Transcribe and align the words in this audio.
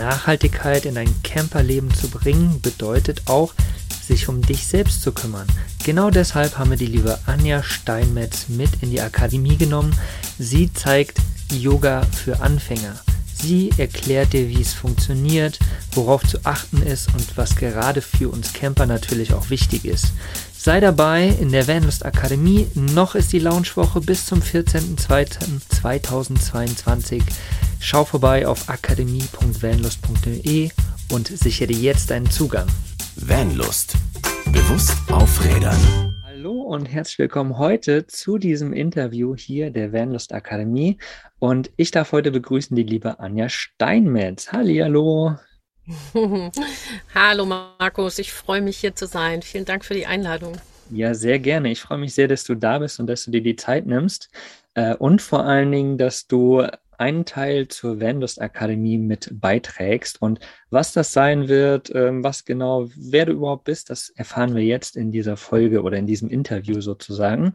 Nachhaltigkeit 0.00 0.86
in 0.86 0.94
dein 0.94 1.22
Camperleben 1.22 1.92
zu 1.92 2.08
bringen, 2.08 2.60
bedeutet 2.62 3.22
auch, 3.26 3.52
sich 4.06 4.28
um 4.28 4.40
dich 4.40 4.66
selbst 4.66 5.02
zu 5.02 5.12
kümmern. 5.12 5.46
Genau 5.84 6.10
deshalb 6.10 6.58
haben 6.58 6.70
wir 6.70 6.78
die 6.78 6.86
liebe 6.86 7.18
Anja 7.26 7.62
Steinmetz 7.62 8.48
mit 8.48 8.70
in 8.80 8.90
die 8.90 9.00
Akademie 9.00 9.56
genommen. 9.56 9.94
Sie 10.38 10.72
zeigt 10.72 11.18
Yoga 11.52 12.02
für 12.02 12.40
Anfänger. 12.40 12.98
Sie 13.34 13.70
erklärt 13.76 14.32
dir, 14.32 14.48
wie 14.48 14.60
es 14.60 14.72
funktioniert, 14.72 15.58
worauf 15.92 16.26
zu 16.26 16.38
achten 16.44 16.82
ist 16.82 17.08
und 17.14 17.36
was 17.36 17.56
gerade 17.56 18.02
für 18.02 18.28
uns 18.28 18.52
Camper 18.52 18.86
natürlich 18.86 19.32
auch 19.32 19.50
wichtig 19.50 19.84
ist. 19.84 20.12
Sei 20.62 20.78
dabei 20.78 21.34
in 21.40 21.52
der 21.52 21.66
Vanlust 21.68 22.04
Akademie. 22.04 22.66
Noch 22.74 23.14
ist 23.14 23.32
die 23.32 23.38
Launchwoche 23.38 24.02
bis 24.02 24.26
zum 24.26 24.40
14.02.2022. 24.40 27.22
Schau 27.80 28.04
vorbei 28.04 28.46
auf 28.46 28.68
akademie.vanlust.de 28.68 30.68
und 31.12 31.28
sichere 31.28 31.68
dir 31.68 31.78
jetzt 31.78 32.10
deinen 32.10 32.30
Zugang. 32.30 32.66
Vanlust. 33.16 33.94
Bewusst 34.52 34.92
aufrädern. 35.10 35.78
Hallo 36.24 36.60
und 36.60 36.84
herzlich 36.84 37.20
willkommen 37.20 37.56
heute 37.56 38.06
zu 38.06 38.36
diesem 38.36 38.74
Interview 38.74 39.34
hier 39.34 39.70
der 39.70 39.94
Vanlust 39.94 40.34
Akademie. 40.34 40.98
Und 41.38 41.70
ich 41.76 41.90
darf 41.90 42.12
heute 42.12 42.32
begrüßen 42.32 42.76
die 42.76 42.82
liebe 42.82 43.18
Anja 43.18 43.48
Steinmetz. 43.48 44.52
Hallo. 44.52 45.38
Hallo 47.14 47.46
Markus, 47.46 48.18
ich 48.18 48.32
freue 48.32 48.60
mich 48.60 48.78
hier 48.78 48.94
zu 48.94 49.06
sein. 49.06 49.42
Vielen 49.42 49.64
Dank 49.64 49.84
für 49.84 49.94
die 49.94 50.06
Einladung. 50.06 50.56
Ja, 50.90 51.14
sehr 51.14 51.38
gerne. 51.38 51.70
Ich 51.70 51.80
freue 51.80 51.98
mich 51.98 52.14
sehr, 52.14 52.28
dass 52.28 52.44
du 52.44 52.54
da 52.54 52.78
bist 52.78 53.00
und 53.00 53.06
dass 53.06 53.24
du 53.24 53.30
dir 53.30 53.42
die 53.42 53.56
Zeit 53.56 53.86
nimmst. 53.86 54.30
Äh, 54.74 54.94
und 54.94 55.22
vor 55.22 55.44
allen 55.44 55.70
Dingen, 55.70 55.98
dass 55.98 56.26
du 56.26 56.66
einen 56.98 57.24
Teil 57.24 57.68
zur 57.68 57.98
Vendust 57.98 58.40
Akademie 58.40 58.98
mit 58.98 59.30
beiträgst. 59.32 60.20
Und 60.20 60.40
was 60.68 60.92
das 60.92 61.12
sein 61.12 61.48
wird, 61.48 61.90
ähm, 61.94 62.22
was 62.22 62.44
genau, 62.44 62.88
wer 62.94 63.26
du 63.26 63.32
überhaupt 63.32 63.64
bist, 63.64 63.88
das 63.88 64.10
erfahren 64.10 64.54
wir 64.54 64.62
jetzt 64.62 64.96
in 64.96 65.10
dieser 65.10 65.36
Folge 65.36 65.82
oder 65.82 65.96
in 65.96 66.06
diesem 66.06 66.28
Interview 66.28 66.80
sozusagen. 66.80 67.52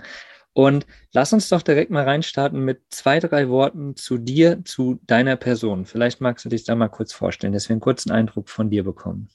Und 0.55 0.87
lass 1.11 1.33
uns 1.33 1.49
doch 1.49 1.61
direkt 1.61 1.91
mal 1.91 2.05
reinstarten 2.05 2.61
mit 2.61 2.81
zwei, 2.89 3.19
drei 3.19 3.49
Worten 3.49 3.97
zu 3.97 4.17
dir, 4.17 4.63
zu 4.63 5.01
deiner 5.05 5.35
Person. 5.35 5.85
Vielleicht 5.85 6.21
magst 6.21 6.45
du 6.45 6.49
dich 6.49 6.63
da 6.63 6.75
mal 6.75 6.87
kurz 6.87 7.11
vorstellen, 7.11 7.51
dass 7.51 7.67
wir 7.67 7.73
einen 7.73 7.81
kurzen 7.81 8.09
Eindruck 8.09 8.47
von 8.47 8.69
dir 8.69 8.85
bekommen. 8.85 9.27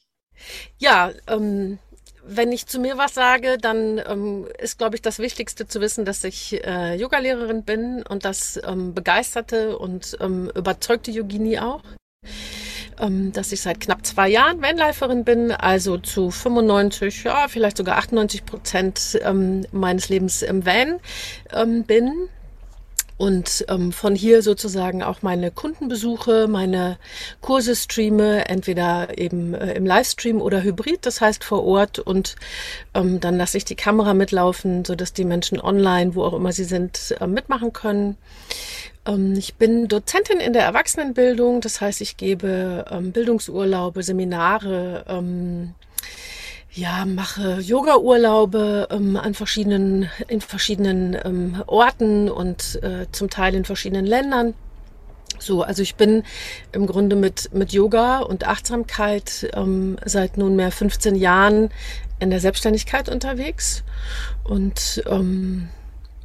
Ja, 0.78 1.10
ähm, 1.26 1.78
wenn 2.24 2.52
ich 2.52 2.66
zu 2.66 2.80
mir 2.80 2.96
was 2.96 3.12
sage, 3.12 3.58
dann 3.60 4.00
ähm, 4.06 4.48
ist, 4.58 4.78
glaube 4.78 4.96
ich, 4.96 5.02
das 5.02 5.18
Wichtigste 5.18 5.66
zu 5.66 5.82
wissen, 5.82 6.06
dass 6.06 6.24
ich 6.24 6.64
äh, 6.64 6.94
Yogalehrerin 6.94 7.64
bin 7.64 8.02
und 8.08 8.24
das 8.24 8.58
ähm, 8.64 8.94
begeisterte 8.94 9.76
und 9.76 10.16
ähm, 10.20 10.50
überzeugte 10.54 11.10
Yogini 11.10 11.58
auch. 11.58 11.82
Ähm, 13.00 13.32
dass 13.32 13.50
ich 13.52 13.62
seit 13.62 13.80
knapp 13.80 14.04
zwei 14.04 14.28
Jahren 14.28 14.60
Vanliferin 14.60 15.24
bin, 15.24 15.52
also 15.52 15.96
zu 15.96 16.30
95, 16.30 17.24
ja, 17.24 17.48
vielleicht 17.48 17.78
sogar 17.78 17.96
98 17.96 18.44
Prozent 18.44 19.18
ähm, 19.24 19.64
meines 19.72 20.10
Lebens 20.10 20.42
im 20.42 20.66
Van 20.66 21.00
ähm, 21.54 21.84
bin 21.84 22.28
und 23.20 23.66
ähm, 23.68 23.92
von 23.92 24.14
hier 24.14 24.40
sozusagen 24.40 25.02
auch 25.02 25.20
meine 25.20 25.50
Kundenbesuche, 25.50 26.48
meine 26.48 26.96
Kurse 27.42 27.76
streame, 27.76 28.48
entweder 28.48 29.18
eben 29.18 29.52
äh, 29.52 29.74
im 29.74 29.84
Livestream 29.84 30.40
oder 30.40 30.62
hybrid, 30.62 31.04
das 31.04 31.20
heißt 31.20 31.44
vor 31.44 31.64
Ort 31.64 31.98
und 31.98 32.36
ähm, 32.94 33.20
dann 33.20 33.36
lasse 33.36 33.58
ich 33.58 33.66
die 33.66 33.76
Kamera 33.76 34.14
mitlaufen, 34.14 34.86
so 34.86 34.94
dass 34.94 35.12
die 35.12 35.26
Menschen 35.26 35.60
online, 35.60 36.14
wo 36.14 36.24
auch 36.24 36.32
immer 36.32 36.52
sie 36.52 36.64
sind, 36.64 37.14
äh, 37.20 37.26
mitmachen 37.26 37.74
können. 37.74 38.16
Ähm, 39.10 39.34
ich 39.36 39.54
bin 39.54 39.88
Dozentin 39.88 40.38
in 40.38 40.52
der 40.52 40.62
Erwachsenenbildung, 40.62 41.60
das 41.60 41.80
heißt, 41.80 42.00
ich 42.00 42.16
gebe 42.16 42.84
ähm, 42.90 43.12
Bildungsurlaube, 43.12 44.02
Seminare, 44.02 45.04
ähm, 45.08 45.74
ja, 46.72 47.04
mache 47.04 47.58
Yoga-Urlaube 47.60 48.86
an 48.90 49.34
verschiedenen, 49.34 50.08
in 50.28 50.40
verschiedenen 50.40 51.60
Orten 51.66 52.30
und 52.30 52.80
äh, 52.84 53.06
zum 53.10 53.28
Teil 53.28 53.56
in 53.56 53.64
verschiedenen 53.64 54.06
Ländern. 54.06 54.54
So, 55.40 55.62
also 55.62 55.82
ich 55.82 55.96
bin 55.96 56.22
im 56.70 56.86
Grunde 56.86 57.16
mit, 57.16 57.52
mit 57.52 57.72
Yoga 57.72 58.20
und 58.20 58.46
Achtsamkeit 58.46 59.50
ähm, 59.54 59.96
seit 60.04 60.36
nunmehr 60.36 60.70
15 60.70 61.16
Jahren 61.16 61.70
in 62.20 62.30
der 62.30 62.38
Selbstständigkeit 62.38 63.08
unterwegs 63.08 63.82
und 64.44 65.02
ähm, 65.08 65.70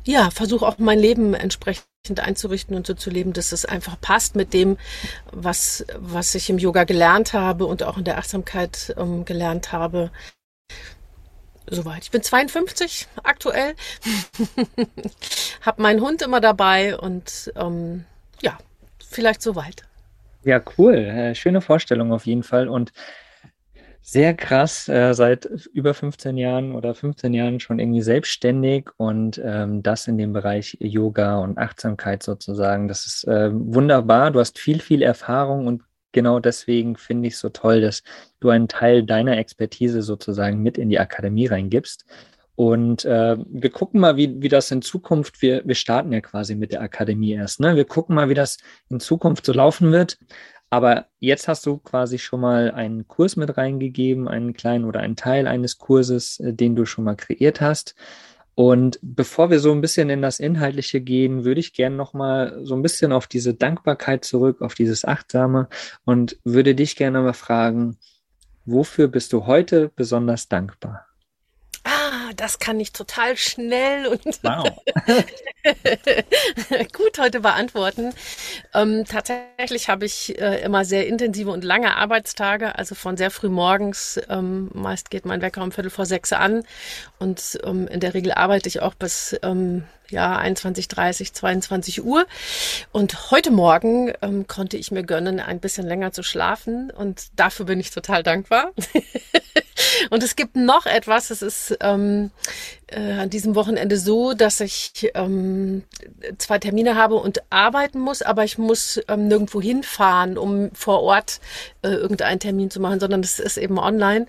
ja, 0.03 0.29
versuche 0.29 0.67
auch 0.67 0.77
mein 0.77 0.99
Leben 0.99 1.33
entsprechend 1.33 1.85
einzurichten 2.19 2.75
und 2.75 2.87
so 2.87 2.93
zu 2.93 3.09
leben, 3.09 3.33
dass 3.33 3.51
es 3.51 3.65
einfach 3.65 3.99
passt 3.99 4.35
mit 4.35 4.53
dem, 4.53 4.77
was, 5.31 5.85
was 5.97 6.35
ich 6.35 6.49
im 6.49 6.57
Yoga 6.57 6.83
gelernt 6.83 7.33
habe 7.33 7.65
und 7.65 7.83
auch 7.83 7.97
in 7.97 8.03
der 8.03 8.17
Achtsamkeit 8.17 8.93
ähm, 8.97 9.25
gelernt 9.25 9.71
habe. 9.71 10.11
Soweit. 11.67 12.03
Ich 12.03 12.11
bin 12.11 12.21
52 12.21 13.07
aktuell, 13.23 13.73
habe 15.61 15.81
meinen 15.81 15.99
Hund 16.01 16.21
immer 16.21 16.39
dabei 16.39 16.97
und 16.97 17.51
ähm, 17.55 18.05
ja, 18.41 18.57
vielleicht 19.09 19.41
soweit. 19.41 19.83
Ja, 20.43 20.61
cool. 20.77 20.95
Äh, 20.95 21.33
schöne 21.33 21.61
Vorstellung 21.61 22.13
auf 22.13 22.27
jeden 22.27 22.43
Fall 22.43 22.69
und 22.69 22.93
sehr 24.07 24.35
krass, 24.35 24.87
äh, 24.87 25.13
seit 25.13 25.45
über 25.73 25.95
15 25.95 26.37
Jahren 26.37 26.73
oder 26.73 26.93
15 26.93 27.33
Jahren 27.33 27.59
schon 27.59 27.79
irgendwie 27.79 28.03
selbstständig 28.03 28.91
und 28.97 29.41
ähm, 29.43 29.81
das 29.81 30.07
in 30.07 30.19
dem 30.19 30.31
Bereich 30.31 30.77
Yoga 30.79 31.39
und 31.39 31.57
Achtsamkeit 31.57 32.21
sozusagen. 32.21 32.87
Das 32.87 33.07
ist 33.07 33.23
äh, 33.27 33.49
wunderbar. 33.51 34.29
Du 34.29 34.39
hast 34.39 34.59
viel, 34.59 34.79
viel 34.79 35.01
Erfahrung 35.01 35.65
und 35.65 35.81
genau 36.11 36.39
deswegen 36.39 36.97
finde 36.97 37.29
ich 37.29 37.33
es 37.33 37.39
so 37.39 37.49
toll, 37.49 37.81
dass 37.81 38.03
du 38.41 38.49
einen 38.49 38.67
Teil 38.67 39.03
deiner 39.03 39.39
Expertise 39.39 40.03
sozusagen 40.03 40.61
mit 40.61 40.77
in 40.77 40.89
die 40.89 40.99
Akademie 40.99 41.47
reingibst. 41.47 42.05
Und 42.55 43.03
äh, 43.05 43.37
wir 43.49 43.69
gucken 43.69 43.99
mal, 43.99 44.15
wie, 44.15 44.41
wie 44.41 44.47
das 44.47 44.71
in 44.71 44.81
Zukunft, 44.81 45.41
wir, 45.41 45.63
wir 45.65 45.75
starten 45.75 46.13
ja 46.13 46.21
quasi 46.21 46.55
mit 46.55 46.71
der 46.71 46.81
Akademie 46.81 47.33
erst. 47.33 47.59
Ne? 47.59 47.75
Wir 47.75 47.85
gucken 47.85 48.15
mal, 48.15 48.29
wie 48.29 48.33
das 48.33 48.57
in 48.89 48.99
Zukunft 48.99 49.45
so 49.45 49.51
laufen 49.51 49.91
wird. 49.91 50.17
Aber 50.69 51.05
jetzt 51.19 51.47
hast 51.47 51.65
du 51.65 51.77
quasi 51.77 52.17
schon 52.19 52.41
mal 52.41 52.71
einen 52.71 53.07
Kurs 53.07 53.35
mit 53.35 53.57
reingegeben, 53.57 54.27
einen 54.27 54.53
kleinen 54.53 54.85
oder 54.85 54.99
einen 54.99 55.15
Teil 55.15 55.47
eines 55.47 55.77
Kurses, 55.77 56.39
äh, 56.39 56.53
den 56.53 56.75
du 56.75 56.85
schon 56.85 57.05
mal 57.05 57.15
kreiert 57.15 57.61
hast. 57.61 57.95
Und 58.55 58.99
bevor 59.01 59.49
wir 59.49 59.59
so 59.59 59.73
ein 59.73 59.81
bisschen 59.81 60.09
in 60.09 60.21
das 60.21 60.39
Inhaltliche 60.39 61.01
gehen, 61.01 61.43
würde 61.43 61.59
ich 61.59 61.73
gerne 61.73 61.95
nochmal 61.95 62.57
so 62.63 62.73
ein 62.73 62.81
bisschen 62.81 63.11
auf 63.11 63.27
diese 63.27 63.53
Dankbarkeit 63.53 64.23
zurück, 64.23 64.61
auf 64.61 64.75
dieses 64.75 65.03
Achtsame 65.03 65.67
und 66.05 66.37
würde 66.45 66.73
dich 66.73 66.95
gerne 66.95 67.21
mal 67.21 67.33
fragen, 67.33 67.97
wofür 68.65 69.09
bist 69.09 69.33
du 69.33 69.45
heute 69.45 69.91
besonders 69.93 70.47
dankbar? 70.47 71.05
Das 72.35 72.59
kann 72.59 72.79
ich 72.79 72.91
total 72.91 73.37
schnell 73.37 74.07
und 74.07 74.43
wow. 74.43 74.69
gut 76.93 77.19
heute 77.19 77.39
beantworten. 77.39 78.13
Ähm, 78.73 79.05
tatsächlich 79.05 79.89
habe 79.89 80.05
ich 80.05 80.39
äh, 80.39 80.61
immer 80.61 80.85
sehr 80.85 81.07
intensive 81.07 81.51
und 81.51 81.63
lange 81.63 81.95
Arbeitstage, 81.95 82.77
also 82.77 82.95
von 82.95 83.17
sehr 83.17 83.31
früh 83.31 83.49
morgens. 83.49 84.19
Ähm, 84.29 84.69
meist 84.73 85.09
geht 85.09 85.25
mein 85.25 85.41
Wecker 85.41 85.63
um 85.63 85.71
Viertel 85.71 85.89
vor 85.89 86.05
sechs 86.05 86.33
an 86.33 86.63
und 87.19 87.59
ähm, 87.63 87.87
in 87.87 87.99
der 87.99 88.13
Regel 88.13 88.33
arbeite 88.33 88.69
ich 88.69 88.81
auch 88.81 88.93
bis 88.93 89.35
ähm, 89.41 89.85
ja, 90.09 90.37
21, 90.37 90.87
30, 90.87 91.33
22 91.33 92.03
Uhr. 92.03 92.25
Und 92.91 93.31
heute 93.31 93.51
Morgen 93.51 94.13
ähm, 94.21 94.47
konnte 94.47 94.77
ich 94.77 94.91
mir 94.91 95.03
gönnen, 95.03 95.39
ein 95.39 95.59
bisschen 95.59 95.87
länger 95.87 96.11
zu 96.11 96.23
schlafen. 96.23 96.91
Und 96.91 97.27
dafür 97.35 97.65
bin 97.65 97.79
ich 97.79 97.91
total 97.91 98.23
dankbar. 98.23 98.71
und 100.09 100.23
es 100.23 100.35
gibt 100.35 100.55
noch 100.55 100.85
etwas, 100.85 101.29
es 101.31 101.41
ist 101.41 101.77
ähm, 101.81 102.31
äh, 102.87 103.11
an 103.13 103.29
diesem 103.29 103.55
Wochenende 103.55 103.97
so, 103.97 104.33
dass 104.33 104.59
ich 104.59 105.11
ähm, 105.15 105.83
zwei 106.37 106.59
Termine 106.59 106.95
habe 106.95 107.15
und 107.15 107.41
arbeiten 107.49 107.99
muss, 107.99 108.21
aber 108.21 108.43
ich 108.43 108.57
muss 108.57 109.01
ähm, 109.07 109.27
nirgendwo 109.27 109.61
hinfahren, 109.61 110.37
um 110.37 110.71
vor 110.73 111.01
Ort 111.01 111.39
äh, 111.81 111.89
irgendeinen 111.89 112.39
Termin 112.39 112.69
zu 112.69 112.79
machen, 112.79 112.99
sondern 112.99 113.21
es 113.21 113.39
ist 113.39 113.57
eben 113.57 113.79
online. 113.79 114.27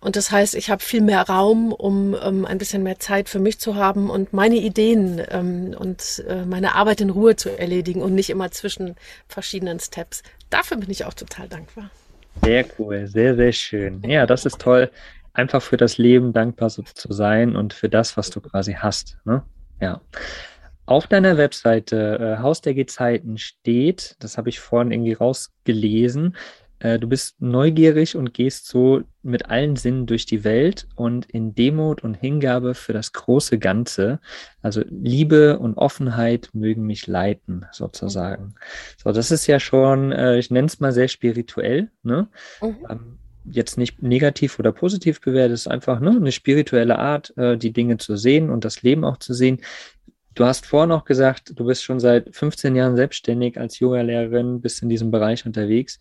Und 0.00 0.16
das 0.16 0.30
heißt, 0.30 0.54
ich 0.54 0.70
habe 0.70 0.82
viel 0.82 1.00
mehr 1.02 1.22
Raum, 1.22 1.72
um 1.72 2.16
ähm, 2.22 2.46
ein 2.46 2.58
bisschen 2.58 2.82
mehr 2.82 2.98
Zeit 2.98 3.28
für 3.28 3.40
mich 3.40 3.58
zu 3.58 3.74
haben 3.74 4.08
und 4.10 4.32
meine 4.32 4.56
Ideen 4.56 5.22
ähm, 5.30 5.74
und 5.78 6.24
äh, 6.28 6.44
meine 6.44 6.74
Arbeit 6.74 7.00
in 7.00 7.10
Ruhe 7.10 7.36
zu 7.36 7.50
erledigen 7.50 8.02
und 8.02 8.14
nicht 8.14 8.30
immer 8.30 8.50
zwischen 8.50 8.96
verschiedenen 9.28 9.80
Steps. 9.80 10.22
Dafür 10.50 10.76
bin 10.76 10.90
ich 10.90 11.04
auch 11.04 11.14
total 11.14 11.48
dankbar. 11.48 11.90
Sehr 12.42 12.64
cool, 12.78 13.06
sehr, 13.06 13.34
sehr 13.34 13.52
schön. 13.52 14.02
Ja, 14.02 14.26
das 14.26 14.46
ist 14.46 14.60
toll 14.60 14.90
einfach 15.36 15.62
für 15.62 15.76
das 15.76 15.98
Leben 15.98 16.32
dankbar 16.32 16.70
zu 16.70 17.12
sein 17.12 17.56
und 17.56 17.74
für 17.74 17.88
das, 17.88 18.16
was 18.16 18.30
du 18.30 18.40
quasi 18.40 18.74
hast. 18.74 19.18
Ne? 19.24 19.42
Ja. 19.80 20.00
Auf 20.86 21.06
deiner 21.06 21.36
Webseite 21.36 22.36
äh, 22.38 22.42
Haus 22.42 22.60
der 22.60 22.74
Gezeiten 22.74 23.38
steht, 23.38 24.16
das 24.20 24.38
habe 24.38 24.48
ich 24.48 24.60
vorhin 24.60 24.92
irgendwie 24.92 25.14
rausgelesen, 25.14 26.36
äh, 26.78 26.98
du 26.98 27.08
bist 27.08 27.40
neugierig 27.40 28.16
und 28.16 28.34
gehst 28.34 28.66
so 28.68 29.02
mit 29.22 29.48
allen 29.48 29.76
Sinnen 29.76 30.06
durch 30.06 30.26
die 30.26 30.44
Welt 30.44 30.86
und 30.94 31.26
in 31.26 31.54
Demut 31.54 32.04
und 32.04 32.14
Hingabe 32.14 32.74
für 32.74 32.92
das 32.92 33.12
große 33.12 33.58
Ganze. 33.58 34.20
Also 34.62 34.82
Liebe 34.88 35.58
und 35.58 35.76
Offenheit 35.76 36.50
mögen 36.52 36.82
mich 36.82 37.06
leiten, 37.06 37.64
sozusagen. 37.72 38.44
Mhm. 38.44 38.54
So, 39.02 39.12
das 39.12 39.30
ist 39.30 39.46
ja 39.46 39.58
schon, 39.58 40.12
äh, 40.12 40.38
ich 40.38 40.50
nenne 40.50 40.66
es 40.66 40.80
mal 40.80 40.92
sehr 40.92 41.08
spirituell, 41.08 41.90
ne? 42.02 42.28
Mhm. 42.60 42.76
Ähm, 42.88 43.18
jetzt 43.48 43.78
nicht 43.78 44.02
negativ 44.02 44.58
oder 44.58 44.72
positiv 44.72 45.20
bewertet, 45.20 45.54
es 45.54 45.60
ist 45.62 45.68
einfach 45.68 46.00
ne, 46.00 46.10
eine 46.10 46.32
spirituelle 46.32 46.98
Art, 46.98 47.32
äh, 47.36 47.56
die 47.56 47.72
Dinge 47.72 47.96
zu 47.96 48.16
sehen 48.16 48.50
und 48.50 48.64
das 48.64 48.82
Leben 48.82 49.04
auch 49.04 49.18
zu 49.18 49.34
sehen. 49.34 49.60
Du 50.34 50.44
hast 50.44 50.66
vorhin 50.66 50.90
noch 50.90 51.04
gesagt, 51.04 51.52
du 51.54 51.64
bist 51.64 51.82
schon 51.84 52.00
seit 52.00 52.34
15 52.34 52.76
Jahren 52.76 52.96
selbstständig 52.96 53.58
als 53.58 53.78
Yoga-Lehrerin, 53.78 54.60
bist 54.60 54.82
in 54.82 54.88
diesem 54.88 55.10
Bereich 55.10 55.46
unterwegs. 55.46 55.98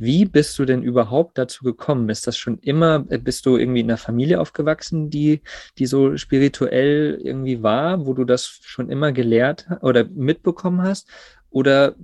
Wie 0.00 0.24
bist 0.24 0.58
du 0.58 0.64
denn 0.64 0.82
überhaupt 0.82 1.36
dazu 1.36 1.62
gekommen? 1.62 2.08
Ist 2.08 2.26
das 2.26 2.38
schon 2.38 2.58
immer, 2.60 3.04
äh, 3.10 3.18
bist 3.18 3.44
du 3.44 3.58
irgendwie 3.58 3.80
in 3.80 3.90
einer 3.90 3.98
Familie 3.98 4.40
aufgewachsen, 4.40 5.10
die, 5.10 5.42
die 5.76 5.84
so 5.84 6.16
spirituell 6.16 7.20
irgendwie 7.22 7.62
war, 7.62 8.06
wo 8.06 8.14
du 8.14 8.24
das 8.24 8.46
schon 8.46 8.88
immer 8.88 9.12
gelehrt 9.12 9.66
oder 9.82 10.04
mitbekommen 10.04 10.80
hast? 10.80 11.06
Oder 11.50 11.96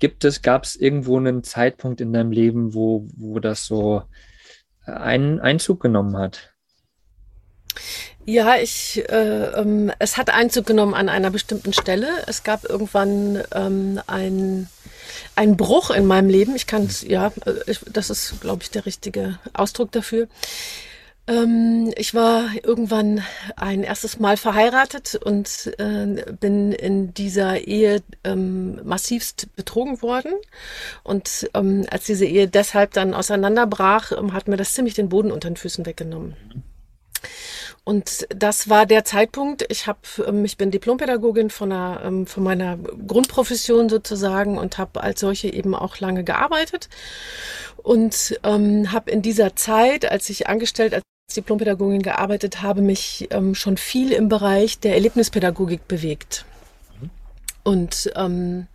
gibt 0.00 0.24
es, 0.24 0.42
gab 0.42 0.64
es 0.64 0.74
irgendwo 0.74 1.18
einen 1.18 1.44
Zeitpunkt 1.44 2.00
in 2.00 2.12
deinem 2.12 2.32
Leben, 2.32 2.74
wo, 2.74 3.06
wo 3.14 3.38
das 3.38 3.64
so 3.64 4.02
einen 4.84 5.38
Einzug 5.38 5.80
genommen 5.80 6.16
hat? 6.16 6.52
Ja, 8.24 8.56
ich, 8.56 9.08
äh, 9.08 9.52
ähm, 9.52 9.92
es 10.00 10.16
hat 10.16 10.30
Einzug 10.30 10.66
genommen 10.66 10.94
an 10.94 11.08
einer 11.08 11.30
bestimmten 11.30 11.72
Stelle. 11.72 12.08
Es 12.26 12.42
gab 12.42 12.64
irgendwann 12.64 13.40
ähm, 13.54 14.00
ein 14.08 14.68
ein 15.34 15.56
Bruch 15.56 15.90
in 15.90 16.06
meinem 16.06 16.28
Leben. 16.28 16.54
Ich 16.56 16.66
kann 16.66 16.84
es, 16.84 17.02
ja, 17.02 17.32
ich, 17.66 17.80
das 17.90 18.10
ist, 18.10 18.40
glaube 18.40 18.62
ich, 18.62 18.70
der 18.70 18.86
richtige 18.86 19.38
Ausdruck 19.52 19.92
dafür. 19.92 20.28
Ähm, 21.28 21.92
ich 21.96 22.14
war 22.14 22.50
irgendwann 22.62 23.22
ein 23.56 23.82
erstes 23.82 24.18
Mal 24.20 24.36
verheiratet 24.36 25.16
und 25.16 25.72
äh, 25.78 26.24
bin 26.38 26.72
in 26.72 27.14
dieser 27.14 27.66
Ehe 27.66 28.02
ähm, 28.22 28.80
massivst 28.84 29.54
betrogen 29.56 30.02
worden. 30.02 30.32
Und 31.02 31.50
ähm, 31.54 31.84
als 31.90 32.04
diese 32.04 32.26
Ehe 32.26 32.46
deshalb 32.48 32.92
dann 32.92 33.14
auseinanderbrach, 33.14 34.12
ähm, 34.12 34.32
hat 34.32 34.46
mir 34.46 34.56
das 34.56 34.74
ziemlich 34.74 34.94
den 34.94 35.08
Boden 35.08 35.32
unter 35.32 35.50
den 35.50 35.56
Füßen 35.56 35.84
weggenommen. 35.84 36.36
Und 37.86 38.26
das 38.30 38.68
war 38.68 38.84
der 38.84 39.04
Zeitpunkt. 39.04 39.64
Ich 39.68 39.86
habe, 39.86 40.00
ähm, 40.26 40.44
ich 40.44 40.56
bin 40.56 40.72
Diplompädagogin 40.72 41.50
von, 41.50 41.70
einer, 41.70 42.00
ähm, 42.04 42.26
von 42.26 42.42
meiner 42.42 42.76
Grundprofession 42.78 43.88
sozusagen 43.88 44.58
und 44.58 44.76
habe 44.76 45.04
als 45.04 45.20
solche 45.20 45.52
eben 45.52 45.72
auch 45.72 46.00
lange 46.00 46.24
gearbeitet. 46.24 46.88
Und 47.76 48.40
ähm, 48.42 48.90
habe 48.90 49.12
in 49.12 49.22
dieser 49.22 49.54
Zeit, 49.54 50.10
als 50.10 50.28
ich 50.30 50.48
angestellt 50.48 50.94
als 50.94 51.04
Diplompädagogin 51.36 52.02
gearbeitet 52.02 52.60
habe, 52.60 52.80
mich 52.80 53.28
ähm, 53.30 53.54
schon 53.54 53.76
viel 53.76 54.10
im 54.10 54.28
Bereich 54.28 54.80
der 54.80 54.94
Erlebnispädagogik 54.94 55.86
bewegt. 55.86 56.44
Und 57.62 58.10
ähm, 58.16 58.66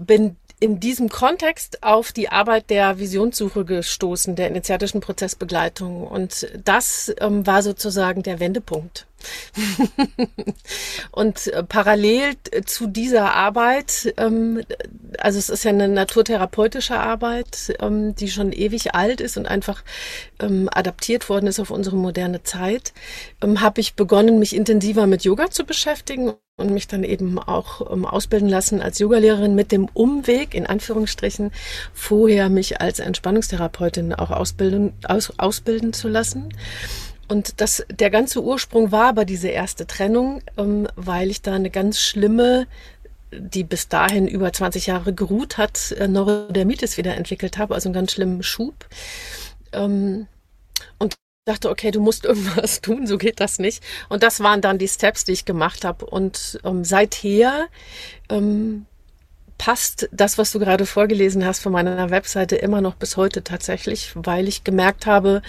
bin 0.00 0.36
in 0.60 0.80
diesem 0.80 1.08
Kontext 1.08 1.82
auf 1.82 2.12
die 2.12 2.30
Arbeit 2.30 2.70
der 2.70 2.98
Visionssuche 2.98 3.64
gestoßen, 3.64 4.34
der 4.34 4.48
initiatischen 4.48 5.00
Prozessbegleitung. 5.00 6.06
Und 6.06 6.48
das 6.64 7.14
ähm, 7.20 7.46
war 7.46 7.62
sozusagen 7.62 8.22
der 8.22 8.40
Wendepunkt. 8.40 9.06
und 11.10 11.48
äh, 11.48 11.62
parallel 11.64 12.36
zu 12.64 12.86
dieser 12.86 13.34
Arbeit, 13.34 14.14
ähm, 14.16 14.62
also 15.18 15.38
es 15.38 15.48
ist 15.48 15.64
ja 15.64 15.70
eine 15.70 15.88
naturtherapeutische 15.88 16.98
Arbeit, 16.98 17.74
ähm, 17.80 18.14
die 18.14 18.28
schon 18.28 18.52
ewig 18.52 18.94
alt 18.94 19.20
ist 19.20 19.36
und 19.36 19.46
einfach 19.46 19.82
ähm, 20.40 20.68
adaptiert 20.72 21.28
worden 21.28 21.46
ist 21.46 21.60
auf 21.60 21.70
unsere 21.70 21.96
moderne 21.96 22.42
Zeit, 22.42 22.92
ähm, 23.42 23.60
habe 23.60 23.80
ich 23.80 23.94
begonnen, 23.94 24.38
mich 24.38 24.54
intensiver 24.54 25.06
mit 25.06 25.24
Yoga 25.24 25.50
zu 25.50 25.64
beschäftigen 25.64 26.34
und 26.58 26.70
mich 26.70 26.88
dann 26.88 27.04
eben 27.04 27.38
auch 27.38 27.90
ähm, 27.90 28.04
ausbilden 28.04 28.48
lassen 28.48 28.82
als 28.82 28.98
Yogalehrerin 28.98 29.54
mit 29.54 29.72
dem 29.72 29.88
Umweg, 29.94 30.54
in 30.54 30.66
Anführungsstrichen, 30.66 31.52
vorher 31.94 32.50
mich 32.50 32.80
als 32.80 32.98
Entspannungstherapeutin 32.98 34.12
auch 34.12 34.30
ausbilden, 34.30 34.92
aus, 35.04 35.32
ausbilden 35.38 35.92
zu 35.92 36.08
lassen. 36.08 36.50
Und 37.28 37.60
das, 37.60 37.84
der 37.90 38.10
ganze 38.10 38.42
Ursprung 38.42 38.90
war 38.90 39.08
aber 39.08 39.24
diese 39.24 39.48
erste 39.48 39.86
Trennung, 39.86 40.42
ähm, 40.56 40.88
weil 40.96 41.30
ich 41.30 41.42
da 41.42 41.54
eine 41.54 41.70
ganz 41.70 42.00
schlimme, 42.00 42.66
die 43.30 43.62
bis 43.62 43.88
dahin 43.88 44.26
über 44.26 44.52
20 44.52 44.86
Jahre 44.86 45.12
geruht 45.14 45.58
hat, 45.58 45.92
äh, 45.92 46.08
Neurodermitis 46.08 46.96
wieder 46.96 47.16
entwickelt 47.16 47.56
habe, 47.56 47.74
also 47.74 47.88
einen 47.88 47.94
ganz 47.94 48.12
schlimmen 48.12 48.42
Schub. 48.42 48.86
Ähm, 49.72 50.26
und 50.98 51.14
dachte, 51.48 51.70
okay, 51.70 51.90
du 51.90 52.00
musst 52.00 52.24
irgendwas 52.24 52.80
tun, 52.80 53.06
so 53.06 53.18
geht 53.18 53.40
das 53.40 53.58
nicht. 53.58 53.82
Und 54.08 54.22
das 54.22 54.40
waren 54.40 54.60
dann 54.60 54.78
die 54.78 54.88
Steps, 54.88 55.24
die 55.24 55.32
ich 55.32 55.44
gemacht 55.44 55.84
habe. 55.84 56.06
Und 56.06 56.60
ähm, 56.64 56.84
seither 56.84 57.66
ähm, 58.28 58.86
passt 59.58 60.08
das, 60.12 60.38
was 60.38 60.52
du 60.52 60.60
gerade 60.60 60.86
vorgelesen 60.86 61.44
hast 61.44 61.60
von 61.60 61.72
meiner 61.72 62.10
Webseite 62.10 62.56
immer 62.56 62.80
noch 62.80 62.94
bis 62.94 63.16
heute 63.16 63.42
tatsächlich, 63.42 64.12
weil 64.14 64.46
ich 64.46 64.62
gemerkt 64.62 65.04
habe, 65.04 65.42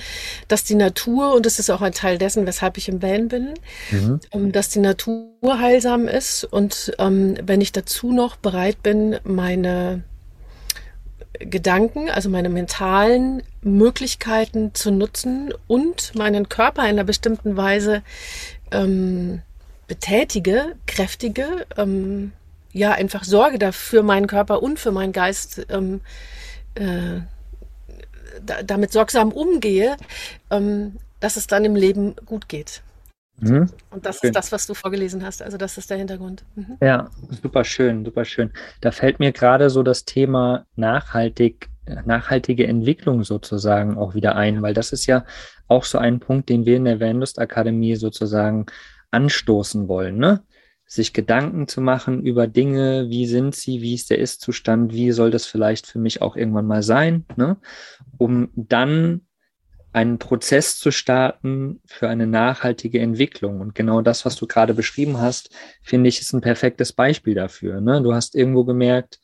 dass 0.48 0.64
die 0.64 0.76
Natur, 0.76 1.36
und 1.36 1.46
das 1.46 1.60
ist 1.60 1.70
auch 1.70 1.82
ein 1.82 1.94
Teil 1.94 2.18
dessen, 2.18 2.48
weshalb 2.48 2.78
ich 2.78 2.90
im 2.90 3.02
Van 3.02 3.28
bin, 3.28 3.54
mhm. 3.92 4.20
Ähm, 4.32 4.52
dass 4.52 4.70
die 4.70 4.80
Natur 4.80 5.60
heilsam 5.60 6.08
ist 6.08 6.44
und 6.44 6.92
ähm, 6.98 7.36
wenn 7.44 7.62
ich 7.62 7.72
dazu 7.72 8.12
noch 8.12 8.36
bereit 8.36 8.82
bin, 8.82 9.20
meine 9.24 10.04
Gedanken, 11.40 12.10
also 12.10 12.30
meine 12.30 12.50
mentalen 12.50 13.44
Möglichkeiten 13.62 14.74
zu 14.74 14.92
nutzen 14.92 15.54
und 15.68 16.14
meinen 16.16 16.50
Körper 16.50 16.84
in 16.84 16.90
einer 16.90 17.04
bestimmten 17.04 17.56
Weise 17.56 18.04
ähm, 18.72 19.42
betätige, 19.88 20.76
kräftige, 20.86 21.66
ähm, 21.78 22.34
ja 22.72 22.92
einfach 22.92 23.24
Sorge 23.24 23.58
dafür 23.58 24.04
meinen 24.04 24.28
Körper 24.28 24.62
und 24.62 24.80
für 24.80 24.92
meinen 24.92 25.14
Geist 25.14 25.66
ähm, 25.70 26.02
äh, 26.76 27.22
da, 28.46 28.64
damit 28.64 28.92
sorgsam 28.92 29.32
umgehe, 29.32 29.98
ähm, 30.52 30.98
dass 31.20 31.38
es 31.38 31.48
dann 31.48 31.66
im 31.66 31.76
Leben 31.76 32.16
gut 32.26 32.48
geht. 32.50 32.82
Mhm. 33.42 33.70
Und 33.90 34.06
das 34.06 34.20
schön. 34.20 34.30
ist 34.30 34.36
das, 34.36 34.52
was 34.52 34.68
du 34.68 34.74
vorgelesen 34.74 35.26
hast. 35.26 35.42
Also 35.42 35.58
das 35.58 35.78
ist 35.78 35.90
der 35.90 35.98
Hintergrund. 35.98 36.44
Mhm. 36.56 36.78
Ja, 36.82 37.10
super 37.42 37.64
schön, 37.64 38.06
super 38.06 38.26
schön. 38.26 38.52
Da 38.82 38.92
fällt 38.92 39.20
mir 39.20 39.32
gerade 39.32 39.70
so 39.70 39.84
das 39.84 40.06
Thema 40.06 40.66
nachhaltig, 40.76 41.70
nachhaltige 42.06 42.68
Entwicklung 42.68 43.24
sozusagen 43.24 43.98
auch 43.98 44.16
wieder 44.16 44.36
ein, 44.36 44.62
weil 44.62 44.74
das 44.74 44.92
ist 44.92 45.06
ja 45.06 45.26
auch 45.68 45.84
so 45.84 45.98
ein 45.98 46.20
Punkt, 46.20 46.50
den 46.50 46.66
wir 46.66 46.78
in 46.78 46.86
der 46.86 47.00
Vanlust 47.00 47.40
Akademie 47.40 47.96
sozusagen 47.96 48.66
anstoßen 49.12 49.88
wollen. 49.88 50.18
Ne? 50.18 50.44
sich 50.90 51.14
Gedanken 51.14 51.68
zu 51.68 51.82
machen 51.82 52.24
über 52.24 52.48
Dinge, 52.48 53.10
wie 53.10 53.28
sind 53.28 53.54
sie, 53.54 53.84
wie 53.84 53.94
ist 53.94 54.10
der 54.10 54.18
Ist-Zustand, 54.18 54.92
wie 54.92 55.12
soll 55.12 55.30
das 55.30 55.46
vielleicht 55.46 55.86
für 55.86 56.00
mich 56.00 56.24
auch 56.24 56.36
irgendwann 56.36 56.66
mal 56.66 56.82
sein, 56.82 57.26
ne? 57.38 57.58
um 58.18 58.50
dann 58.56 59.22
einen 59.92 60.20
Prozess 60.20 60.78
zu 60.78 60.92
starten 60.92 61.82
für 61.86 62.10
eine 62.10 62.28
nachhaltige 62.28 63.00
Entwicklung. 63.00 63.60
Und 63.60 63.74
genau 63.76 64.02
das, 64.02 64.26
was 64.26 64.36
du 64.36 64.46
gerade 64.46 64.74
beschrieben 64.74 65.20
hast, 65.20 65.50
finde 65.82 66.10
ich, 66.10 66.22
ist 66.22 66.34
ein 66.34 66.42
perfektes 66.42 66.94
Beispiel 66.94 67.34
dafür. 67.34 67.82
Ne? 67.82 68.02
Du 68.02 68.14
hast 68.14 68.36
irgendwo 68.36 68.66
gemerkt, 68.66 69.20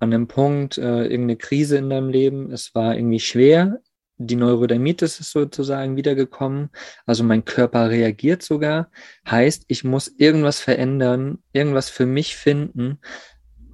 an 0.00 0.12
einem 0.12 0.26
Punkt, 0.26 0.76
äh, 0.76 1.04
irgendeine 1.04 1.36
Krise 1.36 1.78
in 1.78 1.88
deinem 1.88 2.10
Leben, 2.10 2.50
es 2.50 2.74
war 2.74 2.94
irgendwie 2.94 3.20
schwer, 3.20 3.80
die 4.16 4.36
Neurodermitis 4.36 5.18
ist 5.18 5.32
sozusagen 5.32 5.96
wiedergekommen. 5.96 6.70
Also 7.04 7.24
mein 7.24 7.44
Körper 7.44 7.90
reagiert 7.90 8.42
sogar. 8.42 8.90
Heißt, 9.28 9.64
ich 9.68 9.82
muss 9.82 10.08
irgendwas 10.18 10.60
verändern, 10.60 11.38
irgendwas 11.52 11.88
für 11.88 12.06
mich 12.06 12.36
finden, 12.36 13.00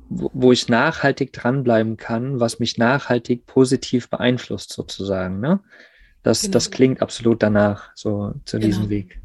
wo, 0.08 0.30
wo 0.32 0.52
ich 0.52 0.68
nachhaltig 0.68 1.32
dranbleiben 1.32 1.96
kann, 1.96 2.40
was 2.40 2.58
mich 2.58 2.78
nachhaltig 2.78 3.44
positiv 3.44 4.08
beeinflusst 4.08 4.72
sozusagen. 4.72 5.40
Ne? 5.40 5.60
Das, 6.22 6.42
genau. 6.42 6.52
das 6.52 6.70
klingt 6.70 7.02
absolut 7.02 7.42
danach, 7.42 7.90
so 7.94 8.34
zu 8.44 8.58
genau. 8.58 8.66
diesem 8.66 8.88
Weg. 8.90 9.20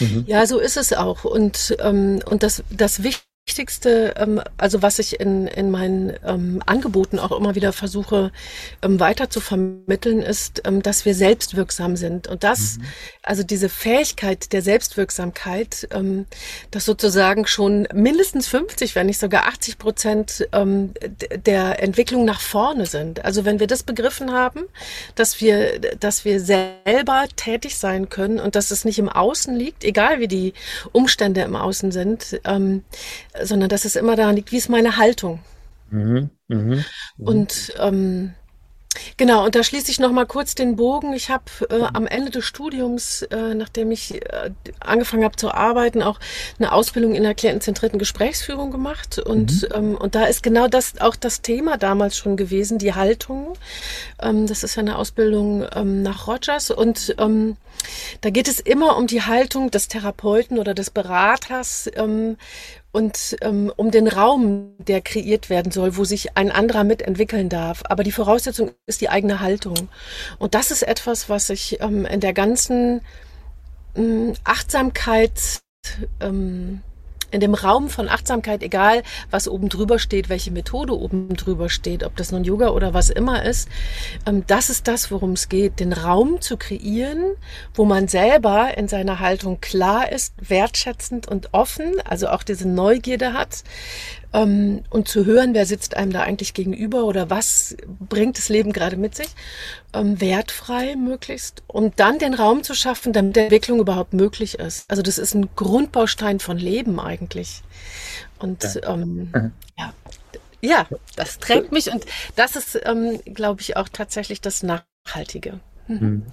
Mhm. 0.00 0.24
Ja, 0.26 0.46
so 0.46 0.58
ist 0.58 0.76
es 0.76 0.92
auch. 0.92 1.24
Und, 1.24 1.76
ähm, 1.80 2.20
und 2.26 2.42
das, 2.42 2.62
das 2.70 3.02
Wichtige 3.02 3.27
Wichtigste, 3.48 4.12
ähm, 4.18 4.42
also 4.58 4.82
was 4.82 4.98
ich 4.98 5.20
in, 5.20 5.46
in 5.46 5.70
meinen 5.70 6.12
ähm, 6.22 6.62
Angeboten 6.66 7.18
auch 7.18 7.32
immer 7.32 7.54
wieder 7.54 7.72
versuche 7.72 8.30
ähm, 8.82 9.00
weiter 9.00 9.30
zu 9.30 9.40
vermitteln, 9.40 10.20
ist, 10.20 10.60
ähm, 10.66 10.82
dass 10.82 11.06
wir 11.06 11.14
selbstwirksam 11.14 11.96
sind. 11.96 12.28
Und 12.28 12.44
das, 12.44 12.76
mhm. 12.76 12.84
also 13.22 13.42
diese 13.42 13.70
Fähigkeit 13.70 14.52
der 14.52 14.60
Selbstwirksamkeit, 14.60 15.88
ähm, 15.92 16.26
dass 16.70 16.84
sozusagen 16.84 17.46
schon 17.46 17.88
mindestens 17.94 18.48
50, 18.48 18.94
wenn 18.94 19.06
nicht 19.06 19.18
sogar 19.18 19.46
80 19.46 19.78
Prozent 19.78 20.46
ähm, 20.52 20.92
der 21.46 21.82
Entwicklung 21.82 22.26
nach 22.26 22.42
vorne 22.42 22.84
sind. 22.84 23.24
Also 23.24 23.46
wenn 23.46 23.60
wir 23.60 23.66
das 23.66 23.82
begriffen 23.82 24.30
haben, 24.30 24.64
dass 25.14 25.40
wir, 25.40 25.80
dass 25.98 26.26
wir 26.26 26.38
selber 26.38 27.24
tätig 27.34 27.78
sein 27.78 28.10
können 28.10 28.40
und 28.40 28.56
dass 28.56 28.70
es 28.70 28.84
nicht 28.84 28.98
im 28.98 29.08
Außen 29.08 29.56
liegt, 29.56 29.84
egal 29.84 30.20
wie 30.20 30.28
die 30.28 30.52
Umstände 30.92 31.40
im 31.40 31.56
Außen 31.56 31.92
sind, 31.92 32.38
ähm, 32.44 32.84
sondern 33.42 33.68
dass 33.68 33.84
es 33.84 33.96
immer 33.96 34.16
daran 34.16 34.36
liegt, 34.36 34.52
wie 34.52 34.56
ist 34.56 34.68
meine 34.68 34.96
Haltung. 34.96 35.40
Mhm, 35.90 36.30
mh, 36.48 36.56
mh. 36.56 36.84
Und 37.18 37.72
ähm, 37.78 38.34
Genau, 39.16 39.44
und 39.44 39.54
da 39.54 39.62
schließe 39.62 39.90
ich 39.90 40.00
noch 40.00 40.12
mal 40.12 40.26
kurz 40.26 40.54
den 40.54 40.76
Bogen. 40.76 41.12
Ich 41.12 41.30
habe 41.30 41.44
äh, 41.70 41.82
am 41.92 42.06
Ende 42.06 42.30
des 42.30 42.44
Studiums, 42.44 43.22
äh, 43.22 43.54
nachdem 43.54 43.90
ich 43.90 44.14
äh, 44.14 44.50
angefangen 44.80 45.24
habe 45.24 45.36
zu 45.36 45.52
arbeiten, 45.52 46.02
auch 46.02 46.18
eine 46.58 46.72
Ausbildung 46.72 47.14
in 47.14 47.22
der 47.22 47.34
klientenzentrierten 47.34 47.98
Gesprächsführung 47.98 48.70
gemacht. 48.70 49.18
Und, 49.18 49.62
mhm. 49.62 49.68
ähm, 49.74 49.96
und 49.96 50.14
da 50.14 50.24
ist 50.24 50.42
genau 50.42 50.68
das 50.68 51.00
auch 51.00 51.16
das 51.16 51.42
Thema 51.42 51.76
damals 51.76 52.16
schon 52.16 52.36
gewesen, 52.36 52.78
die 52.78 52.94
Haltung. 52.94 53.54
Ähm, 54.20 54.46
das 54.46 54.62
ist 54.62 54.76
ja 54.76 54.80
eine 54.80 54.96
Ausbildung 54.96 55.66
ähm, 55.74 56.02
nach 56.02 56.26
Rogers. 56.26 56.70
Und 56.70 57.14
ähm, 57.18 57.56
da 58.20 58.30
geht 58.30 58.48
es 58.48 58.60
immer 58.60 58.96
um 58.96 59.06
die 59.06 59.22
Haltung 59.22 59.70
des 59.70 59.88
Therapeuten 59.88 60.58
oder 60.58 60.74
des 60.74 60.90
Beraters 60.90 61.90
ähm, 61.94 62.36
und 62.90 63.36
ähm, 63.42 63.72
um 63.76 63.90
den 63.90 64.08
Raum, 64.08 64.74
der 64.78 65.02
kreiert 65.02 65.50
werden 65.50 65.70
soll, 65.72 65.96
wo 65.96 66.04
sich 66.04 66.36
ein 66.36 66.50
anderer 66.50 66.84
mitentwickeln 66.84 67.48
darf. 67.48 67.82
Aber 67.88 68.02
die 68.02 68.12
Voraussetzung 68.12 68.70
ist 68.86 69.00
die 69.00 69.10
eigene 69.10 69.40
Haltung. 69.40 69.88
Und 70.38 70.54
das 70.54 70.70
ist 70.70 70.82
etwas, 70.82 71.28
was 71.28 71.50
ich 71.50 71.80
ähm, 71.80 72.06
in 72.06 72.20
der 72.20 72.32
ganzen 72.32 73.02
ähm, 73.94 74.32
Achtsamkeit 74.44 75.60
ähm, 76.20 76.80
in 77.30 77.40
dem 77.40 77.54
Raum 77.54 77.88
von 77.88 78.08
Achtsamkeit, 78.08 78.62
egal 78.62 79.02
was 79.30 79.48
oben 79.48 79.68
drüber 79.68 79.98
steht, 79.98 80.28
welche 80.28 80.50
Methode 80.50 80.98
oben 80.98 81.34
drüber 81.36 81.68
steht, 81.68 82.04
ob 82.04 82.16
das 82.16 82.32
nun 82.32 82.44
Yoga 82.44 82.68
oder 82.68 82.94
was 82.94 83.10
immer 83.10 83.44
ist, 83.44 83.68
ähm, 84.26 84.44
das 84.46 84.70
ist 84.70 84.88
das, 84.88 85.10
worum 85.10 85.32
es 85.32 85.48
geht, 85.48 85.80
den 85.80 85.92
Raum 85.92 86.40
zu 86.40 86.56
kreieren, 86.56 87.34
wo 87.74 87.84
man 87.84 88.08
selber 88.08 88.76
in 88.76 88.88
seiner 88.88 89.20
Haltung 89.20 89.60
klar 89.60 90.10
ist, 90.10 90.34
wertschätzend 90.40 91.28
und 91.28 91.52
offen, 91.52 92.00
also 92.04 92.28
auch 92.28 92.42
diese 92.42 92.68
Neugierde 92.68 93.32
hat, 93.32 93.64
ähm, 94.32 94.82
und 94.90 95.08
zu 95.08 95.24
hören, 95.24 95.54
wer 95.54 95.66
sitzt 95.66 95.96
einem 95.96 96.12
da 96.12 96.22
eigentlich 96.22 96.54
gegenüber 96.54 97.04
oder 97.04 97.30
was 97.30 97.76
bringt 97.86 98.38
das 98.38 98.48
Leben 98.48 98.72
gerade 98.72 98.96
mit 98.96 99.14
sich, 99.14 99.28
ähm, 99.94 100.20
wertfrei 100.20 100.96
möglichst, 100.96 101.62
und 101.66 101.98
dann 102.00 102.18
den 102.18 102.34
Raum 102.34 102.62
zu 102.62 102.74
schaffen, 102.74 103.12
damit 103.12 103.36
die 103.36 103.40
Entwicklung 103.40 103.80
überhaupt 103.80 104.12
möglich 104.12 104.58
ist. 104.58 104.90
Also 104.90 105.02
das 105.02 105.18
ist 105.18 105.34
ein 105.34 105.48
Grundbaustein 105.56 106.40
von 106.40 106.58
Leben 106.58 107.00
eigentlich. 107.00 107.62
Und 108.38 108.62
ja. 108.62 108.94
Ähm, 108.94 109.30
mhm. 109.34 109.52
ja. 109.78 109.92
ja, 110.60 110.86
das 111.16 111.38
trägt 111.38 111.72
mich 111.72 111.90
und 111.90 112.04
das 112.36 112.56
ist, 112.56 112.78
ähm, 112.84 113.20
glaube 113.24 113.60
ich, 113.62 113.76
auch 113.76 113.88
tatsächlich 113.88 114.40
das 114.40 114.62
Nachhaltige. 114.62 115.60
Mhm 115.86 116.24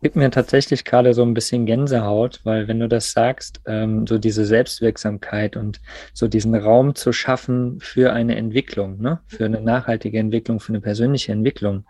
gibt 0.00 0.16
mir 0.16 0.30
tatsächlich 0.30 0.84
gerade 0.84 1.12
so 1.12 1.22
ein 1.22 1.34
bisschen 1.34 1.66
Gänsehaut, 1.66 2.40
weil 2.44 2.68
wenn 2.68 2.78
du 2.78 2.88
das 2.88 3.12
sagst, 3.12 3.60
ähm, 3.66 4.06
so 4.06 4.18
diese 4.18 4.44
Selbstwirksamkeit 4.44 5.56
und 5.56 5.80
so 6.12 6.28
diesen 6.28 6.54
Raum 6.54 6.94
zu 6.94 7.12
schaffen 7.12 7.80
für 7.80 8.12
eine 8.12 8.36
Entwicklung, 8.36 9.00
ne? 9.00 9.20
für 9.26 9.44
eine 9.44 9.60
nachhaltige 9.60 10.18
Entwicklung, 10.18 10.60
für 10.60 10.72
eine 10.72 10.80
persönliche 10.80 11.32
Entwicklung. 11.32 11.84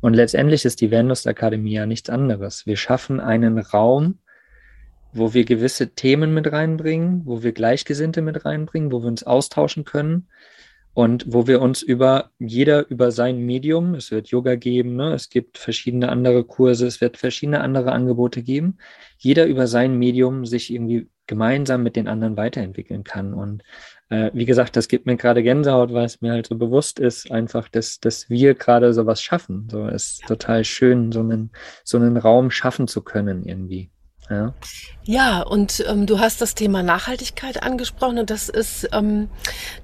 Und 0.00 0.14
letztendlich 0.14 0.64
ist 0.64 0.80
die 0.80 0.90
Vanlust 0.90 1.26
Akademie 1.26 1.74
ja 1.74 1.86
nichts 1.86 2.10
anderes. 2.10 2.66
Wir 2.66 2.76
schaffen 2.76 3.20
einen 3.20 3.58
Raum, 3.58 4.18
wo 5.12 5.32
wir 5.32 5.44
gewisse 5.44 5.94
Themen 5.94 6.34
mit 6.34 6.50
reinbringen, 6.50 7.22
wo 7.24 7.42
wir 7.42 7.52
Gleichgesinnte 7.52 8.20
mit 8.20 8.44
reinbringen, 8.44 8.90
wo 8.90 9.00
wir 9.00 9.08
uns 9.08 9.22
austauschen 9.22 9.84
können, 9.84 10.26
und 10.94 11.24
wo 11.26 11.48
wir 11.48 11.60
uns 11.60 11.82
über 11.82 12.30
jeder 12.38 12.88
über 12.88 13.10
sein 13.10 13.38
Medium, 13.38 13.94
es 13.94 14.12
wird 14.12 14.28
Yoga 14.28 14.54
geben, 14.54 14.94
ne? 14.94 15.12
es 15.12 15.28
gibt 15.28 15.58
verschiedene 15.58 16.08
andere 16.08 16.44
Kurse, 16.44 16.86
es 16.86 17.00
wird 17.00 17.16
verschiedene 17.16 17.60
andere 17.60 17.90
Angebote 17.92 18.42
geben, 18.42 18.78
jeder 19.18 19.46
über 19.46 19.66
sein 19.66 19.98
Medium 19.98 20.46
sich 20.46 20.72
irgendwie 20.72 21.08
gemeinsam 21.26 21.82
mit 21.82 21.96
den 21.96 22.06
anderen 22.06 22.36
weiterentwickeln 22.36 23.02
kann. 23.02 23.34
Und 23.34 23.62
äh, 24.08 24.30
wie 24.34 24.44
gesagt, 24.44 24.76
das 24.76 24.86
gibt 24.86 25.06
mir 25.06 25.16
gerade 25.16 25.42
Gänsehaut, 25.42 25.92
weil 25.92 26.04
es 26.04 26.20
mir 26.20 26.32
halt 26.32 26.46
so 26.46 26.56
bewusst 26.56 27.00
ist, 27.00 27.30
einfach, 27.30 27.68
dass, 27.68 27.98
dass 27.98 28.30
wir 28.30 28.54
gerade 28.54 28.92
sowas 28.92 29.20
schaffen. 29.20 29.68
So 29.70 29.88
ist 29.88 30.20
ja. 30.20 30.28
total 30.28 30.64
schön, 30.64 31.10
so 31.10 31.20
einen, 31.20 31.50
so 31.82 31.96
einen 31.96 32.16
Raum 32.16 32.50
schaffen 32.50 32.86
zu 32.86 33.02
können 33.02 33.44
irgendwie. 33.44 33.90
Ja, 34.30 34.54
ja 35.04 35.42
und 35.42 35.84
ähm, 35.86 36.06
du 36.06 36.18
hast 36.18 36.40
das 36.40 36.54
Thema 36.54 36.82
Nachhaltigkeit 36.82 37.62
angesprochen 37.62 38.18
und 38.18 38.30
das 38.30 38.48
ist, 38.48 38.88
ähm, 38.92 39.28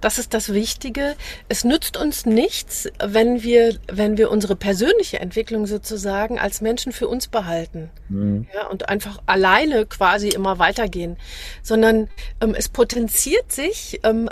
das 0.00 0.18
ist 0.18 0.32
das 0.32 0.52
Wichtige. 0.52 1.14
Es 1.48 1.64
nützt 1.64 1.96
uns 1.96 2.24
nichts, 2.24 2.88
wenn 3.04 3.42
wir, 3.42 3.76
wenn 3.92 4.16
wir 4.16 4.30
unsere 4.30 4.56
persönliche 4.56 5.20
Entwicklung 5.20 5.66
sozusagen 5.66 6.38
als 6.38 6.60
Menschen 6.60 6.92
für 6.92 7.08
uns 7.08 7.28
behalten 7.28 7.90
mhm. 8.08 8.46
ja, 8.54 8.66
und 8.66 8.88
einfach 8.88 9.20
alleine 9.26 9.84
quasi 9.86 10.28
immer 10.28 10.58
weitergehen, 10.58 11.16
sondern 11.62 12.08
ähm, 12.40 12.54
es 12.56 12.68
potenziert 12.68 13.52
sich 13.52 14.00
ähm, 14.04 14.30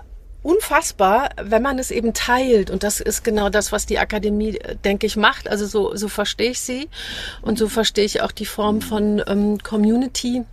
unfassbar, 0.49 1.29
wenn 1.43 1.63
man 1.63 1.79
es 1.79 1.91
eben 1.91 2.15
teilt. 2.15 2.71
Und 2.71 2.83
das 2.83 3.01
ist 3.01 3.23
genau 3.23 3.51
das, 3.51 3.71
was 3.71 3.85
die 3.85 3.99
Akademie, 3.99 4.57
äh, 4.57 4.77
denke 4.77 5.07
ich, 5.07 5.17
macht. 5.17 5.49
Also 5.49 5.67
so, 5.67 5.95
so 5.95 6.09
verstehe 6.09 6.53
ich 6.53 6.61
sie. 6.61 6.89
Und 7.43 7.59
so 7.59 7.69
verstehe 7.69 8.07
ich 8.07 8.23
auch 8.23 8.33
die 8.33 8.47
Form 8.47 8.81
von 8.81 9.23
ähm, 9.27 9.59
Community 9.59 10.45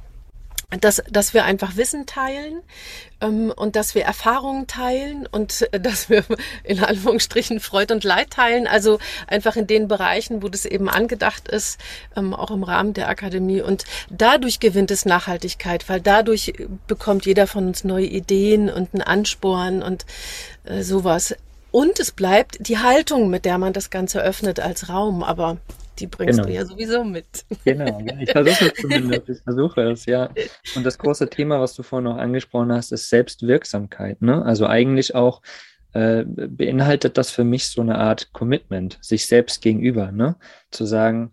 dass, 0.82 1.02
dass 1.10 1.34
wir 1.34 1.46
einfach 1.46 1.76
Wissen 1.76 2.06
teilen 2.06 2.62
ähm, 3.22 3.54
und 3.56 3.76
dass 3.76 3.96
wir 3.96 4.04
Erfahrungen 4.04 4.68
teilen 4.68 5.28
und 5.32 5.68
äh, 5.74 5.80
dass 5.80 6.10
wir 6.10 6.24
in 6.64 6.84
Anführungsstrichen 6.84 7.60
Freude 7.60 7.94
und 7.94 8.04
Leid 8.04 8.32
teilen. 8.32 8.68
Also 8.68 9.00
einfach 9.28 9.56
in 9.56 9.68
den 9.68 9.88
Bereichen, 9.88 10.42
wo 10.42 10.50
das 10.50 10.66
eben 10.66 10.90
angedacht 10.90 11.48
ist, 11.48 11.80
ähm, 12.16 12.34
auch 12.34 12.52
im 12.52 12.64
Rahmen 12.64 12.94
der 12.94 13.10
Akademie. 13.10 13.62
Und 13.62 13.86
dadurch 14.10 14.60
gewinnt 14.60 14.92
es 14.92 15.06
Nachhaltigkeit, 15.06 15.88
weil 15.90 16.02
dadurch 16.02 16.54
bekommt 16.88 17.26
jeder 17.26 17.48
von 17.48 17.68
uns 17.68 17.84
neue 17.84 18.08
Ideen 18.08 18.70
und 18.70 18.94
einen 18.94 19.04
Ansporn 19.04 19.84
und 19.84 20.06
äh, 20.66 20.82
sowas. 20.82 21.36
Und 21.72 22.00
es 22.00 22.12
bleibt 22.12 22.68
die 22.68 22.80
Haltung, 22.80 23.30
mit 23.30 23.44
der 23.44 23.58
man 23.58 23.74
das 23.74 23.90
Ganze 23.90 24.22
öffnet 24.22 24.60
als 24.60 24.90
Raum. 24.90 25.24
Aber 25.24 25.58
die 26.00 26.08
bringst 26.08 26.38
genau. 26.38 26.48
du 26.48 26.54
ja 26.54 26.66
sowieso 26.66 27.04
mit. 27.04 27.46
Genau, 27.64 28.02
ich 28.20 28.32
versuche 28.32 28.66
es 28.68 28.82
zumindest, 28.82 29.30
ich 29.30 29.42
versuche 29.42 29.82
es, 29.82 30.06
ja. 30.06 30.30
Und 30.76 30.86
das 30.86 30.98
große 30.98 31.30
Thema, 31.30 31.60
was 31.60 31.74
du 31.74 31.84
vorhin 31.84 32.06
noch 32.06 32.18
angesprochen 32.18 32.72
hast, 32.72 32.92
ist 32.92 33.10
Selbstwirksamkeit. 33.10 34.22
Ne? 34.22 34.44
Also 34.44 34.68
eigentlich 34.68 35.16
auch 35.16 35.42
äh, 35.94 36.24
beinhaltet 36.26 37.18
das 37.18 37.32
für 37.32 37.44
mich 37.44 37.70
so 37.70 37.82
eine 37.82 37.98
Art 37.98 38.34
Commitment, 38.34 38.98
sich 39.02 39.28
selbst 39.28 39.62
gegenüber, 39.62 40.12
ne? 40.12 40.36
Zu 40.70 40.86
sagen, 40.86 41.32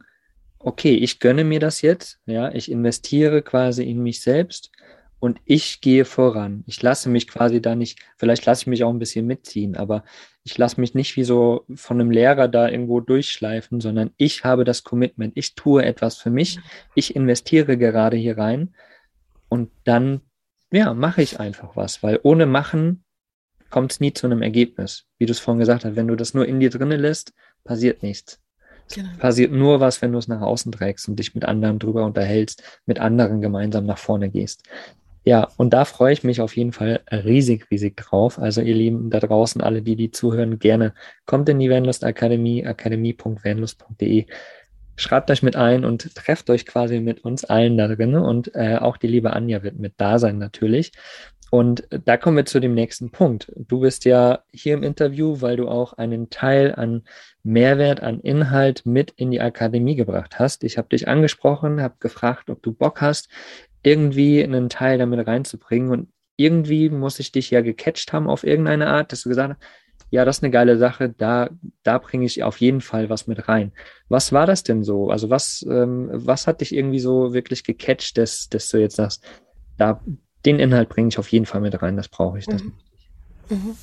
okay, 0.60 0.94
ich 0.94 1.18
gönne 1.18 1.44
mir 1.44 1.60
das 1.60 1.82
jetzt, 1.82 2.20
ja, 2.26 2.52
ich 2.52 2.70
investiere 2.70 3.42
quasi 3.42 3.82
in 3.82 4.02
mich 4.02 4.22
selbst 4.22 4.70
und 5.18 5.38
ich 5.44 5.80
gehe 5.80 6.04
voran. 6.04 6.64
Ich 6.66 6.80
lasse 6.82 7.08
mich 7.08 7.28
quasi 7.28 7.60
da 7.60 7.74
nicht, 7.74 7.98
vielleicht 8.16 8.46
lasse 8.46 8.62
ich 8.62 8.66
mich 8.68 8.84
auch 8.84 8.90
ein 8.90 8.98
bisschen 8.98 9.26
mitziehen, 9.26 9.76
aber 9.76 10.04
ich 10.44 10.58
lasse 10.58 10.80
mich 10.80 10.94
nicht 10.94 11.16
wie 11.16 11.24
so 11.24 11.64
von 11.74 12.00
einem 12.00 12.10
Lehrer 12.10 12.48
da 12.48 12.68
irgendwo 12.68 13.00
durchschleifen, 13.00 13.80
sondern 13.80 14.10
ich 14.16 14.44
habe 14.44 14.64
das 14.64 14.82
Commitment. 14.82 15.32
Ich 15.36 15.54
tue 15.54 15.84
etwas 15.84 16.16
für 16.16 16.30
mich. 16.30 16.58
Ich 16.94 17.14
investiere 17.14 17.78
gerade 17.78 18.16
hier 18.16 18.38
rein 18.38 18.74
und 19.48 19.70
dann, 19.84 20.20
ja, 20.72 20.94
mache 20.94 21.22
ich 21.22 21.38
einfach 21.38 21.76
was, 21.76 22.02
weil 22.02 22.18
ohne 22.22 22.46
Machen 22.46 23.04
kommt 23.70 23.92
es 23.92 24.00
nie 24.00 24.12
zu 24.12 24.26
einem 24.26 24.42
Ergebnis. 24.42 25.06
Wie 25.18 25.26
du 25.26 25.32
es 25.32 25.38
vorhin 25.38 25.60
gesagt 25.60 25.84
hast, 25.84 25.96
wenn 25.96 26.08
du 26.08 26.16
das 26.16 26.34
nur 26.34 26.46
in 26.46 26.58
dir 26.58 26.70
drinnen 26.70 27.00
lässt, 27.00 27.32
passiert 27.64 28.02
nichts. 28.02 28.40
Genau. 28.92 29.10
Passiert 29.18 29.52
nur 29.52 29.80
was, 29.80 30.02
wenn 30.02 30.12
du 30.12 30.18
es 30.18 30.28
nach 30.28 30.40
außen 30.40 30.72
trägst 30.72 31.08
und 31.08 31.16
dich 31.16 31.34
mit 31.34 31.44
anderen 31.44 31.78
drüber 31.78 32.04
unterhältst, 32.04 32.62
mit 32.84 32.98
anderen 32.98 33.40
gemeinsam 33.40 33.86
nach 33.86 33.98
vorne 33.98 34.28
gehst. 34.28 34.64
Ja, 35.24 35.48
und 35.56 35.72
da 35.72 35.84
freue 35.84 36.12
ich 36.12 36.24
mich 36.24 36.40
auf 36.40 36.56
jeden 36.56 36.72
Fall 36.72 37.00
riesig, 37.10 37.70
riesig 37.70 37.96
drauf. 37.96 38.38
Also 38.38 38.60
ihr 38.60 38.74
Lieben 38.74 39.08
da 39.08 39.20
draußen, 39.20 39.60
alle, 39.60 39.82
die 39.82 39.94
die 39.94 40.10
zuhören, 40.10 40.58
gerne 40.58 40.94
kommt 41.26 41.48
in 41.48 41.60
die 41.60 41.70
Vanlust 41.70 42.04
Akademie, 42.04 42.66
akademie.vanlust.de. 42.66 44.26
Schreibt 44.96 45.30
euch 45.30 45.42
mit 45.42 45.56
ein 45.56 45.84
und 45.84 46.14
trefft 46.14 46.50
euch 46.50 46.66
quasi 46.66 47.00
mit 47.00 47.24
uns 47.24 47.44
allen 47.44 47.78
da 47.78 47.88
drin. 47.88 48.16
Und 48.16 48.54
äh, 48.54 48.76
auch 48.76 48.96
die 48.96 49.06
liebe 49.06 49.32
Anja 49.32 49.62
wird 49.62 49.78
mit 49.78 49.94
da 49.96 50.18
sein 50.18 50.38
natürlich. 50.38 50.92
Und 51.50 51.86
da 51.90 52.16
kommen 52.16 52.38
wir 52.38 52.46
zu 52.46 52.60
dem 52.60 52.72
nächsten 52.72 53.10
Punkt. 53.10 53.52
Du 53.54 53.80
bist 53.80 54.06
ja 54.06 54.42
hier 54.52 54.72
im 54.72 54.82
Interview, 54.82 55.42
weil 55.42 55.56
du 55.56 55.68
auch 55.68 55.92
einen 55.92 56.30
Teil 56.30 56.74
an 56.74 57.02
Mehrwert, 57.42 58.02
an 58.02 58.20
Inhalt 58.20 58.86
mit 58.86 59.10
in 59.10 59.30
die 59.30 59.42
Akademie 59.42 59.94
gebracht 59.94 60.38
hast. 60.38 60.64
Ich 60.64 60.78
habe 60.78 60.88
dich 60.88 61.08
angesprochen, 61.08 61.82
habe 61.82 61.96
gefragt, 62.00 62.48
ob 62.48 62.62
du 62.62 62.72
Bock 62.72 63.02
hast, 63.02 63.28
irgendwie 63.82 64.42
einen 64.42 64.68
Teil 64.68 64.98
damit 64.98 65.26
reinzubringen. 65.26 65.90
Und 65.90 66.08
irgendwie 66.36 66.88
muss 66.88 67.18
ich 67.18 67.32
dich 67.32 67.50
ja 67.50 67.60
gecatcht 67.60 68.12
haben 68.12 68.28
auf 68.28 68.44
irgendeine 68.44 68.88
Art, 68.88 69.12
dass 69.12 69.22
du 69.22 69.28
gesagt 69.28 69.54
hast, 69.54 69.62
ja, 70.10 70.26
das 70.26 70.38
ist 70.38 70.42
eine 70.42 70.50
geile 70.50 70.76
Sache, 70.76 71.08
da, 71.08 71.48
da 71.82 71.96
bringe 71.96 72.26
ich 72.26 72.42
auf 72.42 72.58
jeden 72.58 72.82
Fall 72.82 73.08
was 73.08 73.26
mit 73.26 73.48
rein. 73.48 73.72
Was 74.10 74.30
war 74.30 74.46
das 74.46 74.62
denn 74.62 74.84
so? 74.84 75.08
Also 75.08 75.30
was, 75.30 75.64
ähm, 75.68 76.10
was 76.12 76.46
hat 76.46 76.60
dich 76.60 76.74
irgendwie 76.74 77.00
so 77.00 77.32
wirklich 77.32 77.64
gecatcht, 77.64 78.18
dass, 78.18 78.50
dass 78.50 78.68
du 78.68 78.76
jetzt 78.76 78.96
sagst, 78.96 79.24
da, 79.78 80.02
den 80.44 80.58
Inhalt 80.58 80.90
bringe 80.90 81.08
ich 81.08 81.18
auf 81.18 81.28
jeden 81.28 81.46
Fall 81.46 81.62
mit 81.62 81.80
rein, 81.80 81.96
das 81.96 82.08
brauche 82.08 82.38
ich. 82.38 82.44
Das. 82.44 82.62
Mhm. 82.62 82.72
Mhm. 83.48 83.76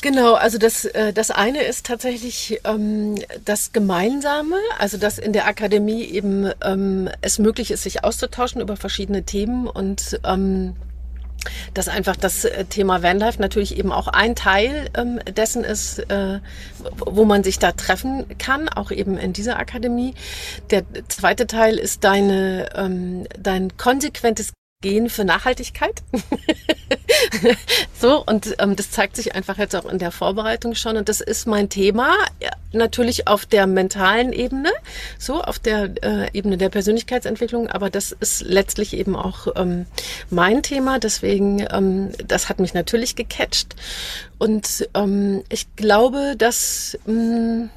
Genau, 0.00 0.34
also 0.34 0.58
das, 0.58 0.84
äh, 0.84 1.12
das 1.12 1.30
eine 1.30 1.62
ist 1.62 1.86
tatsächlich 1.86 2.60
ähm, 2.64 3.16
das 3.44 3.72
Gemeinsame, 3.72 4.56
also 4.78 4.96
dass 4.96 5.18
in 5.18 5.32
der 5.32 5.46
Akademie 5.46 6.04
eben 6.04 6.50
ähm, 6.64 7.08
es 7.20 7.38
möglich 7.40 7.72
ist, 7.72 7.82
sich 7.82 8.04
auszutauschen 8.04 8.60
über 8.60 8.76
verschiedene 8.76 9.24
Themen 9.24 9.66
und 9.66 10.20
ähm, 10.24 10.76
dass 11.74 11.88
einfach 11.88 12.14
das 12.14 12.44
äh, 12.44 12.64
Thema 12.66 13.02
Vanlife 13.02 13.40
natürlich 13.40 13.76
eben 13.76 13.90
auch 13.90 14.06
ein 14.06 14.36
Teil 14.36 14.88
ähm, 14.94 15.18
dessen 15.36 15.64
ist, 15.64 15.98
äh, 16.10 16.40
wo 16.98 17.24
man 17.24 17.42
sich 17.42 17.58
da 17.58 17.72
treffen 17.72 18.26
kann, 18.38 18.68
auch 18.68 18.92
eben 18.92 19.16
in 19.16 19.32
dieser 19.32 19.58
Akademie. 19.58 20.14
Der 20.70 20.84
zweite 21.08 21.48
Teil 21.48 21.76
ist 21.76 22.04
deine, 22.04 22.68
ähm, 22.76 23.26
dein 23.38 23.76
konsequentes 23.76 24.52
Gehen 24.80 25.10
für 25.10 25.24
Nachhaltigkeit. 25.24 26.02
so, 28.00 28.22
und 28.24 28.54
ähm, 28.58 28.76
das 28.76 28.90
zeigt 28.90 29.16
sich 29.16 29.34
einfach 29.34 29.58
jetzt 29.58 29.74
auch 29.74 29.86
in 29.86 29.98
der 29.98 30.10
Vorbereitung 30.10 30.74
schon. 30.74 30.96
Und 30.96 31.08
das 31.08 31.20
ist 31.20 31.46
mein 31.46 31.68
Thema, 31.68 32.14
ja, 32.40 32.50
natürlich 32.72 33.28
auf 33.28 33.46
der 33.46 33.66
mentalen 33.66 34.32
Ebene, 34.32 34.70
so 35.18 35.42
auf 35.42 35.58
der 35.58 35.90
äh, 36.02 36.30
Ebene 36.32 36.56
der 36.56 36.68
Persönlichkeitsentwicklung, 36.68 37.68
aber 37.68 37.90
das 37.90 38.12
ist 38.12 38.42
letztlich 38.42 38.94
eben 38.94 39.16
auch 39.16 39.48
ähm, 39.56 39.86
mein 40.30 40.62
Thema. 40.62 40.98
Deswegen, 40.98 41.66
ähm, 41.70 42.12
das 42.26 42.48
hat 42.48 42.60
mich 42.60 42.74
natürlich 42.74 43.16
gecatcht. 43.16 43.74
Und 44.38 44.88
ähm, 44.94 45.42
ich 45.48 45.74
glaube, 45.76 46.34
dass, 46.36 46.98
mh, 47.06 47.14
mm, 47.14 47.70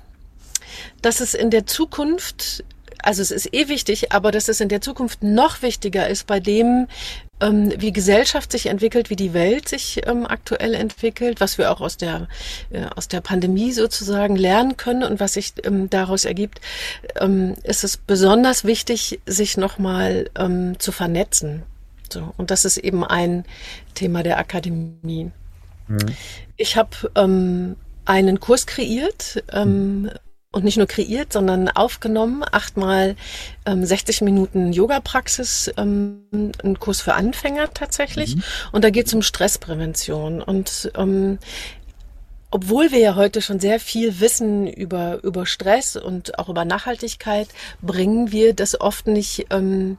dass 1.01 1.19
es 1.19 1.33
in 1.33 1.49
der 1.49 1.65
Zukunft 1.65 2.63
also 3.03 3.23
es 3.23 3.31
ist 3.31 3.51
eh 3.51 3.67
wichtig, 3.67 4.11
aber 4.11 4.31
dass 4.31 4.47
es 4.47 4.61
in 4.61 4.69
der 4.69 4.79
Zukunft 4.79 5.23
noch 5.23 5.63
wichtiger 5.63 6.07
ist 6.07 6.27
bei 6.27 6.39
dem, 6.39 6.87
ähm, 7.41 7.73
wie 7.77 7.91
Gesellschaft 7.91 8.51
sich 8.51 8.67
entwickelt, 8.67 9.09
wie 9.09 9.15
die 9.15 9.33
Welt 9.33 9.67
sich 9.67 10.01
ähm, 10.07 10.25
aktuell 10.25 10.73
entwickelt, 10.73 11.41
was 11.41 11.57
wir 11.57 11.71
auch 11.71 11.81
aus 11.81 11.97
der, 11.97 12.27
äh, 12.69 12.85
aus 12.95 13.07
der 13.07 13.21
Pandemie 13.21 13.71
sozusagen 13.71 14.35
lernen 14.35 14.77
können 14.77 15.03
und 15.03 15.19
was 15.19 15.33
sich 15.33 15.53
ähm, 15.63 15.89
daraus 15.89 16.25
ergibt, 16.25 16.61
ähm, 17.19 17.55
ist 17.63 17.83
es 17.83 17.97
besonders 17.97 18.63
wichtig, 18.63 19.19
sich 19.25 19.57
nochmal 19.57 20.29
ähm, 20.37 20.79
zu 20.79 20.91
vernetzen. 20.91 21.63
So, 22.11 22.33
und 22.37 22.51
das 22.51 22.65
ist 22.65 22.77
eben 22.77 23.03
ein 23.03 23.45
Thema 23.95 24.23
der 24.23 24.37
Akademie. 24.37 25.31
Mhm. 25.87 25.97
Ich 26.57 26.77
habe 26.77 27.11
ähm, 27.15 27.75
einen 28.05 28.39
Kurs 28.39 28.65
kreiert, 28.65 29.43
mhm 29.53 30.11
und 30.51 30.65
nicht 30.65 30.77
nur 30.77 30.87
kreiert, 30.87 31.31
sondern 31.31 31.69
aufgenommen. 31.69 32.43
Achtmal 32.51 33.15
ähm, 33.65 33.85
60 33.85 34.21
Minuten 34.21 34.73
Yoga-Praxis, 34.73 35.71
ähm, 35.77 36.51
ein 36.63 36.77
Kurs 36.79 37.01
für 37.01 37.13
Anfänger 37.13 37.73
tatsächlich. 37.73 38.35
Mhm. 38.35 38.43
Und 38.73 38.83
da 38.83 38.89
geht 38.89 39.07
es 39.07 39.13
um 39.13 39.21
Stressprävention. 39.21 40.41
Und 40.41 40.91
ähm, 40.95 41.39
obwohl 42.51 42.91
wir 42.91 42.99
ja 42.99 43.15
heute 43.15 43.41
schon 43.41 43.61
sehr 43.61 43.79
viel 43.79 44.19
wissen 44.19 44.67
über, 44.67 45.23
über 45.23 45.45
Stress 45.45 45.95
und 45.95 46.37
auch 46.37 46.49
über 46.49 46.65
Nachhaltigkeit, 46.65 47.47
bringen 47.81 48.33
wir 48.33 48.53
das 48.53 48.79
oft 48.79 49.07
nicht 49.07 49.45
ähm, 49.51 49.97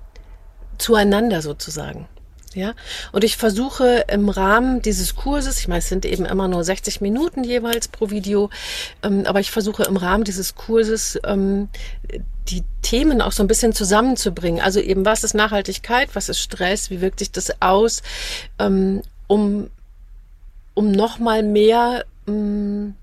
zueinander 0.76 1.40
sozusagen. 1.40 2.08
Ja, 2.54 2.74
und 3.12 3.24
ich 3.24 3.36
versuche 3.36 4.04
im 4.08 4.28
Rahmen 4.28 4.82
dieses 4.82 5.16
Kurses, 5.16 5.58
ich 5.58 5.68
meine, 5.68 5.78
es 5.78 5.88
sind 5.88 6.04
eben 6.04 6.26
immer 6.26 6.48
nur 6.48 6.62
60 6.62 7.00
Minuten 7.00 7.44
jeweils 7.44 7.88
pro 7.88 8.10
Video, 8.10 8.50
ähm, 9.02 9.24
aber 9.26 9.40
ich 9.40 9.50
versuche 9.50 9.84
im 9.84 9.96
Rahmen 9.96 10.24
dieses 10.24 10.54
Kurses 10.54 11.18
ähm, 11.24 11.68
die 12.48 12.62
Themen 12.82 13.22
auch 13.22 13.32
so 13.32 13.42
ein 13.42 13.46
bisschen 13.46 13.72
zusammenzubringen. 13.72 14.60
Also 14.60 14.80
eben, 14.80 15.04
was 15.04 15.24
ist 15.24 15.34
Nachhaltigkeit, 15.34 16.10
was 16.14 16.28
ist 16.28 16.40
Stress, 16.40 16.90
wie 16.90 17.00
wirkt 17.00 17.20
sich 17.20 17.32
das 17.32 17.62
aus, 17.62 18.02
ähm, 18.58 19.02
um, 19.28 19.70
um 20.74 20.90
nochmal 20.90 21.42
mehr 21.42 22.04
ähm, 22.26 22.96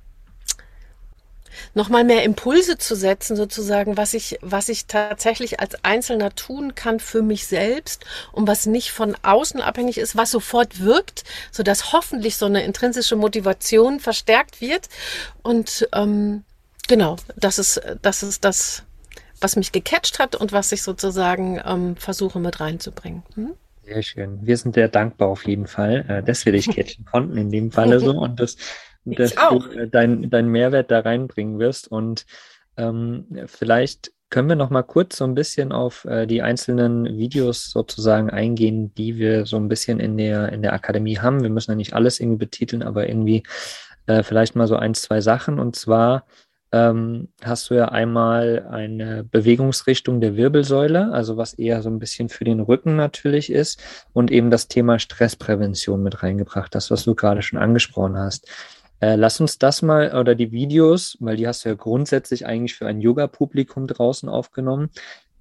nochmal 1.73 2.03
mehr 2.03 2.23
Impulse 2.23 2.77
zu 2.77 2.95
setzen, 2.95 3.35
sozusagen, 3.35 3.97
was 3.97 4.13
ich, 4.13 4.37
was 4.41 4.69
ich 4.69 4.85
tatsächlich 4.85 5.59
als 5.59 5.83
Einzelner 5.83 6.33
tun 6.35 6.75
kann 6.75 6.99
für 6.99 7.21
mich 7.21 7.47
selbst 7.47 8.05
und 8.31 8.47
was 8.47 8.65
nicht 8.65 8.91
von 8.91 9.15
außen 9.21 9.61
abhängig 9.61 9.97
ist, 9.97 10.15
was 10.15 10.31
sofort 10.31 10.81
wirkt, 10.81 11.23
so 11.51 11.63
dass 11.63 11.93
hoffentlich 11.93 12.37
so 12.37 12.45
eine 12.45 12.63
intrinsische 12.63 13.15
Motivation 13.15 13.99
verstärkt 13.99 14.61
wird. 14.61 14.89
Und 15.41 15.87
ähm, 15.93 16.43
genau, 16.87 17.17
das 17.35 17.59
ist, 17.59 17.81
das 18.01 18.23
ist 18.23 18.43
das, 18.43 18.83
was 19.41 19.55
mich 19.55 19.71
gecatcht 19.71 20.19
hat 20.19 20.35
und 20.35 20.51
was 20.51 20.71
ich 20.71 20.83
sozusagen 20.83 21.61
ähm, 21.65 21.95
versuche 21.95 22.39
mit 22.39 22.59
reinzubringen. 22.59 23.23
Hm? 23.35 23.53
Sehr 23.85 24.03
schön. 24.03 24.39
Wir 24.43 24.55
sind 24.57 24.75
sehr 24.75 24.87
dankbar 24.87 25.29
auf 25.29 25.47
jeden 25.47 25.65
Fall, 25.65 26.05
äh, 26.07 26.23
dass 26.23 26.45
wir 26.45 26.53
dich 26.53 26.69
catchen 26.75 27.05
konnten 27.05 27.37
in 27.37 27.49
dem 27.49 27.71
Falle 27.71 27.99
so 27.99 28.11
und 28.11 28.39
das 28.39 28.57
dass 29.05 29.35
du 29.35 29.65
äh, 29.71 29.87
deinen 29.87 30.29
dein 30.29 30.47
Mehrwert 30.47 30.91
da 30.91 30.99
reinbringen 30.99 31.59
wirst. 31.59 31.89
Und 31.91 32.25
ähm, 32.77 33.25
vielleicht 33.47 34.11
können 34.29 34.49
wir 34.49 34.55
noch 34.55 34.69
mal 34.69 34.83
kurz 34.83 35.17
so 35.17 35.25
ein 35.25 35.35
bisschen 35.35 35.71
auf 35.71 36.05
äh, 36.05 36.27
die 36.27 36.41
einzelnen 36.41 37.17
Videos 37.17 37.71
sozusagen 37.71 38.29
eingehen, 38.29 38.93
die 38.93 39.17
wir 39.17 39.45
so 39.45 39.57
ein 39.57 39.67
bisschen 39.67 39.99
in 39.99 40.17
der, 40.17 40.51
in 40.51 40.61
der 40.61 40.73
Akademie 40.73 41.17
haben. 41.17 41.41
Wir 41.41 41.49
müssen 41.49 41.71
ja 41.71 41.75
nicht 41.75 41.93
alles 41.93 42.19
irgendwie 42.19 42.45
betiteln, 42.45 42.83
aber 42.83 43.09
irgendwie 43.09 43.43
äh, 44.05 44.23
vielleicht 44.23 44.55
mal 44.55 44.67
so 44.67 44.75
ein, 44.75 44.93
zwei 44.93 45.21
Sachen. 45.21 45.59
Und 45.59 45.75
zwar 45.75 46.25
ähm, 46.71 47.29
hast 47.41 47.69
du 47.69 47.73
ja 47.73 47.85
einmal 47.85 48.67
eine 48.69 49.23
Bewegungsrichtung 49.23 50.21
der 50.21 50.35
Wirbelsäule, 50.35 51.11
also 51.11 51.35
was 51.37 51.53
eher 51.53 51.81
so 51.81 51.89
ein 51.89 51.97
bisschen 51.97 52.29
für 52.29 52.43
den 52.43 52.59
Rücken 52.59 52.95
natürlich 52.95 53.51
ist, 53.51 53.81
und 54.13 54.29
eben 54.29 54.51
das 54.51 54.67
Thema 54.67 54.99
Stressprävention 54.99 56.03
mit 56.03 56.21
reingebracht, 56.21 56.75
das, 56.75 56.91
was 56.91 57.03
du 57.03 57.15
gerade 57.15 57.41
schon 57.41 57.57
angesprochen 57.57 58.17
hast. 58.17 58.47
Äh, 59.01 59.15
lass 59.15 59.39
uns 59.39 59.57
das 59.57 59.81
mal 59.81 60.17
oder 60.17 60.35
die 60.35 60.51
Videos, 60.51 61.17
weil 61.19 61.37
die 61.37 61.47
hast 61.47 61.65
du 61.65 61.69
ja 61.69 61.75
grundsätzlich 61.75 62.45
eigentlich 62.45 62.75
für 62.75 62.87
ein 62.87 63.01
Yoga-Publikum 63.01 63.87
draußen 63.87 64.29
aufgenommen. 64.29 64.89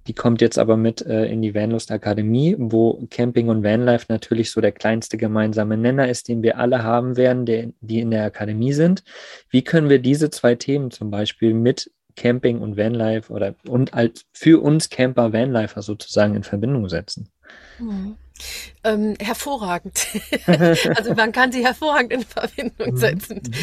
Die 0.07 0.13
kommt 0.13 0.41
jetzt 0.41 0.57
aber 0.57 0.75
mit 0.75 1.05
äh, 1.05 1.25
in 1.25 1.41
die 1.41 1.53
Vanlust 1.53 1.91
Akademie, 1.91 2.55
wo 2.57 3.05
Camping 3.11 3.49
und 3.49 3.63
Vanlife 3.63 4.05
natürlich 4.09 4.49
so 4.49 4.59
der 4.59 4.71
kleinste 4.71 5.17
gemeinsame 5.17 5.77
Nenner 5.77 6.09
ist, 6.09 6.29
den 6.29 6.41
wir 6.41 6.57
alle 6.57 6.83
haben 6.83 7.15
werden, 7.15 7.45
der, 7.45 7.67
die 7.81 7.99
in 7.99 8.09
der 8.09 8.25
Akademie 8.25 8.73
sind. 8.73 9.03
Wie 9.49 9.63
können 9.63 9.89
wir 9.89 9.99
diese 9.99 10.31
zwei 10.31 10.55
Themen 10.55 10.89
zum 10.89 11.11
Beispiel 11.11 11.53
mit 11.53 11.91
Camping 12.15 12.59
und 12.59 12.75
Vanlife 12.75 13.31
oder 13.31 13.55
und 13.67 13.93
als 13.93 14.25
für 14.33 14.61
uns 14.61 14.89
Camper 14.89 15.31
Vanlifer 15.31 15.81
sozusagen 15.81 16.35
in 16.35 16.43
Verbindung 16.43 16.89
setzen? 16.89 17.29
Mhm. 17.77 18.15
Ähm, 18.83 19.15
hervorragend. 19.19 20.07
also 20.47 21.13
man 21.13 21.31
kann 21.31 21.51
sie 21.51 21.65
hervorragend 21.65 22.13
in 22.13 22.23
Verbindung 22.23 22.93
mhm. 22.93 22.97
setzen, 22.97 23.41
mhm. 23.45 23.53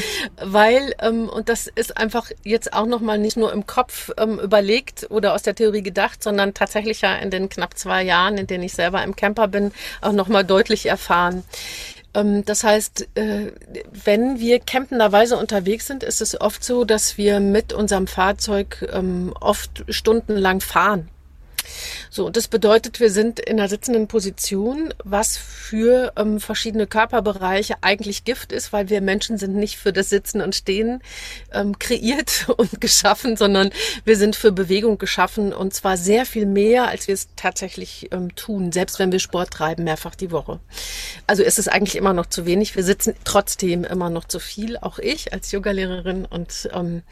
weil 0.53 0.95
ähm, 1.01 1.29
und 1.29 1.49
das 1.49 1.67
ist 1.67 1.97
einfach 1.97 2.31
jetzt 2.45 2.73
auch 2.73 2.87
noch 2.87 3.01
mal 3.01 3.19
nicht 3.19 3.37
nur 3.37 3.53
im 3.53 3.67
Kopf 3.67 4.11
ähm, 4.19 4.39
überlegt 4.39 5.07
oder 5.11 5.35
aus 5.35 5.43
der 5.43 5.55
Theorie 5.55 5.83
gedacht, 5.83 6.23
sondern 6.23 6.55
tatsächlich 6.55 7.01
ja 7.01 7.15
in 7.17 7.31
den 7.31 7.49
knapp 7.49 7.79
zwei 7.79 8.03
Jahren, 8.03 8.37
in 8.37 8.47
denen 8.47 8.65
ich 8.65 8.75
selber 8.75 9.03
im 9.03 9.17
Camper 9.17 9.49
bin, 9.49 9.73
auch 10.03 10.13
noch 10.13 10.29
mal 10.29 10.45
deutlich 10.45 10.87
erfahren. 10.87 11.45
Ähm, 12.17 12.45
das 12.45 12.65
heißt, 12.65 13.09
äh, 13.15 13.53
wenn 14.05 14.41
wir 14.41 14.59
campenderweise 14.59 15.37
unterwegs 15.37 15.87
sind, 15.87 16.03
ist 16.03 16.21
es 16.21 16.41
oft 16.41 16.65
so, 16.65 16.85
dass 16.85 17.19
wir 17.19 17.41
mit 17.41 17.73
unserem 17.73 18.07
Fahrzeug 18.07 18.89
ähm, 18.93 19.33
oft 19.41 19.85
stundenlang 19.89 20.61
fahren. 20.61 21.09
So, 22.11 22.27
und 22.27 22.37
das 22.37 22.49
bedeutet, 22.49 23.01
wir 23.01 23.11
sind 23.11 23.41
in 23.41 23.59
einer 23.59 23.69
sitzenden 23.69 24.09
Position, 24.09 24.95
was 25.05 25.37
für 25.37 26.13
ähm, 26.17 26.41
verschiedene 26.41 26.87
Körperbereiche 26.87 27.75
eigentlich 27.81 28.25
Gift 28.25 28.53
ist, 28.53 28.73
weil 28.73 28.89
wir 28.89 29.01
Menschen 29.01 29.39
sind 29.39 29.55
nicht 29.55 29.77
für 29.77 29.93
das 29.93 30.09
Sitzen 30.09 30.41
und 30.41 30.55
Stehen 30.55 31.03
ähm, 31.53 31.79
kreiert 31.79 32.49
und 32.57 32.81
geschaffen, 32.81 33.37
sondern 33.37 33.71
wir 34.05 34.17
sind 34.17 34.37
für 34.37 34.53
Bewegung 34.53 34.99
geschaffen 34.99 35.53
und 35.53 35.75
zwar 35.75 35.97
sehr 35.97 36.27
viel 36.27 36.47
mehr, 36.47 36.89
als 36.89 37.09
wir 37.09 37.15
es 37.15 37.29
tatsächlich 37.37 38.09
ähm, 38.13 38.35
tun, 38.35 38.73
selbst 38.73 38.99
wenn 38.99 39.13
wir 39.13 39.19
Sport 39.19 39.51
treiben, 39.51 39.85
mehrfach 39.85 40.15
die 40.15 40.31
Woche. 40.31 40.61
Also 41.27 41.43
ist 41.43 41.59
es 41.59 41.69
eigentlich 41.69 41.97
immer 41.97 42.13
noch 42.13 42.27
zu 42.27 42.47
wenig. 42.47 42.77
Wir 42.77 42.85
sitzen 42.85 43.15
trotzdem 43.25 43.85
immer 43.85 44.11
noch 44.11 44.25
zu 44.25 44.39
viel, 44.39 44.77
auch 44.79 44.99
ich 44.99 45.33
als 45.33 45.53
Yogalehrerin. 45.53 46.25
Und 46.25 46.69
ähm, 46.73 47.03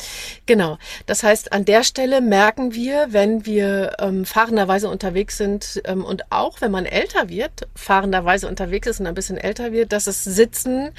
genau, 0.47 0.79
das 1.07 1.23
heißt, 1.23 1.53
an 1.53 1.65
der 1.65 1.85
Stelle 1.85 2.21
merken 2.21 2.75
wir, 2.75 3.09
wenn 3.11 3.47
wir 3.47 3.97
ähm, 3.99 4.25
fahrenderweise 4.45 4.91
unterwegs 4.91 5.39
sind 5.39 5.81
ähm, 5.87 6.05
und 6.05 6.31
auch 6.31 6.61
wenn 6.61 6.71
man 6.71 6.85
älter 6.85 7.31
wird, 7.31 7.67
fahrenderweise 7.75 8.47
unterwegs 8.47 8.87
ist 8.87 9.01
und 9.01 9.07
ein 9.07 9.15
bisschen 9.15 9.39
älter 9.39 9.73
wird, 9.73 9.93
dass 9.93 10.05
das 10.05 10.23
Sitzen 10.23 10.91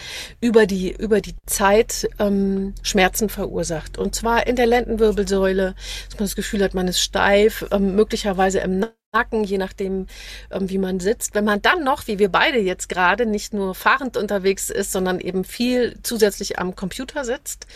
über 0.42 0.66
die, 0.66 0.92
über 0.92 1.22
die 1.22 1.36
Zeit 1.46 2.10
ähm, 2.18 2.74
Schmerzen 2.82 3.30
verursacht. 3.30 4.00
Und 4.00 4.16
zwar 4.16 4.48
in 4.48 4.56
der 4.56 4.66
Lendenwirbelsäule, 4.66 5.76
dass 6.10 6.20
man 6.20 6.26
das 6.26 6.36
Gefühl 6.36 6.64
hat, 6.64 6.74
man 6.74 6.88
ist 6.88 7.00
steif, 7.00 7.68
ähm, 7.70 7.96
möglicherweise 7.96 8.60
im 8.62 8.84
Nacken, 9.14 9.44
je 9.44 9.60
nachdem, 9.60 10.08
ähm, 10.50 10.68
wie 10.72 10.80
man 10.80 11.00
sitzt. 11.00 11.36
Wenn 11.36 11.46
man 11.46 11.62
dann 11.62 11.84
noch, 11.84 12.08
wie 12.08 12.18
wir 12.18 12.30
beide 12.30 12.58
jetzt 12.58 12.90
gerade, 12.90 13.28
nicht 13.28 13.54
nur 13.54 13.76
fahrend 13.76 14.18
unterwegs 14.18 14.72
ist, 14.72 14.92
sondern 14.92 15.20
eben 15.20 15.44
viel 15.44 16.00
zusätzlich 16.02 16.58
am 16.58 16.76
Computer 16.76 17.24
sitzt, 17.24 17.68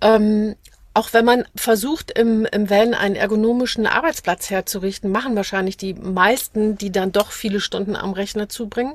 ähm, 0.00 0.56
auch 0.96 1.12
wenn 1.12 1.26
man 1.26 1.44
versucht, 1.54 2.10
im, 2.18 2.46
im 2.46 2.70
Van 2.70 2.94
einen 2.94 3.16
ergonomischen 3.16 3.86
Arbeitsplatz 3.86 4.48
herzurichten, 4.48 5.12
machen 5.12 5.36
wahrscheinlich 5.36 5.76
die 5.76 5.92
meisten, 5.92 6.78
die 6.78 6.90
dann 6.90 7.12
doch 7.12 7.32
viele 7.32 7.60
Stunden 7.60 7.96
am 7.96 8.14
Rechner 8.14 8.48
zubringen. 8.48 8.94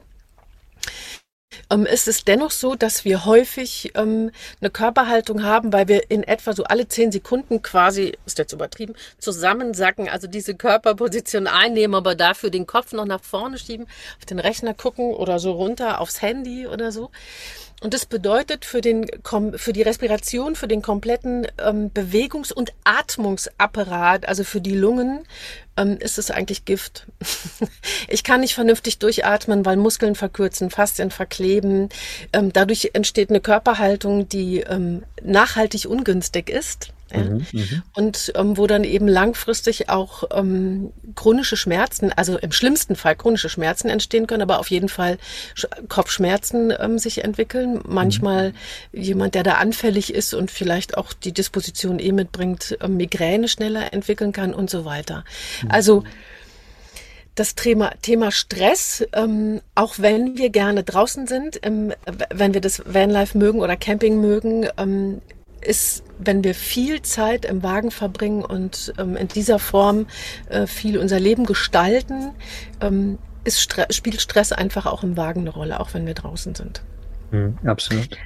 ähm, 1.69 1.85
ist 1.85 2.07
es 2.07 2.23
dennoch 2.23 2.49
so, 2.49 2.73
dass 2.73 3.05
wir 3.05 3.25
häufig 3.25 3.91
ähm, 3.93 4.31
eine 4.61 4.71
Körperhaltung 4.71 5.43
haben, 5.43 5.71
weil 5.73 5.87
wir 5.87 6.09
in 6.09 6.23
etwa 6.23 6.53
so 6.53 6.63
alle 6.63 6.87
zehn 6.87 7.11
Sekunden 7.11 7.61
quasi, 7.61 8.17
ist 8.25 8.39
jetzt 8.39 8.53
übertrieben, 8.53 8.95
zusammensacken, 9.19 10.09
also 10.09 10.25
diese 10.27 10.55
Körperposition 10.55 11.45
einnehmen, 11.45 11.93
aber 11.93 12.15
dafür 12.15 12.49
den 12.49 12.65
Kopf 12.65 12.93
noch 12.93 13.05
nach 13.05 13.23
vorne 13.23 13.59
schieben, 13.59 13.85
auf 14.17 14.25
den 14.25 14.39
Rechner 14.39 14.73
gucken 14.73 15.13
oder 15.13 15.37
so 15.37 15.51
runter 15.51 16.01
aufs 16.01 16.23
Handy 16.23 16.65
oder 16.65 16.91
so. 16.91 17.11
Und 17.82 17.96
das 17.96 18.06
bedeutet 18.06 18.63
für, 18.63 18.80
den, 18.80 19.08
für 19.56 19.74
die 19.74 19.82
Respiration, 19.82 20.56
für 20.56 20.67
den 20.67 20.84
kompletten 20.84 21.48
ähm, 21.58 21.89
Bewegungs- 21.91 22.54
und 22.54 22.74
Atmungsapparat, 22.84 24.28
also 24.28 24.44
für 24.44 24.62
die 24.62 24.76
Lungen, 24.76 25.24
ähm, 25.78 25.98
ist 26.00 26.20
es 26.20 26.30
eigentlich 26.30 26.65
Gift. 26.65 27.08
ich 28.08 28.24
kann 28.24 28.41
nicht 28.41 28.54
vernünftig 28.54 29.00
durchatmen, 29.00 29.65
weil 29.65 29.78
Muskeln 29.78 30.13
verkürzen, 30.13 30.70
Faszien 30.70 31.10
verkleben. 31.10 31.89
Ähm, 32.34 32.54
dadurch 32.54 32.91
entsteht 32.94 33.32
eine 33.32 33.41
Körperhaltung, 33.41 34.30
die 34.30 34.60
ähm, 34.60 35.02
nachhaltig 35.24 35.86
ungünstig 35.86 36.52
ist. 36.52 36.94
Ja? 37.13 37.24
Mhm, 37.24 37.45
mhm, 37.52 37.84
und 37.93 38.34
ähm, 38.36 38.58
wo 38.58 38.67
dann 38.67 38.84
eben 38.84 39.08
langfristig 39.08 39.89
auch 39.89 40.24
ähm, 40.34 40.91
chronische 41.15 41.58
Schmerzen, 41.58 42.12
also 42.12 42.38
im 42.38 42.52
schlimmsten 42.52 42.95
Fall 42.95 43.15
chronische 43.15 43.50
Schmerzen 43.50 43.89
entstehen 43.89 44.28
können, 44.28 44.41
aber 44.41 44.60
auf 44.60 44.69
jeden 44.69 44.89
Fall 44.89 45.17
Kopfschmerzen 45.89 46.74
ähm, 46.80 46.97
sich 47.00 47.24
entwickeln. 47.24 47.82
Manchmal 47.88 48.54
mhm. 48.91 49.02
jemand, 49.02 49.36
der 49.36 49.43
da 49.43 49.54
anfällig 49.56 50.13
ist 50.13 50.34
und 50.34 50.52
vielleicht 50.52 50.97
auch 50.97 51.13
die 51.13 51.34
Disposition 51.34 52.00
eh 52.00 52.12
mitbringt, 52.12 52.78
ähm, 52.82 52.97
Migräne 52.97 53.47
schneller 53.47 53.93
entwickeln 53.93 54.32
kann 54.32 54.54
und 54.54 54.69
so 54.69 54.86
weiter. 54.86 55.24
Mhm. 55.63 55.71
Also 55.71 56.04
das 57.36 57.56
Thema, 57.56 57.91
Thema 58.02 58.32
Stress, 58.32 59.06
ähm, 59.13 59.62
auch 59.74 59.95
wenn 59.97 60.38
wir 60.38 60.50
gerne 60.50 60.84
draußen 60.84 61.28
sind, 61.28 61.60
ähm, 61.63 61.93
wenn 62.34 62.54
wir 62.54 62.62
das 62.62 62.84
Vanlife 62.86 63.38
mögen 63.38 63.62
oder 63.62 63.78
Camping 63.78 64.19
mögen, 64.19 64.67
ähm, 64.78 65.21
ist, 65.62 66.04
wenn 66.17 66.43
wir 66.43 66.56
viel 66.56 67.02
Zeit 67.02 67.45
im 67.45 67.63
Wagen 67.63 67.91
verbringen 67.91 68.43
und 68.43 68.93
ähm, 68.97 69.15
in 69.15 69.28
dieser 69.28 69.60
Form 69.60 70.08
äh, 70.50 70.67
viel 70.67 70.97
unser 70.97 71.19
Leben 71.19 71.45
gestalten, 71.45 72.32
ähm, 72.82 73.17
ist 73.43 73.62
Stre 73.62 73.88
spielt 73.89 74.21
Stress 74.21 74.52
einfach 74.52 74.86
auch 74.86 75.04
im 75.04 75.17
Wagen 75.17 75.41
eine 75.41 75.50
Rolle, 75.50 75.80
auch 75.80 75.93
wenn 75.93 76.06
wir 76.06 76.13
draußen 76.13 76.54
sind. 76.56 76.84
Mhm, 77.32 77.58
absolut. 77.63 78.17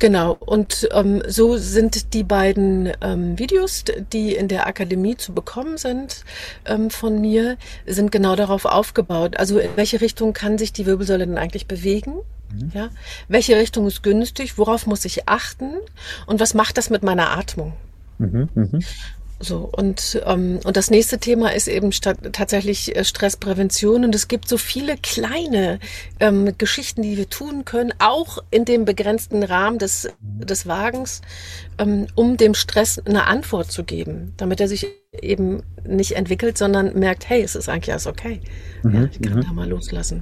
Genau, 0.00 0.32
und 0.40 0.88
ähm, 0.92 1.22
so 1.28 1.58
sind 1.58 2.14
die 2.14 2.24
beiden 2.24 2.90
ähm, 3.02 3.38
Videos, 3.38 3.84
die 4.14 4.34
in 4.34 4.48
der 4.48 4.66
Akademie 4.66 5.18
zu 5.18 5.34
bekommen 5.34 5.76
sind 5.76 6.24
ähm, 6.64 6.88
von 6.88 7.20
mir, 7.20 7.58
sind 7.86 8.10
genau 8.10 8.34
darauf 8.34 8.64
aufgebaut. 8.64 9.36
Also 9.36 9.58
in 9.58 9.68
welche 9.76 10.00
Richtung 10.00 10.32
kann 10.32 10.56
sich 10.56 10.72
die 10.72 10.86
Wirbelsäule 10.86 11.26
denn 11.26 11.36
eigentlich 11.36 11.66
bewegen? 11.66 12.14
Mhm. 12.50 12.72
Ja? 12.72 12.88
Welche 13.28 13.56
Richtung 13.56 13.86
ist 13.86 14.02
günstig? 14.02 14.56
Worauf 14.56 14.86
muss 14.86 15.04
ich 15.04 15.28
achten? 15.28 15.74
Und 16.24 16.40
was 16.40 16.54
macht 16.54 16.78
das 16.78 16.88
mit 16.88 17.02
meiner 17.02 17.36
Atmung? 17.36 17.74
Mhm, 18.16 18.48
mh. 18.54 18.78
So, 19.42 19.70
und, 19.72 20.20
ähm, 20.26 20.60
und 20.64 20.76
das 20.76 20.90
nächste 20.90 21.18
Thema 21.18 21.54
ist 21.54 21.66
eben 21.66 21.90
tatsächlich 21.90 22.94
äh, 22.94 23.04
Stressprävention. 23.04 24.04
Und 24.04 24.14
es 24.14 24.28
gibt 24.28 24.46
so 24.46 24.58
viele 24.58 24.98
kleine 24.98 25.80
ähm, 26.20 26.52
Geschichten, 26.58 27.00
die 27.00 27.16
wir 27.16 27.28
tun 27.30 27.64
können, 27.64 27.94
auch 27.98 28.44
in 28.50 28.66
dem 28.66 28.84
begrenzten 28.84 29.42
Rahmen 29.42 29.78
des, 29.78 30.10
des 30.20 30.66
Wagens, 30.66 31.22
ähm, 31.78 32.06
um 32.14 32.36
dem 32.36 32.52
Stress 32.52 32.98
eine 32.98 33.26
Antwort 33.26 33.72
zu 33.72 33.82
geben, 33.82 34.34
damit 34.36 34.60
er 34.60 34.68
sich 34.68 34.86
eben 35.18 35.62
nicht 35.88 36.12
entwickelt, 36.16 36.58
sondern 36.58 36.98
merkt, 36.98 37.26
hey, 37.30 37.40
es 37.40 37.54
ist 37.54 37.70
eigentlich 37.70 37.92
alles 37.92 38.06
okay. 38.06 38.42
Mhm, 38.82 38.94
ja, 38.94 39.08
ich 39.10 39.22
kann 39.22 39.38
mhm. 39.38 39.44
da 39.44 39.52
mal 39.54 39.68
loslassen. 39.68 40.20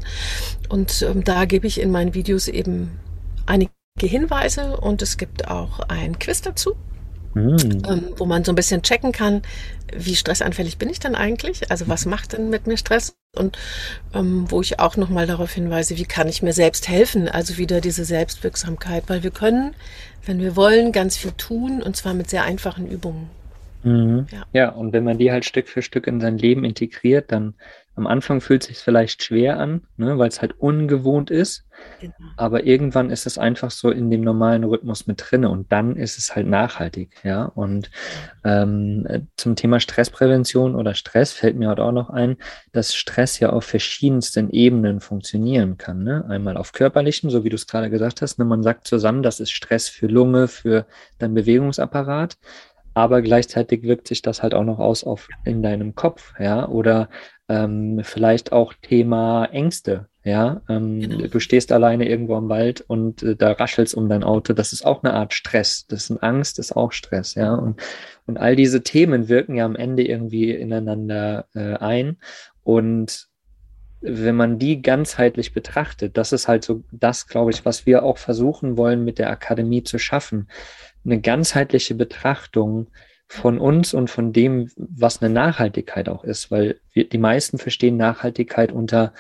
Und 0.69 1.03
ähm, 1.03 1.25
da 1.25 1.45
gebe 1.45 1.67
ich 1.67 1.81
in 1.81 1.91
meinen 1.91 2.15
Videos 2.15 2.47
eben 2.47 3.01
einige 3.47 3.73
Hinweise 3.99 4.77
und 4.77 5.03
es 5.03 5.17
gibt 5.17 5.49
auch 5.49 5.81
ein 5.89 6.21
Quiz 6.21 6.41
dazu 6.41 6.77
mhm. 7.35 7.83
ähm, 7.88 8.05
wo 8.17 8.27
man 8.27 8.45
so 8.45 8.53
ein 8.53 8.57
bisschen 8.57 8.83
checken 8.83 9.12
kann, 9.12 9.43
wie 9.97 10.17
stressanfällig 10.17 10.79
bin 10.79 10.91
ich 10.91 11.01
denn 11.01 11.14
eigentlich? 11.14 11.71
Also 11.71 11.88
was 11.88 12.07
macht 12.07 12.33
denn 12.33 12.51
mit 12.51 12.67
mir 12.67 12.77
Stress? 12.77 13.17
Und 13.35 13.59
ähm, 14.14 14.47
wo 14.49 14.61
ich 14.61 14.81
auch 14.81 14.97
nochmal 14.97 15.27
darauf 15.27 15.53
hinweise, 15.53 15.97
wie 15.97 16.05
kann 16.05 16.29
ich 16.29 16.43
mir 16.43 16.53
selbst 16.53 16.88
helfen? 16.88 17.29
Also 17.29 17.59
wieder 17.59 17.81
diese 17.81 18.05
Selbstwirksamkeit, 18.05 19.05
weil 19.09 19.23
wir 19.23 19.31
können, 19.31 19.75
wenn 20.25 20.41
wir 20.41 20.57
wollen, 20.57 20.93
ganz 20.93 21.17
viel 21.17 21.33
tun 21.33 21.83
und 21.83 21.97
zwar 21.97 22.14
mit 22.14 22.31
sehr 22.31 22.45
einfachen 22.45 22.88
Übungen. 22.88 23.31
Mhm. 23.83 24.27
Ja. 24.33 24.47
ja, 24.53 24.69
und 24.71 24.93
wenn 24.93 25.05
man 25.05 25.19
die 25.19 25.31
halt 25.31 25.45
Stück 25.45 25.69
für 25.69 25.83
Stück 25.83 26.07
in 26.07 26.21
sein 26.21 26.37
Leben 26.37 26.64
integriert, 26.64 27.31
dann 27.31 27.55
am 27.99 28.07
Anfang 28.07 28.41
fühlt 28.41 28.63
es 28.63 28.69
sich 28.69 28.79
vielleicht 28.79 29.25
schwer 29.25 29.59
an, 29.59 29.83
ne, 29.97 30.19
weil 30.19 30.29
es 30.29 30.41
halt 30.41 30.59
ungewohnt 30.59 31.31
ist. 31.31 31.65
Genau. 32.01 32.15
Aber 32.37 32.65
irgendwann 32.65 33.11
ist 33.11 33.27
es 33.27 33.39
einfach 33.39 33.71
so 33.71 33.91
in 33.91 34.11
dem 34.11 34.23
normalen 34.23 34.65
Rhythmus 34.65 35.07
mit 35.07 35.23
drinne 35.23 35.49
und 35.51 35.71
dann 35.71 35.97
ist 35.97 36.17
es 36.17 36.35
halt 36.35 36.47
nachhaltig, 36.47 37.11
ja. 37.25 37.45
Und 37.45 37.91
ähm, 38.45 39.29
zum 39.37 39.57
Thema 39.57 39.81
Stressprävention 39.81 40.75
oder 40.75 40.95
Stress 40.95 41.33
fällt 41.33 41.57
mir 41.57 41.69
halt 41.69 41.81
auch 41.81 41.93
noch 41.93 42.11
ein, 42.11 42.37
dass 42.73 42.95
Stress 42.95 43.41
ja 43.41 43.51
auf 43.51 43.65
verschiedensten 43.65 44.51
Ebenen 44.51 45.01
funktionieren 45.01 45.77
kann. 45.77 46.05
Ne? 46.05 46.25
Einmal 46.29 46.57
auf 46.57 46.73
körperlichen, 46.73 47.31
so 47.31 47.45
wie 47.45 47.49
du 47.49 47.57
es 47.57 47.67
gerade 47.67 47.91
gesagt 47.91 48.23
hast, 48.23 48.39
ne? 48.39 48.45
man 48.45 48.63
sagt 48.63 48.87
zusammen, 48.87 49.23
das 49.23 49.41
ist 49.41 49.51
Stress 49.51 49.89
für 49.89 50.07
Lunge, 50.07 50.49
für 50.49 50.87
dein 51.19 51.35
Bewegungsapparat 51.35 52.37
aber 52.99 53.23
gleichzeitig 53.23 53.85
wirkt 53.85 54.09
sich 54.09 54.23
das 54.23 54.43
halt 54.43 54.55
auch 54.55 54.65
noch 54.65 54.81
aus 54.81 55.05
auf 55.05 55.29
in 55.45 55.63
deinem 55.63 55.95
Kopf, 55.95 56.35
ja, 56.41 56.67
oder 56.67 57.09
ähm, 57.49 58.01
vielleicht 58.03 58.53
auch 58.53 58.75
Thema 58.75 59.47
Ängste, 59.47 60.09
ja. 60.23 60.61
Ähm, 60.69 61.01
genau. 61.01 61.27
Du 61.27 61.41
stehst 61.41 61.73
alleine 61.73 62.09
irgendwo 62.09 62.37
im 62.37 62.49
Wald 62.49 62.83
und 62.83 63.23
äh, 63.23 63.37
da 63.37 63.53
raschelst 63.53 63.95
um 63.95 64.09
dein 64.09 64.23
Auto. 64.23 64.53
Das 64.53 64.73
ist 64.73 64.85
auch 64.85 65.03
eine 65.03 65.15
Art 65.15 65.33
Stress. 65.33 65.87
Das 65.89 66.11
ist 66.11 66.23
Angst, 66.23 66.59
ist 66.59 66.77
auch 66.77 66.93
Stress, 66.93 67.35
ja. 67.35 67.55
Und, 67.55 67.81
und 68.27 68.37
all 68.37 68.55
diese 68.55 68.83
Themen 68.83 69.29
wirken 69.29 69.55
ja 69.55 69.65
am 69.65 69.77
Ende 69.77 70.07
irgendwie 70.07 70.51
ineinander 70.51 71.47
äh, 71.55 71.75
ein. 71.77 72.19
Und 72.63 73.29
wenn 74.01 74.37
man 74.37 74.59
die 74.59 74.83
ganzheitlich 74.83 75.55
betrachtet, 75.55 76.17
das 76.17 76.33
ist 76.33 76.47
halt 76.47 76.65
so 76.65 76.85
das, 76.93 77.27
glaube 77.27 77.51
ich, 77.51 77.65
was 77.65 77.87
wir 77.87 78.03
auch 78.03 78.19
versuchen 78.19 78.77
wollen 78.77 79.05
mit 79.05 79.19
der 79.19 79.31
Akademie 79.31 79.83
zu 79.83 79.99
schaffen. 79.99 80.49
Eine 81.05 81.21
ganzheitliche 81.21 81.95
Betrachtung 81.95 82.89
von 83.29 83.59
uns 83.59 83.93
und 83.93 84.09
von 84.09 84.33
dem, 84.33 84.71
was 84.77 85.23
eine 85.23 85.33
Nachhaltigkeit 85.33 86.09
auch 86.09 86.25
ist, 86.25 86.51
weil 86.51 86.81
wir, 86.93 87.09
die 87.09 87.19
meisten 87.19 87.59
verstehen 87.59 87.99
Nachhaltigkeit 87.99 88.73
unter, 88.73 89.12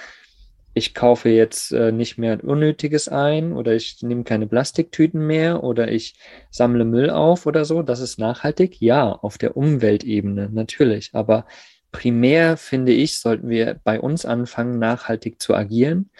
ich 0.72 0.94
kaufe 0.94 1.28
jetzt 1.28 1.72
äh, 1.72 1.92
nicht 1.92 2.16
mehr 2.16 2.42
Unnötiges 2.42 3.08
ein 3.08 3.52
oder 3.52 3.74
ich 3.74 4.02
nehme 4.02 4.24
keine 4.24 4.46
Plastiktüten 4.46 5.26
mehr 5.26 5.62
oder 5.62 5.90
ich 5.90 6.14
sammle 6.50 6.84
Müll 6.84 7.10
auf 7.10 7.46
oder 7.46 7.64
so. 7.64 7.82
Das 7.82 8.00
ist 8.00 8.18
nachhaltig. 8.18 8.80
Ja, 8.80 9.12
auf 9.12 9.38
der 9.38 9.56
Umweltebene 9.56 10.48
natürlich. 10.50 11.10
Aber 11.12 11.46
primär 11.92 12.56
finde 12.56 12.92
ich, 12.92 13.18
sollten 13.18 13.48
wir 13.48 13.78
bei 13.84 14.00
uns 14.00 14.24
anfangen, 14.24 14.78
nachhaltig 14.78 15.42
zu 15.42 15.54
agieren 15.54 16.10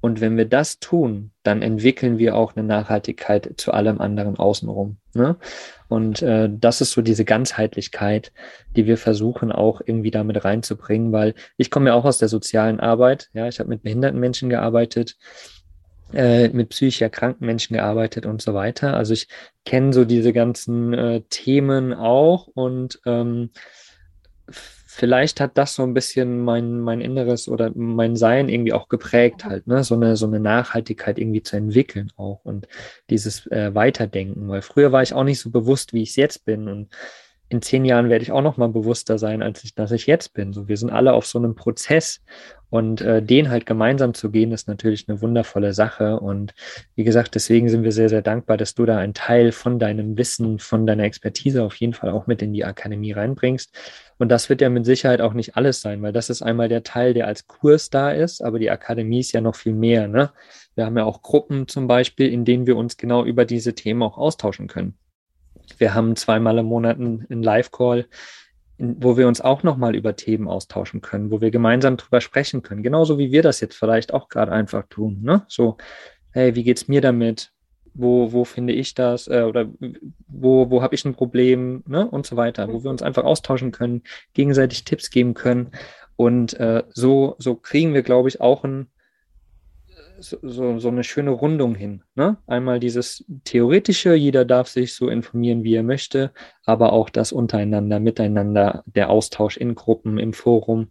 und 0.00 0.20
wenn 0.20 0.36
wir 0.36 0.44
das 0.44 0.78
tun, 0.78 1.32
dann 1.42 1.60
entwickeln 1.60 2.18
wir 2.18 2.36
auch 2.36 2.54
eine 2.54 2.66
Nachhaltigkeit 2.66 3.54
zu 3.56 3.72
allem 3.72 4.00
anderen 4.00 4.36
außenrum. 4.36 4.96
Ne? 5.14 5.36
Und 5.88 6.22
äh, 6.22 6.48
das 6.50 6.80
ist 6.80 6.92
so 6.92 7.02
diese 7.02 7.24
Ganzheitlichkeit, 7.24 8.32
die 8.76 8.86
wir 8.86 8.96
versuchen 8.96 9.50
auch 9.50 9.80
irgendwie 9.84 10.12
damit 10.12 10.44
reinzubringen, 10.44 11.12
weil 11.12 11.34
ich 11.56 11.70
komme 11.70 11.90
ja 11.90 11.94
auch 11.94 12.04
aus 12.04 12.18
der 12.18 12.28
sozialen 12.28 12.78
Arbeit. 12.78 13.28
Ja, 13.32 13.48
ich 13.48 13.58
habe 13.58 13.70
mit 13.70 13.82
behinderten 13.82 14.20
Menschen 14.20 14.50
gearbeitet, 14.50 15.16
äh, 16.12 16.48
mit 16.48 16.68
psychisch 16.68 17.02
erkrankten 17.02 17.46
Menschen 17.46 17.74
gearbeitet 17.74 18.24
und 18.24 18.40
so 18.40 18.54
weiter. 18.54 18.94
Also 18.94 19.14
ich 19.14 19.26
kenne 19.64 19.92
so 19.92 20.04
diese 20.04 20.32
ganzen 20.32 20.94
äh, 20.94 21.22
Themen 21.28 21.92
auch 21.92 22.46
und 22.46 23.00
ähm, 23.04 23.50
vielleicht 24.98 25.40
hat 25.40 25.56
das 25.56 25.74
so 25.74 25.84
ein 25.84 25.94
bisschen 25.94 26.44
mein, 26.44 26.80
mein 26.80 27.00
Inneres 27.00 27.48
oder 27.48 27.70
mein 27.74 28.16
Sein 28.16 28.48
irgendwie 28.48 28.72
auch 28.72 28.88
geprägt 28.88 29.44
halt, 29.44 29.68
ne? 29.68 29.84
So 29.84 29.94
eine, 29.94 30.16
so 30.16 30.26
eine 30.26 30.40
Nachhaltigkeit 30.40 31.18
irgendwie 31.18 31.42
zu 31.42 31.56
entwickeln 31.56 32.10
auch 32.16 32.40
und 32.44 32.66
dieses 33.08 33.46
äh, 33.46 33.72
Weiterdenken. 33.74 34.48
Weil 34.48 34.60
früher 34.62 34.90
war 34.90 35.02
ich 35.02 35.14
auch 35.14 35.22
nicht 35.22 35.38
so 35.38 35.50
bewusst, 35.50 35.92
wie 35.92 36.02
ich 36.02 36.10
es 36.10 36.16
jetzt 36.16 36.44
bin. 36.44 36.66
Und 36.66 36.88
in 37.48 37.62
zehn 37.62 37.84
Jahren 37.84 38.10
werde 38.10 38.22
ich 38.22 38.32
auch 38.32 38.42
noch 38.42 38.56
mal 38.58 38.68
bewusster 38.68 39.18
sein, 39.18 39.42
als 39.42 39.64
ich, 39.64 39.74
dass 39.74 39.90
ich 39.90 40.06
jetzt 40.06 40.34
bin. 40.34 40.52
So, 40.52 40.68
wir 40.68 40.76
sind 40.76 40.90
alle 40.90 41.14
auf 41.14 41.26
so 41.26 41.38
einem 41.38 41.54
Prozess 41.54 42.20
und 42.70 43.00
äh, 43.00 43.22
den 43.22 43.48
halt 43.48 43.64
gemeinsam 43.64 44.12
zu 44.12 44.30
gehen, 44.30 44.52
ist 44.52 44.68
natürlich 44.68 45.08
eine 45.08 45.22
wundervolle 45.22 45.72
Sache. 45.72 46.20
Und 46.20 46.52
wie 46.94 47.04
gesagt, 47.04 47.34
deswegen 47.34 47.70
sind 47.70 47.84
wir 47.84 47.92
sehr, 47.92 48.10
sehr 48.10 48.20
dankbar, 48.20 48.58
dass 48.58 48.74
du 48.74 48.84
da 48.84 48.98
einen 48.98 49.14
Teil 49.14 49.52
von 49.52 49.78
deinem 49.78 50.18
Wissen, 50.18 50.58
von 50.58 50.86
deiner 50.86 51.04
Expertise 51.04 51.62
auf 51.62 51.76
jeden 51.76 51.94
Fall 51.94 52.10
auch 52.10 52.26
mit 52.26 52.42
in 52.42 52.52
die 52.52 52.66
Akademie 52.66 53.12
reinbringst. 53.12 53.74
Und 54.18 54.28
das 54.28 54.50
wird 54.50 54.60
ja 54.60 54.68
mit 54.68 54.84
Sicherheit 54.84 55.22
auch 55.22 55.32
nicht 55.32 55.56
alles 55.56 55.80
sein, 55.80 56.02
weil 56.02 56.12
das 56.12 56.28
ist 56.28 56.42
einmal 56.42 56.68
der 56.68 56.82
Teil, 56.82 57.14
der 57.14 57.26
als 57.26 57.46
Kurs 57.46 57.88
da 57.88 58.10
ist, 58.10 58.42
aber 58.42 58.58
die 58.58 58.70
Akademie 58.70 59.20
ist 59.20 59.32
ja 59.32 59.40
noch 59.40 59.56
viel 59.56 59.74
mehr. 59.74 60.08
Ne? 60.08 60.30
Wir 60.74 60.84
haben 60.84 60.98
ja 60.98 61.04
auch 61.04 61.22
Gruppen 61.22 61.66
zum 61.68 61.86
Beispiel, 61.86 62.30
in 62.30 62.44
denen 62.44 62.66
wir 62.66 62.76
uns 62.76 62.98
genau 62.98 63.24
über 63.24 63.46
diese 63.46 63.74
Themen 63.74 64.02
auch 64.02 64.18
austauschen 64.18 64.66
können. 64.66 64.98
Wir 65.76 65.94
haben 65.94 66.16
zweimal 66.16 66.58
im 66.58 66.66
Monat 66.66 66.98
einen 66.98 67.42
Live-Call, 67.42 68.06
wo 68.78 69.16
wir 69.16 69.26
uns 69.26 69.40
auch 69.40 69.62
nochmal 69.62 69.96
über 69.96 70.14
Themen 70.16 70.48
austauschen 70.48 71.00
können, 71.00 71.30
wo 71.30 71.40
wir 71.40 71.50
gemeinsam 71.50 71.96
drüber 71.96 72.20
sprechen 72.20 72.62
können. 72.62 72.82
Genauso 72.82 73.18
wie 73.18 73.32
wir 73.32 73.42
das 73.42 73.60
jetzt 73.60 73.76
vielleicht 73.76 74.14
auch 74.14 74.28
gerade 74.28 74.52
einfach 74.52 74.84
tun. 74.88 75.18
Ne? 75.22 75.44
So, 75.48 75.76
hey, 76.30 76.54
wie 76.54 76.62
geht's 76.62 76.86
mir 76.86 77.00
damit? 77.00 77.52
Wo, 77.94 78.32
wo 78.32 78.44
finde 78.44 78.72
ich 78.72 78.94
das? 78.94 79.26
Äh, 79.26 79.42
oder 79.42 79.68
wo, 80.28 80.70
wo 80.70 80.80
habe 80.80 80.94
ich 80.94 81.04
ein 81.04 81.14
Problem? 81.14 81.82
Ne? 81.88 82.08
Und 82.08 82.26
so 82.26 82.36
weiter. 82.36 82.72
Wo 82.72 82.84
wir 82.84 82.90
uns 82.90 83.02
einfach 83.02 83.24
austauschen 83.24 83.72
können, 83.72 84.02
gegenseitig 84.32 84.84
Tipps 84.84 85.10
geben 85.10 85.34
können. 85.34 85.72
Und 86.14 86.54
äh, 86.54 86.84
so, 86.90 87.34
so 87.38 87.56
kriegen 87.56 87.94
wir, 87.94 88.02
glaube 88.02 88.28
ich, 88.28 88.40
auch 88.40 88.62
ein, 88.62 88.86
so, 90.20 90.78
so 90.78 90.88
eine 90.88 91.04
schöne 91.04 91.30
Rundung 91.30 91.74
hin. 91.74 92.02
Ne? 92.14 92.36
Einmal 92.46 92.80
dieses 92.80 93.24
theoretische, 93.44 94.14
jeder 94.14 94.44
darf 94.44 94.68
sich 94.68 94.94
so 94.94 95.08
informieren, 95.08 95.64
wie 95.64 95.74
er 95.74 95.82
möchte, 95.82 96.32
aber 96.64 96.92
auch 96.92 97.10
das 97.10 97.32
untereinander, 97.32 98.00
miteinander, 98.00 98.82
der 98.86 99.10
Austausch 99.10 99.56
in 99.56 99.74
Gruppen, 99.74 100.18
im 100.18 100.32
Forum, 100.32 100.88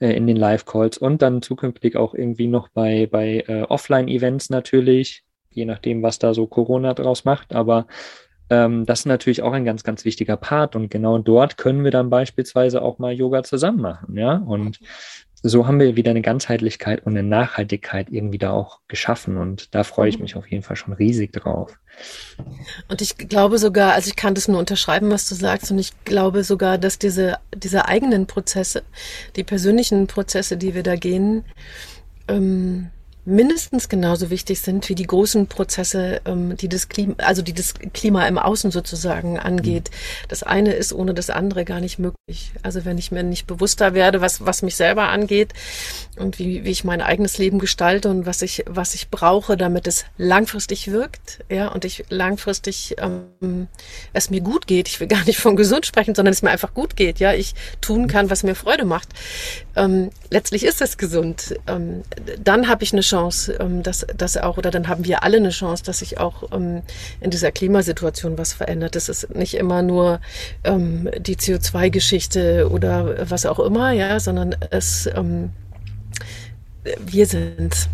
äh, 0.00 0.12
in 0.12 0.26
den 0.26 0.36
Live-Calls 0.36 0.98
und 0.98 1.22
dann 1.22 1.42
zukünftig 1.42 1.96
auch 1.96 2.14
irgendwie 2.14 2.48
noch 2.48 2.68
bei, 2.68 3.06
bei 3.06 3.44
äh, 3.46 3.62
Offline-Events 3.62 4.50
natürlich, 4.50 5.24
je 5.50 5.64
nachdem, 5.64 6.02
was 6.02 6.18
da 6.18 6.34
so 6.34 6.46
Corona 6.46 6.94
draus 6.94 7.24
macht, 7.24 7.54
aber 7.54 7.86
ähm, 8.50 8.84
das 8.86 9.00
ist 9.00 9.06
natürlich 9.06 9.42
auch 9.42 9.52
ein 9.52 9.64
ganz, 9.64 9.84
ganz 9.84 10.04
wichtiger 10.04 10.36
Part 10.36 10.74
und 10.74 10.90
genau 10.90 11.18
dort 11.18 11.56
können 11.56 11.84
wir 11.84 11.90
dann 11.90 12.10
beispielsweise 12.10 12.82
auch 12.82 12.98
mal 12.98 13.12
Yoga 13.12 13.42
zusammen 13.42 13.80
machen, 13.80 14.16
ja, 14.16 14.36
und 14.36 14.80
so 15.42 15.66
haben 15.66 15.80
wir 15.80 15.96
wieder 15.96 16.10
eine 16.10 16.22
Ganzheitlichkeit 16.22 17.06
und 17.06 17.16
eine 17.16 17.26
Nachhaltigkeit 17.26 18.08
irgendwie 18.10 18.38
da 18.38 18.50
auch 18.50 18.80
geschaffen. 18.88 19.36
Und 19.36 19.74
da 19.74 19.84
freue 19.84 20.08
ich 20.08 20.16
mhm. 20.16 20.22
mich 20.22 20.36
auf 20.36 20.46
jeden 20.50 20.62
Fall 20.62 20.76
schon 20.76 20.92
riesig 20.92 21.32
drauf. 21.32 21.78
Und 22.88 23.00
ich 23.00 23.16
glaube 23.16 23.58
sogar, 23.58 23.92
also 23.92 24.08
ich 24.08 24.16
kann 24.16 24.34
das 24.34 24.48
nur 24.48 24.58
unterschreiben, 24.58 25.10
was 25.10 25.28
du 25.28 25.34
sagst, 25.34 25.70
und 25.70 25.78
ich 25.78 25.92
glaube 26.04 26.44
sogar, 26.44 26.78
dass 26.78 26.98
diese, 26.98 27.38
diese 27.54 27.86
eigenen 27.86 28.26
Prozesse, 28.26 28.82
die 29.36 29.44
persönlichen 29.44 30.06
Prozesse, 30.06 30.56
die 30.56 30.74
wir 30.74 30.82
da 30.82 30.96
gehen, 30.96 31.44
ähm, 32.28 32.90
mindestens 33.24 33.88
genauso 33.88 34.30
wichtig 34.30 34.60
sind 34.60 34.88
wie 34.88 34.94
die 34.94 35.06
großen 35.06 35.46
Prozesse, 35.46 36.20
ähm, 36.24 36.56
die 36.56 36.68
das 36.68 36.88
Klima, 36.88 37.14
also 37.18 37.42
die 37.42 37.52
das 37.52 37.74
Klima 37.92 38.26
im 38.26 38.38
Außen 38.38 38.70
sozusagen 38.70 39.38
angeht. 39.38 39.90
Mhm. 39.90 40.28
Das 40.28 40.42
eine 40.42 40.72
ist 40.72 40.92
ohne 40.92 41.14
das 41.14 41.30
andere 41.30 41.64
gar 41.64 41.80
nicht 41.80 41.98
möglich. 41.98 42.52
Also 42.62 42.84
wenn 42.84 42.98
ich 42.98 43.12
mir 43.12 43.22
nicht 43.22 43.46
bewusster 43.46 43.94
werde, 43.94 44.20
was, 44.20 44.44
was 44.44 44.62
mich 44.62 44.76
selber 44.76 45.08
angeht 45.08 45.52
und 46.16 46.38
wie, 46.38 46.64
wie 46.64 46.70
ich 46.70 46.84
mein 46.84 47.02
eigenes 47.02 47.38
Leben 47.38 47.58
gestalte 47.58 48.08
und 48.08 48.26
was 48.26 48.42
ich, 48.42 48.64
was 48.66 48.94
ich 48.94 49.10
brauche, 49.10 49.56
damit 49.56 49.86
es 49.86 50.04
langfristig 50.16 50.90
wirkt, 50.90 51.40
ja, 51.50 51.68
und 51.68 51.84
ich 51.84 52.04
langfristig 52.08 52.96
ähm, 52.98 53.68
es 54.12 54.30
mir 54.30 54.40
gut 54.40 54.66
geht. 54.66 54.88
Ich 54.88 54.98
will 55.00 55.08
gar 55.08 55.24
nicht 55.24 55.38
von 55.38 55.56
gesund 55.56 55.84
sprechen, 55.84 56.14
sondern 56.14 56.32
es 56.32 56.42
mir 56.42 56.50
einfach 56.50 56.74
gut 56.74 56.96
geht, 56.96 57.20
ja, 57.20 57.32
ich 57.32 57.54
tun 57.80 58.06
kann, 58.06 58.30
was 58.30 58.42
mir 58.42 58.54
Freude 58.54 58.84
macht. 58.84 59.08
Ähm, 59.76 60.10
letztlich 60.30 60.64
ist 60.64 60.80
es 60.80 60.96
gesund. 60.96 61.56
Ähm, 61.66 62.02
dann 62.42 62.68
habe 62.68 62.82
ich 62.82 62.92
eine 62.92 63.02
Chance, 63.10 63.52
ähm, 63.60 63.82
dass, 63.82 64.06
dass 64.16 64.36
auch, 64.36 64.56
oder 64.56 64.70
dann 64.70 64.88
haben 64.88 65.04
wir 65.04 65.22
alle 65.22 65.38
eine 65.38 65.50
Chance, 65.50 65.84
dass 65.84 65.98
sich 65.98 66.18
auch 66.18 66.50
ähm, 66.52 66.82
in 67.20 67.30
dieser 67.30 67.50
Klimasituation 67.50 68.38
was 68.38 68.52
verändert. 68.52 68.94
Das 68.96 69.08
ist 69.08 69.34
nicht 69.34 69.54
immer 69.54 69.82
nur 69.82 70.20
ähm, 70.64 71.08
die 71.18 71.36
CO2-Geschichte 71.36 72.70
oder 72.70 73.28
was 73.30 73.46
auch 73.46 73.58
immer, 73.58 73.92
ja, 73.92 74.20
sondern 74.20 74.54
es, 74.70 75.08
wir 77.06 77.26
sind. 77.26 77.88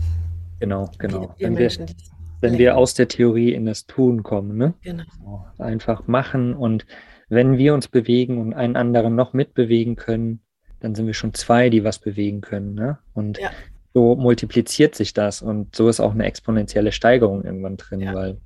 Genau, 0.60 0.90
genau. 0.98 1.34
Wir, 1.38 1.48
wir 1.48 1.50
Menschen, 1.50 1.88
wir, 1.88 1.94
wenn 2.40 2.58
wir 2.58 2.76
aus 2.76 2.94
der 2.94 3.08
Theorie 3.08 3.52
in 3.52 3.66
das 3.66 3.86
Tun 3.86 4.22
kommen, 4.22 4.56
ne? 4.56 4.74
Genau. 4.82 5.46
Einfach 5.58 6.06
machen 6.06 6.54
und 6.54 6.86
wenn 7.28 7.58
wir 7.58 7.74
uns 7.74 7.88
bewegen 7.88 8.38
und 8.38 8.54
einen 8.54 8.76
anderen 8.76 9.14
noch 9.14 9.32
mitbewegen 9.32 9.96
können, 9.96 10.40
dann 10.80 10.94
sind 10.94 11.06
wir 11.06 11.14
schon 11.14 11.34
zwei, 11.34 11.70
die 11.70 11.82
was 11.82 11.98
bewegen 11.98 12.40
können. 12.40 12.74
Ne? 12.74 12.98
Und 13.14 13.38
ja 13.38 13.50
so 13.96 14.14
multipliziert 14.14 14.94
sich 14.94 15.14
das 15.14 15.40
und 15.40 15.74
so 15.74 15.88
ist 15.88 16.00
auch 16.00 16.12
eine 16.12 16.26
exponentielle 16.26 16.92
Steigerung 16.92 17.42
irgendwann 17.44 17.78
drin, 17.78 18.00
ja. 18.00 18.12
weil 18.12 18.36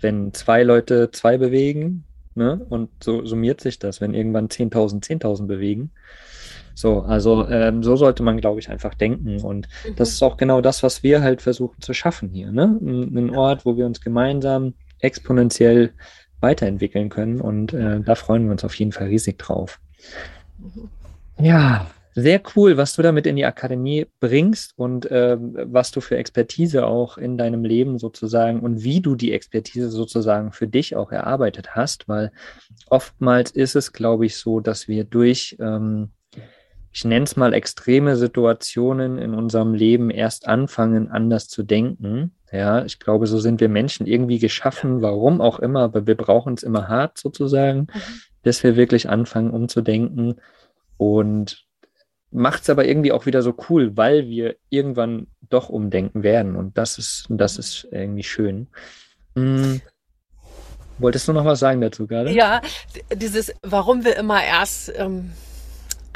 wenn 0.00 0.34
zwei 0.34 0.64
Leute 0.64 1.12
zwei 1.12 1.38
bewegen, 1.38 2.02
ne, 2.34 2.66
und 2.70 2.90
so 3.00 3.24
summiert 3.24 3.60
sich 3.60 3.78
das, 3.78 4.00
wenn 4.00 4.14
irgendwann 4.14 4.48
10.000 4.48 5.04
10.000 5.04 5.46
bewegen. 5.46 5.92
So, 6.74 7.02
also 7.02 7.46
ähm, 7.48 7.84
so 7.84 7.94
sollte 7.94 8.24
man, 8.24 8.38
glaube 8.38 8.58
ich, 8.58 8.68
einfach 8.68 8.94
denken. 8.94 9.40
Und 9.42 9.68
mhm. 9.88 9.94
das 9.94 10.08
ist 10.08 10.24
auch 10.24 10.36
genau 10.36 10.60
das, 10.60 10.82
was 10.82 11.04
wir 11.04 11.22
halt 11.22 11.40
versuchen 11.40 11.80
zu 11.80 11.94
schaffen 11.94 12.30
hier. 12.30 12.50
Ne? 12.50 12.64
Ein, 12.64 13.16
ein 13.16 13.36
Ort, 13.36 13.64
wo 13.64 13.76
wir 13.76 13.86
uns 13.86 14.00
gemeinsam 14.00 14.74
exponentiell 14.98 15.92
weiterentwickeln 16.40 17.10
können. 17.10 17.40
Und 17.40 17.72
äh, 17.72 18.00
da 18.00 18.16
freuen 18.16 18.46
wir 18.46 18.50
uns 18.50 18.64
auf 18.64 18.74
jeden 18.74 18.90
Fall 18.90 19.06
riesig 19.06 19.38
drauf. 19.38 19.78
Mhm. 20.58 20.88
Ja, 21.38 21.86
sehr 22.18 22.40
cool, 22.56 22.78
was 22.78 22.94
du 22.94 23.02
damit 23.02 23.26
in 23.26 23.36
die 23.36 23.44
Akademie 23.44 24.06
bringst 24.20 24.72
und 24.78 25.04
äh, 25.10 25.36
was 25.38 25.90
du 25.90 26.00
für 26.00 26.16
Expertise 26.16 26.86
auch 26.86 27.18
in 27.18 27.36
deinem 27.36 27.62
Leben 27.62 27.98
sozusagen 27.98 28.60
und 28.60 28.82
wie 28.82 29.02
du 29.02 29.16
die 29.16 29.32
Expertise 29.32 29.90
sozusagen 29.90 30.50
für 30.50 30.66
dich 30.66 30.96
auch 30.96 31.12
erarbeitet 31.12 31.76
hast, 31.76 32.08
weil 32.08 32.32
oftmals 32.88 33.50
ist 33.50 33.76
es, 33.76 33.92
glaube 33.92 34.24
ich, 34.24 34.38
so, 34.38 34.60
dass 34.60 34.88
wir 34.88 35.04
durch, 35.04 35.58
ähm, 35.60 36.08
ich 36.90 37.04
nenne 37.04 37.24
es 37.24 37.36
mal 37.36 37.52
extreme 37.52 38.16
Situationen 38.16 39.18
in 39.18 39.34
unserem 39.34 39.74
Leben 39.74 40.08
erst 40.08 40.48
anfangen, 40.48 41.10
anders 41.10 41.48
zu 41.48 41.64
denken. 41.64 42.34
Ja, 42.50 42.82
ich 42.86 42.98
glaube, 42.98 43.26
so 43.26 43.38
sind 43.38 43.60
wir 43.60 43.68
Menschen 43.68 44.06
irgendwie 44.06 44.38
geschaffen, 44.38 45.02
warum 45.02 45.42
auch 45.42 45.58
immer, 45.58 45.80
aber 45.80 46.06
wir 46.06 46.14
brauchen 46.14 46.54
es 46.54 46.62
immer 46.62 46.88
hart 46.88 47.18
sozusagen, 47.18 47.80
mhm. 47.80 48.00
dass 48.42 48.64
wir 48.64 48.74
wirklich 48.74 49.06
anfangen, 49.10 49.50
umzudenken. 49.50 50.36
Und 50.96 51.65
macht 52.30 52.62
es 52.62 52.70
aber 52.70 52.86
irgendwie 52.86 53.12
auch 53.12 53.26
wieder 53.26 53.42
so 53.42 53.54
cool, 53.68 53.96
weil 53.96 54.28
wir 54.28 54.56
irgendwann 54.68 55.28
doch 55.48 55.68
umdenken 55.68 56.22
werden. 56.22 56.56
Und 56.56 56.76
das 56.76 56.98
ist, 56.98 57.26
das 57.28 57.58
ist 57.58 57.88
irgendwie 57.90 58.24
schön. 58.24 58.68
Hm. 59.34 59.80
Wolltest 60.98 61.28
du 61.28 61.32
noch 61.32 61.44
was 61.44 61.60
sagen 61.60 61.80
dazu 61.80 62.06
gerade? 62.06 62.32
Ja, 62.32 62.60
dieses, 63.14 63.52
warum 63.62 64.04
wir 64.04 64.16
immer 64.16 64.42
erst 64.42 64.92
ähm, 64.96 65.32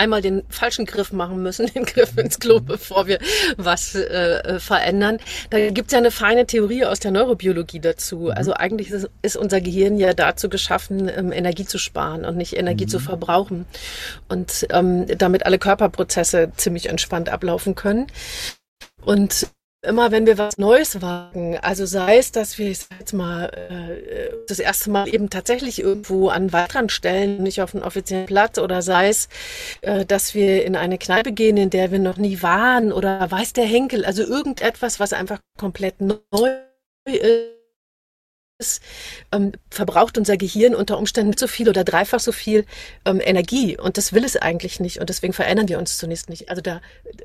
einmal 0.00 0.22
den 0.22 0.42
falschen 0.48 0.86
Griff 0.86 1.12
machen 1.12 1.42
müssen, 1.42 1.66
den 1.74 1.84
Griff 1.84 2.16
ins 2.16 2.40
Klo, 2.40 2.60
bevor 2.60 3.06
wir 3.06 3.18
was 3.56 3.94
äh, 3.94 4.58
verändern. 4.58 5.18
Da 5.50 5.70
gibt 5.70 5.88
es 5.88 5.92
ja 5.92 5.98
eine 5.98 6.10
feine 6.10 6.46
Theorie 6.46 6.84
aus 6.86 7.00
der 7.00 7.10
Neurobiologie 7.10 7.80
dazu. 7.80 8.16
Mhm. 8.16 8.30
Also 8.30 8.54
eigentlich 8.54 8.90
ist, 8.90 9.08
ist, 9.22 9.36
unser 9.36 9.60
Gehirn 9.60 9.98
ja 9.98 10.14
dazu 10.14 10.48
geschaffen, 10.48 11.10
ähm, 11.14 11.32
Energie 11.32 11.66
zu 11.66 11.78
sparen 11.78 12.24
und 12.24 12.36
nicht 12.36 12.56
Energie 12.56 12.86
mhm. 12.86 12.88
zu 12.88 12.98
verbrauchen. 12.98 13.66
Und 14.28 14.66
ähm, 14.70 15.06
damit 15.18 15.44
alle 15.44 15.58
Körperprozesse 15.58 16.52
ziemlich 16.56 16.88
entspannt 16.88 17.28
ablaufen 17.28 17.74
können. 17.74 18.06
Und 19.04 19.48
immer 19.82 20.10
wenn 20.10 20.26
wir 20.26 20.38
was 20.38 20.58
Neues 20.58 21.00
wagen, 21.00 21.58
also 21.58 21.86
sei 21.86 22.18
es, 22.18 22.32
dass 22.32 22.58
wir 22.58 22.68
jetzt 22.68 23.12
mal 23.12 23.46
äh, 23.46 24.34
das 24.46 24.58
erste 24.58 24.90
Mal 24.90 25.08
eben 25.08 25.30
tatsächlich 25.30 25.80
irgendwo 25.80 26.28
an 26.28 26.52
Waldrand 26.52 26.92
stellen, 26.92 27.42
nicht 27.42 27.62
auf 27.62 27.74
einen 27.74 27.84
offiziellen 27.84 28.26
Platz, 28.26 28.58
oder 28.58 28.82
sei 28.82 29.08
es, 29.08 29.28
äh, 29.80 30.04
dass 30.04 30.34
wir 30.34 30.64
in 30.64 30.76
eine 30.76 30.98
Kneipe 30.98 31.32
gehen, 31.32 31.56
in 31.56 31.70
der 31.70 31.90
wir 31.92 31.98
noch 31.98 32.18
nie 32.18 32.42
waren, 32.42 32.92
oder 32.92 33.30
weiß 33.30 33.52
der 33.54 33.66
Henkel, 33.66 34.04
also 34.04 34.22
irgendetwas, 34.22 35.00
was 35.00 35.12
einfach 35.12 35.38
komplett 35.58 36.00
neu 36.00 36.18
ist 37.06 37.59
ist, 38.60 38.82
ähm, 39.32 39.52
verbraucht 39.70 40.18
unser 40.18 40.36
Gehirn 40.36 40.74
unter 40.74 40.98
Umständen 40.98 41.36
so 41.36 41.48
viel 41.48 41.68
oder 41.68 41.82
dreifach 41.82 42.20
so 42.20 42.30
viel 42.30 42.66
ähm, 43.04 43.20
Energie. 43.22 43.78
Und 43.78 43.96
das 43.96 44.12
will 44.12 44.24
es 44.24 44.36
eigentlich 44.36 44.78
nicht. 44.78 45.00
Und 45.00 45.08
deswegen 45.08 45.32
verändern 45.32 45.68
wir 45.68 45.78
uns 45.78 45.98
zunächst 45.98 46.28
nicht. 46.28 46.50
Also 46.50 46.62
da, 46.62 46.80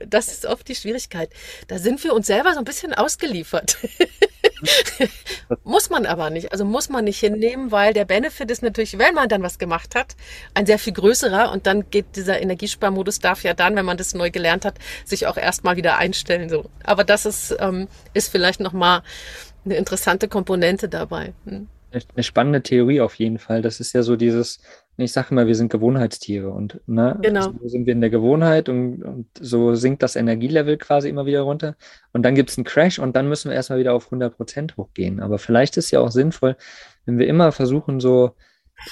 das 0.08 0.30
ist 0.30 0.45
oft 0.45 0.67
die 0.67 0.76
Schwierigkeit. 0.76 1.30
Da 1.67 1.78
sind 1.78 2.04
wir 2.04 2.13
uns 2.13 2.28
selber 2.28 2.54
so 2.54 2.60
ein 2.60 2.65
bisschen 2.65 2.93
ausgeliefert. 2.93 3.78
muss 5.63 5.89
man 5.89 6.06
aber 6.06 6.30
nicht. 6.30 6.52
Also 6.52 6.65
muss 6.65 6.89
man 6.89 7.04
nicht 7.04 7.19
hinnehmen, 7.19 7.71
weil 7.71 7.93
der 7.93 8.06
Benefit 8.06 8.50
ist 8.50 8.63
natürlich, 8.63 8.98
wenn 8.98 9.13
man 9.13 9.30
dann 9.30 9.43
was 9.43 9.60
gemacht 9.60 9.95
hat, 9.95 10.15
ein 10.54 10.65
sehr 10.65 10.80
viel 10.80 10.93
größerer. 10.93 11.52
Und 11.52 11.67
dann 11.67 11.89
geht 11.89 12.15
dieser 12.15 12.41
Energiesparmodus 12.41 13.19
darf 13.19 13.43
ja 13.43 13.54
dann, 13.54 13.76
wenn 13.76 13.86
man 13.86 13.98
das 13.98 14.13
neu 14.13 14.32
gelernt 14.32 14.65
hat, 14.65 14.80
sich 15.04 15.28
auch 15.28 15.38
erstmal 15.38 15.76
wieder 15.76 15.98
einstellen. 15.98 16.50
So. 16.50 16.65
Aber 16.84 17.04
das 17.04 17.26
ist, 17.26 17.56
ähm, 17.60 17.88
ist 18.13 18.30
vielleicht 18.30 18.62
nochmal 18.62 19.04
eine 19.65 19.75
interessante 19.75 20.28
Komponente 20.28 20.89
dabei. 20.89 21.34
Hm. 21.45 21.67
Eine 21.91 22.23
spannende 22.23 22.62
Theorie 22.62 22.99
auf 22.99 23.15
jeden 23.15 23.39
Fall. 23.39 23.62
Das 23.62 23.80
ist 23.80 23.93
ja 23.93 24.04
so 24.04 24.17
dieses, 24.17 24.60
ich 24.97 25.13
sage 25.13 25.28
immer, 25.32 25.47
wir 25.47 25.56
sind 25.56 25.71
Gewohnheitstiere 25.71 26.49
und 26.49 26.82
ne, 26.88 27.17
genau. 27.21 27.54
so 27.62 27.67
sind 27.69 27.86
wir 27.86 27.93
in 27.93 28.01
der 28.01 28.10
Gewohnheit 28.10 28.67
und, 28.67 29.01
und, 29.01 29.28
so 29.39 29.75
sinkt 29.75 30.04
das 30.04 30.17
Energielevel 30.17 30.78
quasi 30.78 31.08
immer 31.08 31.25
wieder 31.25 31.41
runter. 31.41 31.78
Und 32.12 32.23
dann 32.23 32.36
gibt 32.36 32.49
es 32.49 32.58
einen 32.58 32.65
Crash 32.65 32.99
und 32.99 33.15
dann 33.15 33.30
müssen 33.30 33.49
wir 33.49 33.56
erstmal 33.56 33.80
wieder 33.80 33.93
auf 33.93 34.08
100 34.08 34.36
Prozent 34.36 34.75
hochgehen. 34.75 35.21
Aber 35.21 35.38
vielleicht 35.38 35.78
ist 35.78 35.91
ja 35.91 36.01
auch 36.01 36.12
sinnvoll, 36.12 36.58
wenn 37.06 37.17
wir 37.17 37.28
immer 37.28 37.54
versuchen, 37.54 38.01
so 38.01 38.32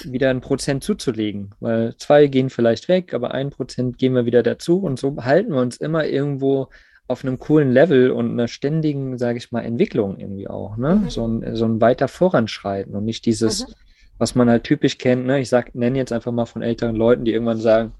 wieder 0.04 0.30
ein 0.30 0.40
Prozent 0.40 0.82
zuzulegen, 0.82 1.54
weil 1.60 1.94
zwei 1.96 2.26
gehen 2.26 2.48
vielleicht 2.48 2.88
weg, 2.88 3.12
aber 3.12 3.32
ein 3.32 3.50
Prozent 3.50 3.98
gehen 3.98 4.14
wir 4.14 4.24
wieder 4.24 4.42
dazu 4.42 4.80
und 4.80 4.98
so 4.98 5.16
halten 5.22 5.52
wir 5.52 5.60
uns 5.60 5.76
immer 5.76 6.06
irgendwo 6.06 6.68
auf 7.06 7.24
einem 7.24 7.38
coolen 7.38 7.72
Level 7.72 8.10
und 8.10 8.30
einer 8.32 8.48
ständigen, 8.48 9.18
sage 9.18 9.38
ich 9.38 9.52
mal, 9.52 9.60
Entwicklung 9.60 10.18
irgendwie 10.18 10.48
auch, 10.48 10.76
ne? 10.76 10.96
Mhm. 10.96 11.10
So, 11.10 11.26
ein, 11.26 11.56
so 11.56 11.64
ein 11.66 11.80
weiter 11.80 12.08
Voranschreiten 12.08 12.94
und 12.94 13.04
nicht 13.04 13.26
dieses, 13.26 13.68
mhm. 13.68 13.72
was 14.18 14.34
man 14.34 14.48
halt 14.48 14.64
typisch 14.64 14.98
kennt, 14.98 15.26
ne? 15.26 15.40
Ich 15.40 15.48
sag, 15.48 15.74
nenne 15.74 15.98
jetzt 15.98 16.12
einfach 16.12 16.32
mal 16.32 16.46
von 16.46 16.62
älteren 16.62 16.96
Leuten, 16.96 17.24
die 17.24 17.32
irgendwann 17.32 17.60
sagen, 17.60 17.92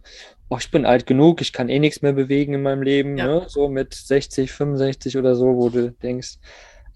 oh, 0.48 0.56
ich 0.58 0.70
bin 0.70 0.86
alt 0.86 1.06
genug, 1.06 1.40
ich 1.40 1.52
kann 1.52 1.68
eh 1.68 1.78
nichts 1.78 2.00
mehr 2.00 2.14
bewegen 2.14 2.54
in 2.54 2.62
meinem 2.62 2.82
Leben, 2.82 3.18
ja. 3.18 3.26
ne? 3.26 3.44
So 3.46 3.68
mit 3.68 3.92
60, 3.92 4.50
65 4.50 5.18
oder 5.18 5.36
so, 5.36 5.56
wo 5.56 5.68
du 5.68 5.90
denkst, 5.90 6.38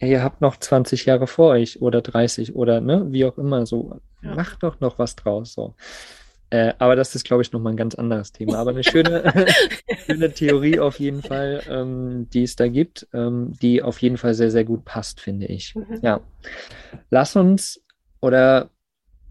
ihr 0.00 0.22
habt 0.22 0.40
noch 0.40 0.56
20 0.56 1.06
Jahre 1.06 1.26
vor 1.26 1.50
euch 1.50 1.82
oder 1.82 2.00
30 2.00 2.54
oder 2.54 2.80
ne, 2.80 3.06
wie 3.10 3.24
auch 3.24 3.36
immer, 3.36 3.66
so, 3.66 4.00
ja. 4.22 4.34
macht 4.34 4.62
doch 4.62 4.80
noch 4.80 4.98
was 4.98 5.16
draus, 5.16 5.52
so. 5.52 5.74
Äh, 6.50 6.72
aber 6.78 6.96
das 6.96 7.14
ist, 7.14 7.24
glaube 7.24 7.42
ich, 7.42 7.52
nochmal 7.52 7.74
ein 7.74 7.76
ganz 7.76 7.94
anderes 7.94 8.32
Thema. 8.32 8.58
Aber 8.58 8.70
eine 8.70 8.84
schöne, 8.84 9.32
schöne 10.06 10.32
Theorie 10.32 10.80
auf 10.80 10.98
jeden 10.98 11.22
Fall, 11.22 11.62
ähm, 11.68 12.28
die 12.30 12.42
es 12.42 12.56
da 12.56 12.68
gibt, 12.68 13.06
ähm, 13.12 13.52
die 13.60 13.82
auf 13.82 14.00
jeden 14.00 14.16
Fall 14.16 14.34
sehr, 14.34 14.50
sehr 14.50 14.64
gut 14.64 14.84
passt, 14.84 15.20
finde 15.20 15.46
ich. 15.46 15.74
Mhm. 15.74 15.98
Ja. 16.02 16.20
Lass 17.10 17.36
uns 17.36 17.82
oder 18.20 18.70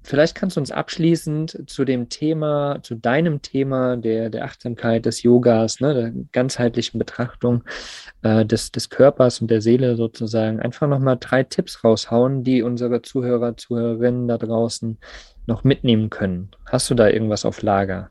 vielleicht 0.07 0.35
kannst 0.35 0.55
du 0.55 0.61
uns 0.61 0.71
abschließend 0.71 1.65
zu 1.67 1.83
dem 1.83 2.07
Thema, 2.07 2.79
zu 2.81 2.95
deinem 2.95 3.41
Thema 3.41 3.97
der, 3.97 4.29
der 4.29 4.45
Achtsamkeit, 4.45 5.05
des 5.05 5.21
Yogas, 5.21 5.81
ne, 5.81 5.93
der 5.93 6.11
ganzheitlichen 6.31 6.97
Betrachtung 6.97 7.63
äh, 8.21 8.45
des, 8.45 8.71
des 8.71 8.89
Körpers 8.89 9.41
und 9.41 9.51
der 9.51 9.61
Seele 9.61 9.97
sozusagen, 9.97 10.61
einfach 10.61 10.87
nochmal 10.87 11.17
drei 11.19 11.43
Tipps 11.43 11.83
raushauen, 11.83 12.43
die 12.43 12.61
unsere 12.61 13.01
Zuhörer, 13.01 13.57
Zuhörerinnen 13.57 14.27
da 14.29 14.37
draußen 14.37 14.97
noch 15.45 15.65
mitnehmen 15.65 16.09
können. 16.09 16.51
Hast 16.65 16.89
du 16.89 16.95
da 16.95 17.09
irgendwas 17.09 17.43
auf 17.43 17.61
Lager? 17.61 18.09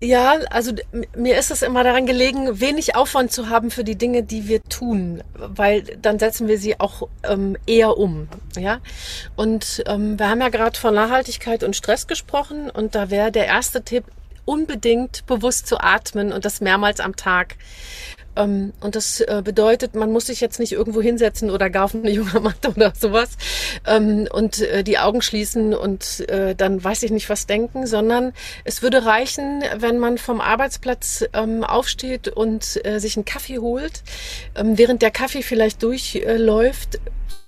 Ja, 0.00 0.34
also 0.50 0.70
mir 1.16 1.36
ist 1.36 1.50
es 1.50 1.62
immer 1.62 1.82
daran 1.82 2.06
gelegen, 2.06 2.60
wenig 2.60 2.94
Aufwand 2.94 3.32
zu 3.32 3.48
haben 3.48 3.72
für 3.72 3.82
die 3.82 3.96
Dinge, 3.96 4.22
die 4.22 4.46
wir 4.46 4.62
tun, 4.62 5.24
weil 5.34 5.82
dann 5.82 6.20
setzen 6.20 6.46
wir 6.46 6.56
sie 6.56 6.78
auch 6.78 7.08
ähm, 7.24 7.56
eher 7.66 7.98
um. 7.98 8.28
Ja, 8.56 8.78
und 9.34 9.82
ähm, 9.88 10.16
wir 10.16 10.28
haben 10.28 10.40
ja 10.40 10.50
gerade 10.50 10.78
von 10.78 10.94
Nachhaltigkeit 10.94 11.64
und 11.64 11.74
Stress 11.74 12.06
gesprochen 12.06 12.70
und 12.70 12.94
da 12.94 13.10
wäre 13.10 13.32
der 13.32 13.46
erste 13.46 13.82
Tipp 13.82 14.04
unbedingt 14.44 15.26
bewusst 15.26 15.66
zu 15.66 15.80
atmen 15.80 16.32
und 16.32 16.44
das 16.44 16.60
mehrmals 16.60 17.00
am 17.00 17.16
Tag. 17.16 17.56
Ähm, 18.38 18.72
und 18.80 18.96
das 18.96 19.20
äh, 19.20 19.42
bedeutet, 19.44 19.94
man 19.94 20.12
muss 20.12 20.26
sich 20.26 20.40
jetzt 20.40 20.60
nicht 20.60 20.72
irgendwo 20.72 21.02
hinsetzen 21.02 21.50
oder 21.50 21.68
gar 21.68 21.84
auf 21.84 21.94
eine 21.94 22.10
Yogamatte 22.18 22.70
oder 22.70 22.92
sowas 22.98 23.30
ähm, 23.86 24.26
und 24.32 24.60
äh, 24.60 24.84
die 24.84 24.98
Augen 24.98 25.20
schließen 25.20 25.74
und 25.74 26.26
äh, 26.30 26.54
dann 26.54 26.82
weiß 26.82 27.02
ich 27.02 27.10
nicht 27.10 27.28
was 27.28 27.46
denken, 27.46 27.86
sondern 27.86 28.32
es 28.64 28.82
würde 28.82 29.04
reichen, 29.04 29.62
wenn 29.76 29.98
man 29.98 30.16
vom 30.18 30.40
Arbeitsplatz 30.40 31.24
ähm, 31.32 31.64
aufsteht 31.64 32.28
und 32.28 32.64
sich 32.64 33.16
einen 33.16 33.24
Kaffee 33.24 33.58
holt, 33.58 34.02
während 34.54 35.02
der 35.02 35.10
Kaffee 35.10 35.42
vielleicht 35.42 35.82
durchläuft, 35.82 37.00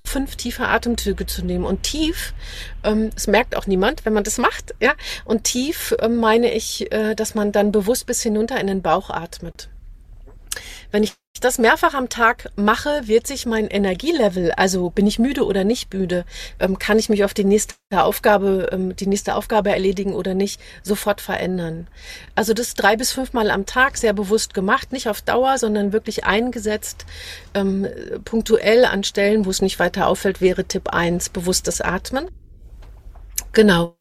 fünf 0.05 0.37
tiefe 0.37 0.67
Atemzüge 0.67 1.27
zu 1.27 1.45
nehmen. 1.45 1.65
Und 1.65 1.83
tief, 1.85 2.35
ähm, 2.83 3.11
es 3.17 3.27
merkt 3.27 3.57
auch 3.57 3.67
niemand, 3.67 4.05
wenn 4.05 4.13
man 4.13 4.25
das 4.25 4.39
macht, 4.39 4.75
ja. 4.81 4.95
Und 5.25 5.45
tief 5.45 5.95
ähm, 6.01 6.17
meine 6.17 6.53
ich, 6.53 6.93
äh, 6.93 7.15
dass 7.15 7.35
man 7.35 7.53
dann 7.53 7.73
bewusst 7.73 8.07
bis 8.07 8.23
hinunter 8.23 8.61
in 8.61 8.67
den 8.67 8.83
Bauch 8.83 9.11
atmet. 9.11 9.69
Wenn 10.91 11.03
ich 11.03 11.15
das 11.41 11.59
mehrfach 11.59 11.95
am 11.95 12.09
Tag 12.09 12.51
mache, 12.57 13.03
wird 13.07 13.27
sich 13.27 13.47
mein 13.47 13.67
Energielevel, 13.67 14.53
also 14.53 14.91
bin 14.91 15.07
ich 15.07 15.19
müde 15.19 15.47
oder 15.47 15.65
nicht 15.65 15.93
müde, 15.93 16.25
ähm, 16.59 16.79
kann 16.79 16.99
ich 16.99 17.09
mich 17.09 17.25
auf 17.25 17.33
die 17.33 17.45
nächste 17.45 17.75
Aufgabe, 17.93 18.69
ähm, 18.73 18.95
die 18.95 19.07
nächste 19.07 19.35
Aufgabe 19.35 19.71
erledigen 19.71 20.13
oder 20.13 20.35
nicht, 20.35 20.61
sofort 20.83 21.21
verändern. 21.21 21.87
Also 22.35 22.53
das 22.53 22.75
drei 22.75 22.97
bis 22.97 23.13
fünfmal 23.13 23.51
am 23.51 23.65
Tag 23.65 23.97
sehr 23.97 24.13
bewusst 24.13 24.53
gemacht, 24.55 24.93
nicht 24.93 25.09
auf 25.09 25.23
Dauer, 25.23 25.57
sondern 25.59 25.93
wirklich 25.93 26.25
eingesetzt, 26.25 27.07
ähm, 27.55 27.87
punktuell 28.25 28.85
an 28.85 29.05
Stellen, 29.05 29.47
wo 29.47 29.51
es 29.51 29.63
nicht 29.63 29.79
weiter 29.79 30.09
auffällt, 30.09 30.41
wäre 30.41 30.65
Tipp 30.65 30.89
eins 30.91 31.31
bewusstes 31.31 31.81
Atmen. 31.81 32.29
Genau. 33.53 33.97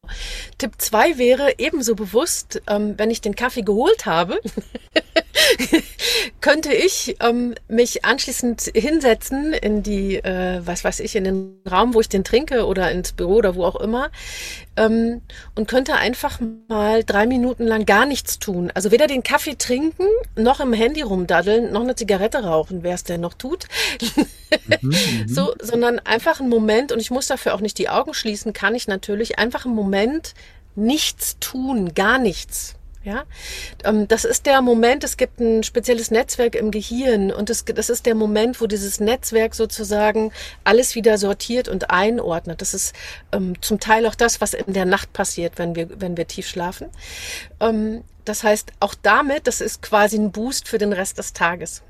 Tipp 0.58 0.72
zwei 0.78 1.18
wäre 1.18 1.54
ebenso 1.58 1.94
bewusst, 1.94 2.62
ähm, 2.68 2.94
wenn 2.96 3.10
ich 3.10 3.20
den 3.20 3.34
Kaffee 3.34 3.62
geholt 3.62 4.06
habe, 4.06 4.40
könnte 6.40 6.72
ich 6.72 7.16
ähm, 7.20 7.54
mich 7.68 8.04
anschließend 8.04 8.72
hinsetzen 8.74 9.52
in 9.52 9.82
die, 9.82 10.16
äh, 10.16 10.60
was 10.64 10.84
weiß 10.84 11.00
ich, 11.00 11.16
in 11.16 11.24
den 11.24 11.60
Raum, 11.70 11.94
wo 11.94 12.00
ich 12.00 12.08
den 12.08 12.24
trinke 12.24 12.66
oder 12.66 12.90
ins 12.90 13.12
Büro 13.12 13.36
oder 13.36 13.54
wo 13.54 13.64
auch 13.64 13.76
immer 13.76 14.10
ähm, 14.80 15.20
und 15.54 15.68
könnte 15.68 15.94
einfach 15.94 16.40
mal 16.68 17.04
drei 17.04 17.26
Minuten 17.26 17.66
lang 17.66 17.86
gar 17.86 18.06
nichts 18.06 18.38
tun. 18.38 18.70
Also 18.74 18.90
weder 18.90 19.06
den 19.06 19.22
Kaffee 19.22 19.56
trinken, 19.56 20.06
noch 20.36 20.60
im 20.60 20.72
Handy 20.72 21.02
rumdaddeln, 21.02 21.72
noch 21.72 21.82
eine 21.82 21.94
Zigarette 21.94 22.44
rauchen, 22.44 22.82
wer 22.82 22.94
es 22.94 23.04
denn 23.04 23.20
noch 23.20 23.34
tut. 23.34 23.66
mhm, 24.00 24.26
mhm. 24.88 25.28
so, 25.28 25.54
sondern 25.60 25.98
einfach 26.00 26.40
einen 26.40 26.48
Moment, 26.48 26.92
und 26.92 27.00
ich 27.00 27.10
muss 27.10 27.26
dafür 27.26 27.54
auch 27.54 27.60
nicht 27.60 27.78
die 27.78 27.88
Augen 27.88 28.14
schließen, 28.14 28.52
kann 28.52 28.74
ich 28.74 28.88
natürlich 28.88 29.38
einfach 29.38 29.66
einen 29.66 29.74
Moment 29.74 29.90
nichts 30.74 31.38
tun, 31.38 31.94
gar 31.94 32.18
nichts. 32.18 32.74
Ja, 33.02 33.24
ähm, 33.84 34.08
das 34.08 34.26
ist 34.26 34.44
der 34.44 34.60
Moment, 34.60 35.04
es 35.04 35.16
gibt 35.16 35.40
ein 35.40 35.62
spezielles 35.62 36.10
Netzwerk 36.10 36.54
im 36.54 36.70
Gehirn 36.70 37.32
und 37.32 37.48
das, 37.48 37.64
das 37.64 37.88
ist 37.88 38.04
der 38.04 38.14
Moment, 38.14 38.60
wo 38.60 38.66
dieses 38.66 39.00
Netzwerk 39.00 39.54
sozusagen 39.54 40.32
alles 40.64 40.94
wieder 40.94 41.16
sortiert 41.16 41.68
und 41.68 41.88
einordnet. 41.88 42.60
Das 42.60 42.74
ist 42.74 42.94
ähm, 43.32 43.54
zum 43.62 43.80
Teil 43.80 44.04
auch 44.04 44.14
das, 44.14 44.42
was 44.42 44.52
in 44.52 44.74
der 44.74 44.84
Nacht 44.84 45.14
passiert, 45.14 45.54
wenn 45.56 45.74
wir, 45.76 45.98
wenn 45.98 46.18
wir 46.18 46.26
tief 46.26 46.46
schlafen. 46.46 46.88
Ähm, 47.58 48.04
das 48.26 48.44
heißt, 48.44 48.72
auch 48.80 48.94
damit, 48.94 49.46
das 49.46 49.62
ist 49.62 49.80
quasi 49.80 50.18
ein 50.18 50.30
Boost 50.30 50.68
für 50.68 50.76
den 50.76 50.92
Rest 50.92 51.16
des 51.16 51.32
Tages. 51.32 51.82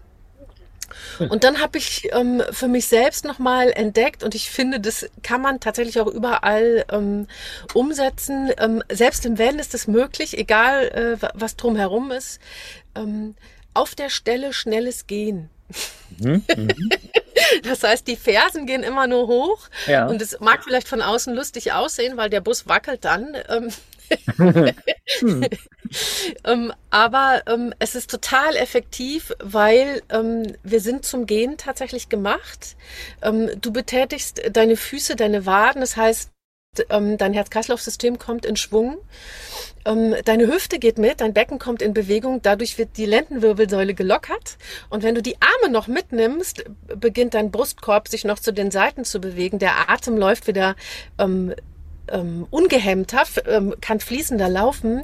Und 1.18 1.44
dann 1.44 1.60
habe 1.60 1.78
ich 1.78 2.08
ähm, 2.12 2.42
für 2.50 2.68
mich 2.68 2.86
selbst 2.86 3.24
nochmal 3.24 3.70
entdeckt 3.72 4.22
und 4.22 4.34
ich 4.34 4.50
finde, 4.50 4.80
das 4.80 5.08
kann 5.22 5.40
man 5.40 5.60
tatsächlich 5.60 6.00
auch 6.00 6.06
überall 6.06 6.84
ähm, 6.90 7.26
umsetzen. 7.74 8.52
Ähm, 8.58 8.82
selbst 8.90 9.26
im 9.26 9.38
Van 9.38 9.58
ist 9.58 9.74
das 9.74 9.86
möglich, 9.86 10.38
egal 10.38 11.18
äh, 11.20 11.28
was 11.34 11.56
drumherum 11.56 12.10
ist. 12.10 12.40
Ähm, 12.94 13.34
auf 13.74 13.94
der 13.94 14.10
Stelle 14.10 14.52
schnelles 14.52 15.06
Gehen. 15.06 15.50
Mhm, 16.18 16.44
mhm. 16.56 16.90
Das 17.62 17.82
heißt, 17.82 18.06
die 18.06 18.16
Fersen 18.16 18.66
gehen 18.66 18.82
immer 18.82 19.06
nur 19.06 19.26
hoch 19.26 19.68
ja. 19.86 20.06
und 20.06 20.22
es 20.22 20.38
mag 20.40 20.62
vielleicht 20.62 20.86
von 20.86 21.02
außen 21.02 21.34
lustig 21.34 21.72
aussehen, 21.72 22.16
weil 22.16 22.30
der 22.30 22.40
Bus 22.40 22.68
wackelt 22.68 23.04
dann. 23.04 23.34
Hm. 25.18 25.44
ähm, 26.44 26.72
aber 26.90 27.42
ähm, 27.46 27.74
es 27.80 27.96
ist 27.96 28.10
total 28.10 28.54
effektiv, 28.54 29.32
weil 29.42 30.02
ähm, 30.08 30.44
wir 30.62 30.80
sind 30.80 31.04
zum 31.04 31.26
Gehen 31.26 31.56
tatsächlich 31.56 32.08
gemacht. 32.08 32.76
Ähm, 33.22 33.50
du 33.60 33.72
betätigst 33.72 34.40
deine 34.52 34.76
Füße, 34.76 35.16
deine 35.16 35.46
Waden, 35.46 35.80
das 35.80 35.96
heißt, 35.96 36.30
ähm, 36.88 37.18
dein 37.18 37.32
Herz-Kreislauf-System 37.32 38.18
kommt 38.18 38.46
in 38.46 38.56
Schwung. 38.56 38.98
Ähm, 39.84 40.14
deine 40.24 40.46
Hüfte 40.46 40.78
geht 40.78 40.98
mit, 40.98 41.20
dein 41.20 41.32
Becken 41.32 41.58
kommt 41.58 41.82
in 41.82 41.94
Bewegung, 41.94 42.42
dadurch 42.42 42.78
wird 42.78 42.96
die 42.96 43.06
Lendenwirbelsäule 43.06 43.94
gelockert. 43.94 44.56
Und 44.88 45.02
wenn 45.02 45.14
du 45.14 45.22
die 45.22 45.36
Arme 45.40 45.72
noch 45.72 45.88
mitnimmst, 45.88 46.64
beginnt 46.94 47.34
dein 47.34 47.50
Brustkorb 47.50 48.08
sich 48.08 48.24
noch 48.24 48.38
zu 48.38 48.52
den 48.52 48.70
Seiten 48.70 49.04
zu 49.04 49.20
bewegen. 49.20 49.58
Der 49.58 49.90
Atem 49.90 50.16
läuft 50.16 50.46
wieder 50.46 50.76
ähm, 52.10 52.46
ungehemmter, 52.50 53.22
ähm, 53.46 53.74
kann 53.80 54.00
fließender 54.00 54.48
laufen. 54.48 55.02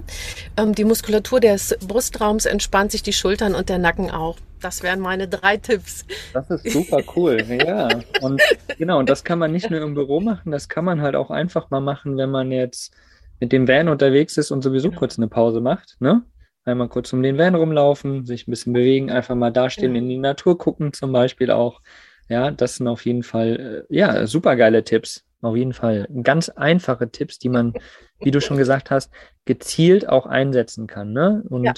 Ähm, 0.56 0.74
die 0.74 0.84
Muskulatur 0.84 1.40
des 1.40 1.76
Brustraums 1.86 2.46
entspannt 2.46 2.92
sich, 2.92 3.02
die 3.02 3.12
Schultern 3.12 3.54
und 3.54 3.68
der 3.68 3.78
Nacken 3.78 4.10
auch. 4.10 4.36
Das 4.60 4.82
wären 4.82 5.00
meine 5.00 5.28
drei 5.28 5.58
Tipps. 5.58 6.04
Das 6.32 6.50
ist 6.50 6.70
super 6.70 7.02
cool, 7.14 7.42
ja. 7.66 7.88
Und 8.20 8.40
genau, 8.78 8.98
und 8.98 9.08
das 9.08 9.22
kann 9.22 9.38
man 9.38 9.52
nicht 9.52 9.70
nur 9.70 9.80
im 9.82 9.94
Büro 9.94 10.20
machen, 10.20 10.50
das 10.50 10.68
kann 10.68 10.84
man 10.84 11.02
halt 11.02 11.14
auch 11.14 11.30
einfach 11.30 11.70
mal 11.70 11.80
machen, 11.80 12.16
wenn 12.16 12.30
man 12.30 12.50
jetzt 12.50 12.92
mit 13.38 13.52
dem 13.52 13.68
Van 13.68 13.88
unterwegs 13.88 14.36
ist 14.36 14.50
und 14.50 14.62
sowieso 14.62 14.88
genau. 14.88 14.98
kurz 14.98 15.18
eine 15.18 15.28
Pause 15.28 15.60
macht, 15.60 15.96
ne? 16.00 16.22
Einmal 16.64 16.88
kurz 16.88 17.12
um 17.12 17.22
den 17.22 17.38
Van 17.38 17.54
rumlaufen, 17.54 18.26
sich 18.26 18.48
ein 18.48 18.50
bisschen 18.50 18.72
bewegen, 18.72 19.10
einfach 19.10 19.36
mal 19.36 19.52
dastehen, 19.52 19.94
ja. 19.94 20.00
in 20.00 20.08
die 20.08 20.18
Natur 20.18 20.58
gucken 20.58 20.92
zum 20.92 21.12
Beispiel 21.12 21.52
auch. 21.52 21.80
Ja, 22.28 22.50
das 22.50 22.76
sind 22.76 22.88
auf 22.88 23.04
jeden 23.04 23.22
Fall, 23.22 23.86
äh, 23.88 23.94
ja, 23.94 24.26
super 24.26 24.56
geile 24.56 24.82
Tipps. 24.82 25.25
Auf 25.42 25.56
jeden 25.56 25.72
Fall. 25.72 26.08
Ganz 26.22 26.48
einfache 26.48 27.10
Tipps, 27.10 27.38
die 27.38 27.48
man, 27.48 27.74
wie 28.20 28.30
du 28.30 28.40
schon 28.40 28.56
gesagt 28.56 28.90
hast, 28.90 29.12
gezielt 29.44 30.08
auch 30.08 30.26
einsetzen 30.26 30.86
kann. 30.86 31.12
Ne? 31.12 31.44
Und 31.48 31.64
ja. 31.64 31.74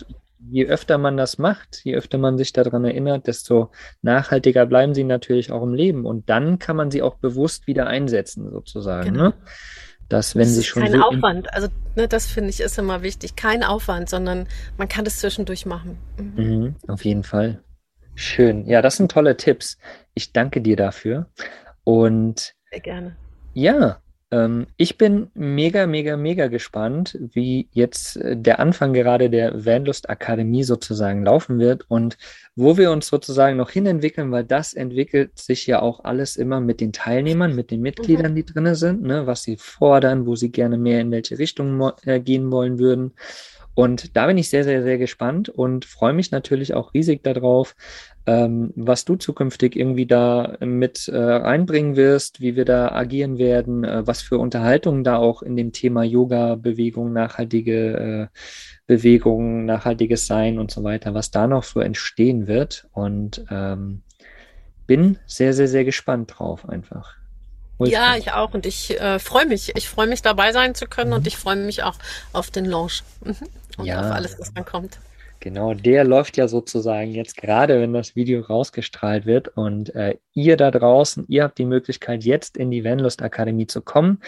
je 0.49 0.67
öfter 0.67 0.97
man 0.97 1.17
das 1.17 1.39
macht, 1.39 1.81
je 1.85 1.97
öfter 1.97 2.19
man 2.19 2.39
sich 2.39 2.53
daran 2.53 2.85
erinnert, 2.85 3.27
desto 3.27 3.71
nachhaltiger 4.03 4.65
bleiben 4.67 4.95
sie 4.95 5.05
natürlich 5.05 5.51
auch 5.51 5.63
im 5.63 5.75
Leben. 5.75 6.07
Und 6.07 6.31
dann 6.31 6.59
kann 6.59 6.77
man 6.77 6.91
sie 6.91 7.03
auch 7.03 7.17
bewusst 7.17 7.67
wieder 7.67 7.87
einsetzen, 7.89 8.51
sozusagen. 8.51 9.13
Genau. 9.13 9.25
Ne? 9.25 9.35
Dass, 10.09 10.37
wenn 10.37 10.45
das 10.45 10.55
sie 10.55 10.65
schon 10.65 10.85
kein 10.85 10.93
so 10.93 11.03
Aufwand. 11.03 11.53
Also 11.53 11.69
ne, 11.95 12.09
das 12.09 12.27
finde 12.27 12.49
ich 12.49 12.61
ist 12.61 12.79
immer 12.79 13.03
wichtig. 13.03 13.37
Kein 13.37 13.63
Aufwand, 13.63 14.09
sondern 14.09 14.49
man 14.79 14.89
kann 14.89 15.05
das 15.05 15.19
zwischendurch 15.19 15.67
machen. 15.67 15.99
Mhm. 16.17 16.45
Mhm, 16.45 16.77
auf 16.87 17.05
jeden 17.05 17.25
Fall. 17.25 17.63
Schön. 18.15 18.67
Ja, 18.67 18.81
das 18.81 18.97
sind 18.97 19.11
tolle 19.11 19.37
Tipps. 19.37 19.79
Ich 20.15 20.33
danke 20.33 20.63
dir 20.63 20.77
dafür. 20.77 21.27
Und 21.85 22.55
Sehr 22.71 22.81
gerne. 22.81 23.17
Ja, 23.59 24.01
ähm, 24.31 24.69
ich 24.77 24.99
bin 24.99 25.33
mega, 25.35 25.89
mega, 25.89 26.17
mega 26.17 26.47
gespannt, 26.47 27.19
wie 27.33 27.69
jetzt 27.73 28.17
äh, 28.17 28.37
der 28.37 28.61
Anfang 28.61 28.93
gerade 28.93 29.31
der 29.31 29.67
Vanlust 29.67 30.09
Akademie 30.09 30.63
sozusagen 30.63 31.25
laufen 31.25 31.59
wird 31.59 31.85
und 31.91 32.19
wo 32.55 32.77
wir 32.79 32.93
uns 32.93 33.09
sozusagen 33.09 33.57
noch 33.57 33.71
hinentwickeln, 33.71 34.31
weil 34.31 34.45
das 34.45 34.75
entwickelt 34.75 35.37
sich 35.37 35.67
ja 35.67 35.83
auch 35.83 36.05
alles 36.05 36.37
immer 36.37 36.61
mit 36.61 36.81
den 36.81 36.93
Teilnehmern, 36.93 37.57
mit 37.57 37.73
den 37.73 37.81
Mitgliedern, 37.81 38.37
die 38.37 38.45
drin 38.45 38.77
sind, 38.77 39.03
ne, 39.03 39.27
was 39.27 39.43
sie 39.43 39.57
fordern, 39.57 40.25
wo 40.25 40.37
sie 40.37 40.53
gerne 40.53 40.79
mehr 40.79 41.01
in 41.01 41.11
welche 41.11 41.37
Richtung 41.41 41.83
äh, 42.05 42.21
gehen 42.21 42.53
wollen 42.53 42.79
würden. 42.79 43.15
Und 43.79 44.17
da 44.17 44.27
bin 44.27 44.37
ich 44.39 44.51
sehr, 44.51 44.65
sehr, 44.65 44.83
sehr 44.83 44.99
gespannt 44.99 45.51
und 45.51 45.85
freue 45.85 46.13
mich 46.13 46.33
natürlich 46.33 46.75
auch 46.75 46.95
riesig 46.95 47.23
darauf, 47.23 47.77
ähm, 48.27 48.73
was 48.75 49.05
du 49.05 49.15
zukünftig 49.15 49.77
irgendwie 49.77 50.05
da 50.05 50.57
mit 50.59 51.07
äh, 51.07 51.17
reinbringen 51.17 51.95
wirst, 51.95 52.41
wie 52.41 52.57
wir 52.57 52.65
da 52.65 52.91
agieren 52.91 53.39
werden, 53.39 53.85
äh, 53.85 54.05
was 54.05 54.21
für 54.21 54.39
Unterhaltungen 54.39 55.05
da 55.05 55.19
auch 55.19 55.43
in 55.43 55.57
dem 55.57 55.71
Thema 55.71 56.03
Yoga, 56.03 56.57
Bewegung, 56.57 57.13
nachhaltige 57.13 58.31
äh, 58.33 58.39
Bewegung, 58.89 59.65
nachhaltiges 59.65 60.27
Sein 60.27 60.59
und 60.59 60.73
so 60.73 60.83
weiter, 60.83 61.15
was 61.15 61.31
da 61.31 61.47
noch 61.47 61.63
so 61.63 61.79
entstehen 61.79 62.49
wird. 62.49 62.89
Und 62.91 63.45
ähm, 63.49 64.03
bin 64.89 65.19
sehr, 65.25 65.53
sehr, 65.53 65.69
sehr 65.69 65.85
gespannt 65.85 66.35
drauf 66.37 66.69
einfach. 66.69 67.18
Ja, 67.81 68.17
ich 68.17 68.33
auch. 68.33 68.55
Und 68.55 68.67
ich 68.67 68.99
äh, 69.01 69.19
freue 69.19 69.47
mich. 69.47 69.77
Ich 69.77 69.89
freue 69.89 70.07
mich, 70.07 70.23
dabei 70.23 70.53
sein 70.53 70.75
zu 70.75 70.87
können 70.87 71.11
mhm. 71.11 71.17
und 71.17 71.27
ich 71.27 71.37
freue 71.37 71.57
mich 71.57 71.83
auch 71.83 71.97
auf 72.33 72.51
den 72.51 72.65
Launch 72.65 73.03
mhm. 73.25 73.37
und 73.77 73.87
ja. 73.87 74.01
auf 74.01 74.15
alles, 74.15 74.39
was 74.39 74.53
dann 74.53 74.65
kommt. 74.65 74.99
Genau, 75.41 75.73
der 75.73 76.03
läuft 76.03 76.37
ja 76.37 76.49
sozusagen 76.49 77.13
jetzt 77.13 77.37
gerade, 77.37 77.81
wenn 77.81 77.93
das 77.93 78.17
Video 78.17 78.41
rausgestrahlt 78.41 79.25
wird. 79.25 79.49
Und 79.49 79.95
äh, 79.95 80.17
ihr 80.35 80.57
da 80.57 80.71
draußen, 80.71 81.27
ihr 81.29 81.45
habt 81.45 81.59
die 81.59 81.65
Möglichkeit, 81.65 82.25
jetzt 82.25 82.57
in 82.57 82.71
die 82.71 82.85
Vanlust 82.85 83.23
Akademie 83.23 83.69
zu 83.69 83.81
kommen. 83.81 84.21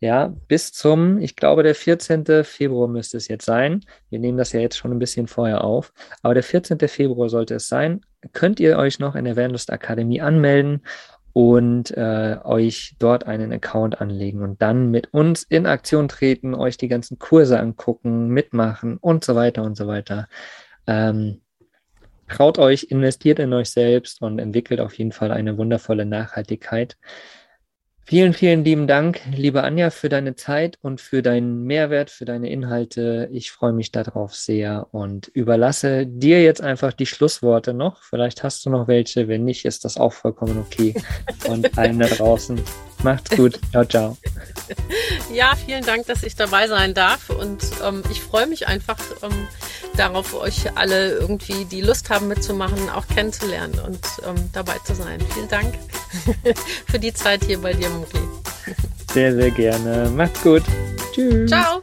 Ja, 0.00 0.34
bis 0.48 0.72
zum, 0.72 1.18
ich 1.18 1.36
glaube, 1.36 1.62
der 1.62 1.74
14. 1.74 2.44
Februar 2.44 2.88
müsste 2.88 3.16
es 3.16 3.28
jetzt 3.28 3.44
sein. 3.44 3.84
Wir 4.10 4.18
nehmen 4.18 4.38
das 4.38 4.52
ja 4.52 4.60
jetzt 4.60 4.76
schon 4.76 4.90
ein 4.90 4.98
bisschen 4.98 5.28
vorher 5.28 5.64
auf. 5.64 5.92
Aber 6.22 6.34
der 6.34 6.42
14. 6.42 6.78
Februar 6.88 7.28
sollte 7.28 7.54
es 7.54 7.68
sein. 7.68 8.00
Könnt 8.32 8.58
ihr 8.58 8.78
euch 8.78 8.98
noch 8.98 9.14
in 9.14 9.24
der 9.24 9.36
Vanlust 9.36 9.70
Akademie 9.70 10.20
anmelden 10.20 10.82
und 11.34 11.90
äh, 11.90 12.38
euch 12.44 12.94
dort 13.00 13.26
einen 13.26 13.52
Account 13.52 14.00
anlegen 14.00 14.40
und 14.40 14.62
dann 14.62 14.92
mit 14.92 15.12
uns 15.12 15.42
in 15.42 15.66
Aktion 15.66 16.06
treten, 16.06 16.54
euch 16.54 16.76
die 16.76 16.86
ganzen 16.86 17.18
Kurse 17.18 17.58
angucken, 17.58 18.28
mitmachen 18.28 18.98
und 18.98 19.24
so 19.24 19.34
weiter 19.34 19.64
und 19.64 19.76
so 19.76 19.88
weiter. 19.88 20.28
Ähm, 20.86 21.42
traut 22.28 22.60
euch, 22.60 22.84
investiert 22.84 23.40
in 23.40 23.52
euch 23.52 23.70
selbst 23.70 24.22
und 24.22 24.38
entwickelt 24.38 24.80
auf 24.80 24.96
jeden 24.96 25.10
Fall 25.10 25.32
eine 25.32 25.58
wundervolle 25.58 26.06
Nachhaltigkeit. 26.06 26.96
Vielen, 28.06 28.34
vielen 28.34 28.64
lieben 28.64 28.86
Dank, 28.86 29.22
liebe 29.34 29.62
Anja, 29.62 29.88
für 29.88 30.10
deine 30.10 30.36
Zeit 30.36 30.78
und 30.82 31.00
für 31.00 31.22
deinen 31.22 31.64
Mehrwert, 31.64 32.10
für 32.10 32.26
deine 32.26 32.50
Inhalte. 32.50 33.30
Ich 33.32 33.50
freue 33.50 33.72
mich 33.72 33.92
darauf 33.92 34.34
sehr 34.34 34.88
und 34.92 35.28
überlasse 35.28 36.06
dir 36.06 36.42
jetzt 36.42 36.60
einfach 36.60 36.92
die 36.92 37.06
Schlussworte 37.06 37.72
noch. 37.72 38.02
Vielleicht 38.02 38.42
hast 38.42 38.66
du 38.66 38.70
noch 38.70 38.88
welche. 38.88 39.26
Wenn 39.26 39.46
nicht, 39.46 39.64
ist 39.64 39.86
das 39.86 39.96
auch 39.96 40.12
vollkommen 40.12 40.58
okay. 40.58 40.94
Und 41.48 41.78
allen 41.78 41.98
da 41.98 42.06
draußen. 42.06 42.60
Macht's 43.04 43.36
gut. 43.36 43.60
Ciao, 43.70 43.84
ciao. 43.84 44.16
Ja, 45.32 45.54
vielen 45.56 45.84
Dank, 45.84 46.06
dass 46.06 46.22
ich 46.22 46.36
dabei 46.36 46.68
sein 46.68 46.94
darf. 46.94 47.28
Und 47.28 47.62
ähm, 47.84 48.02
ich 48.10 48.20
freue 48.20 48.46
mich 48.46 48.66
einfach 48.66 48.96
ähm, 49.22 49.46
darauf, 49.96 50.32
euch 50.34 50.76
alle 50.76 51.18
irgendwie, 51.18 51.64
die 51.66 51.80
Lust 51.80 52.08
haben 52.08 52.28
mitzumachen, 52.28 52.88
auch 52.88 53.06
kennenzulernen 53.06 53.78
und 53.80 54.00
ähm, 54.26 54.48
dabei 54.52 54.78
zu 54.84 54.94
sein. 54.94 55.18
Vielen 55.34 55.48
Dank 55.48 55.74
für 56.86 56.98
die 56.98 57.12
Zeit 57.12 57.44
hier 57.44 57.60
bei 57.60 57.74
dir, 57.74 57.90
Muki. 57.90 58.18
Sehr, 59.12 59.34
sehr 59.34 59.50
gerne. 59.50 60.10
Macht's 60.10 60.40
gut. 60.40 60.62
Tschüss. 61.12 61.50
Ciao. 61.50 61.82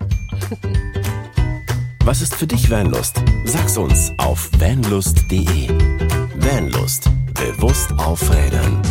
Was 2.04 2.22
ist 2.22 2.36
für 2.36 2.48
dich 2.48 2.70
Vanlust? 2.70 3.22
Sag's 3.46 3.78
uns 3.78 4.12
auf 4.18 4.50
vanlust.de. 4.58 5.70
Vanlust. 6.36 7.10
Bewusst 7.36 7.92
aufrädern. 7.98 8.82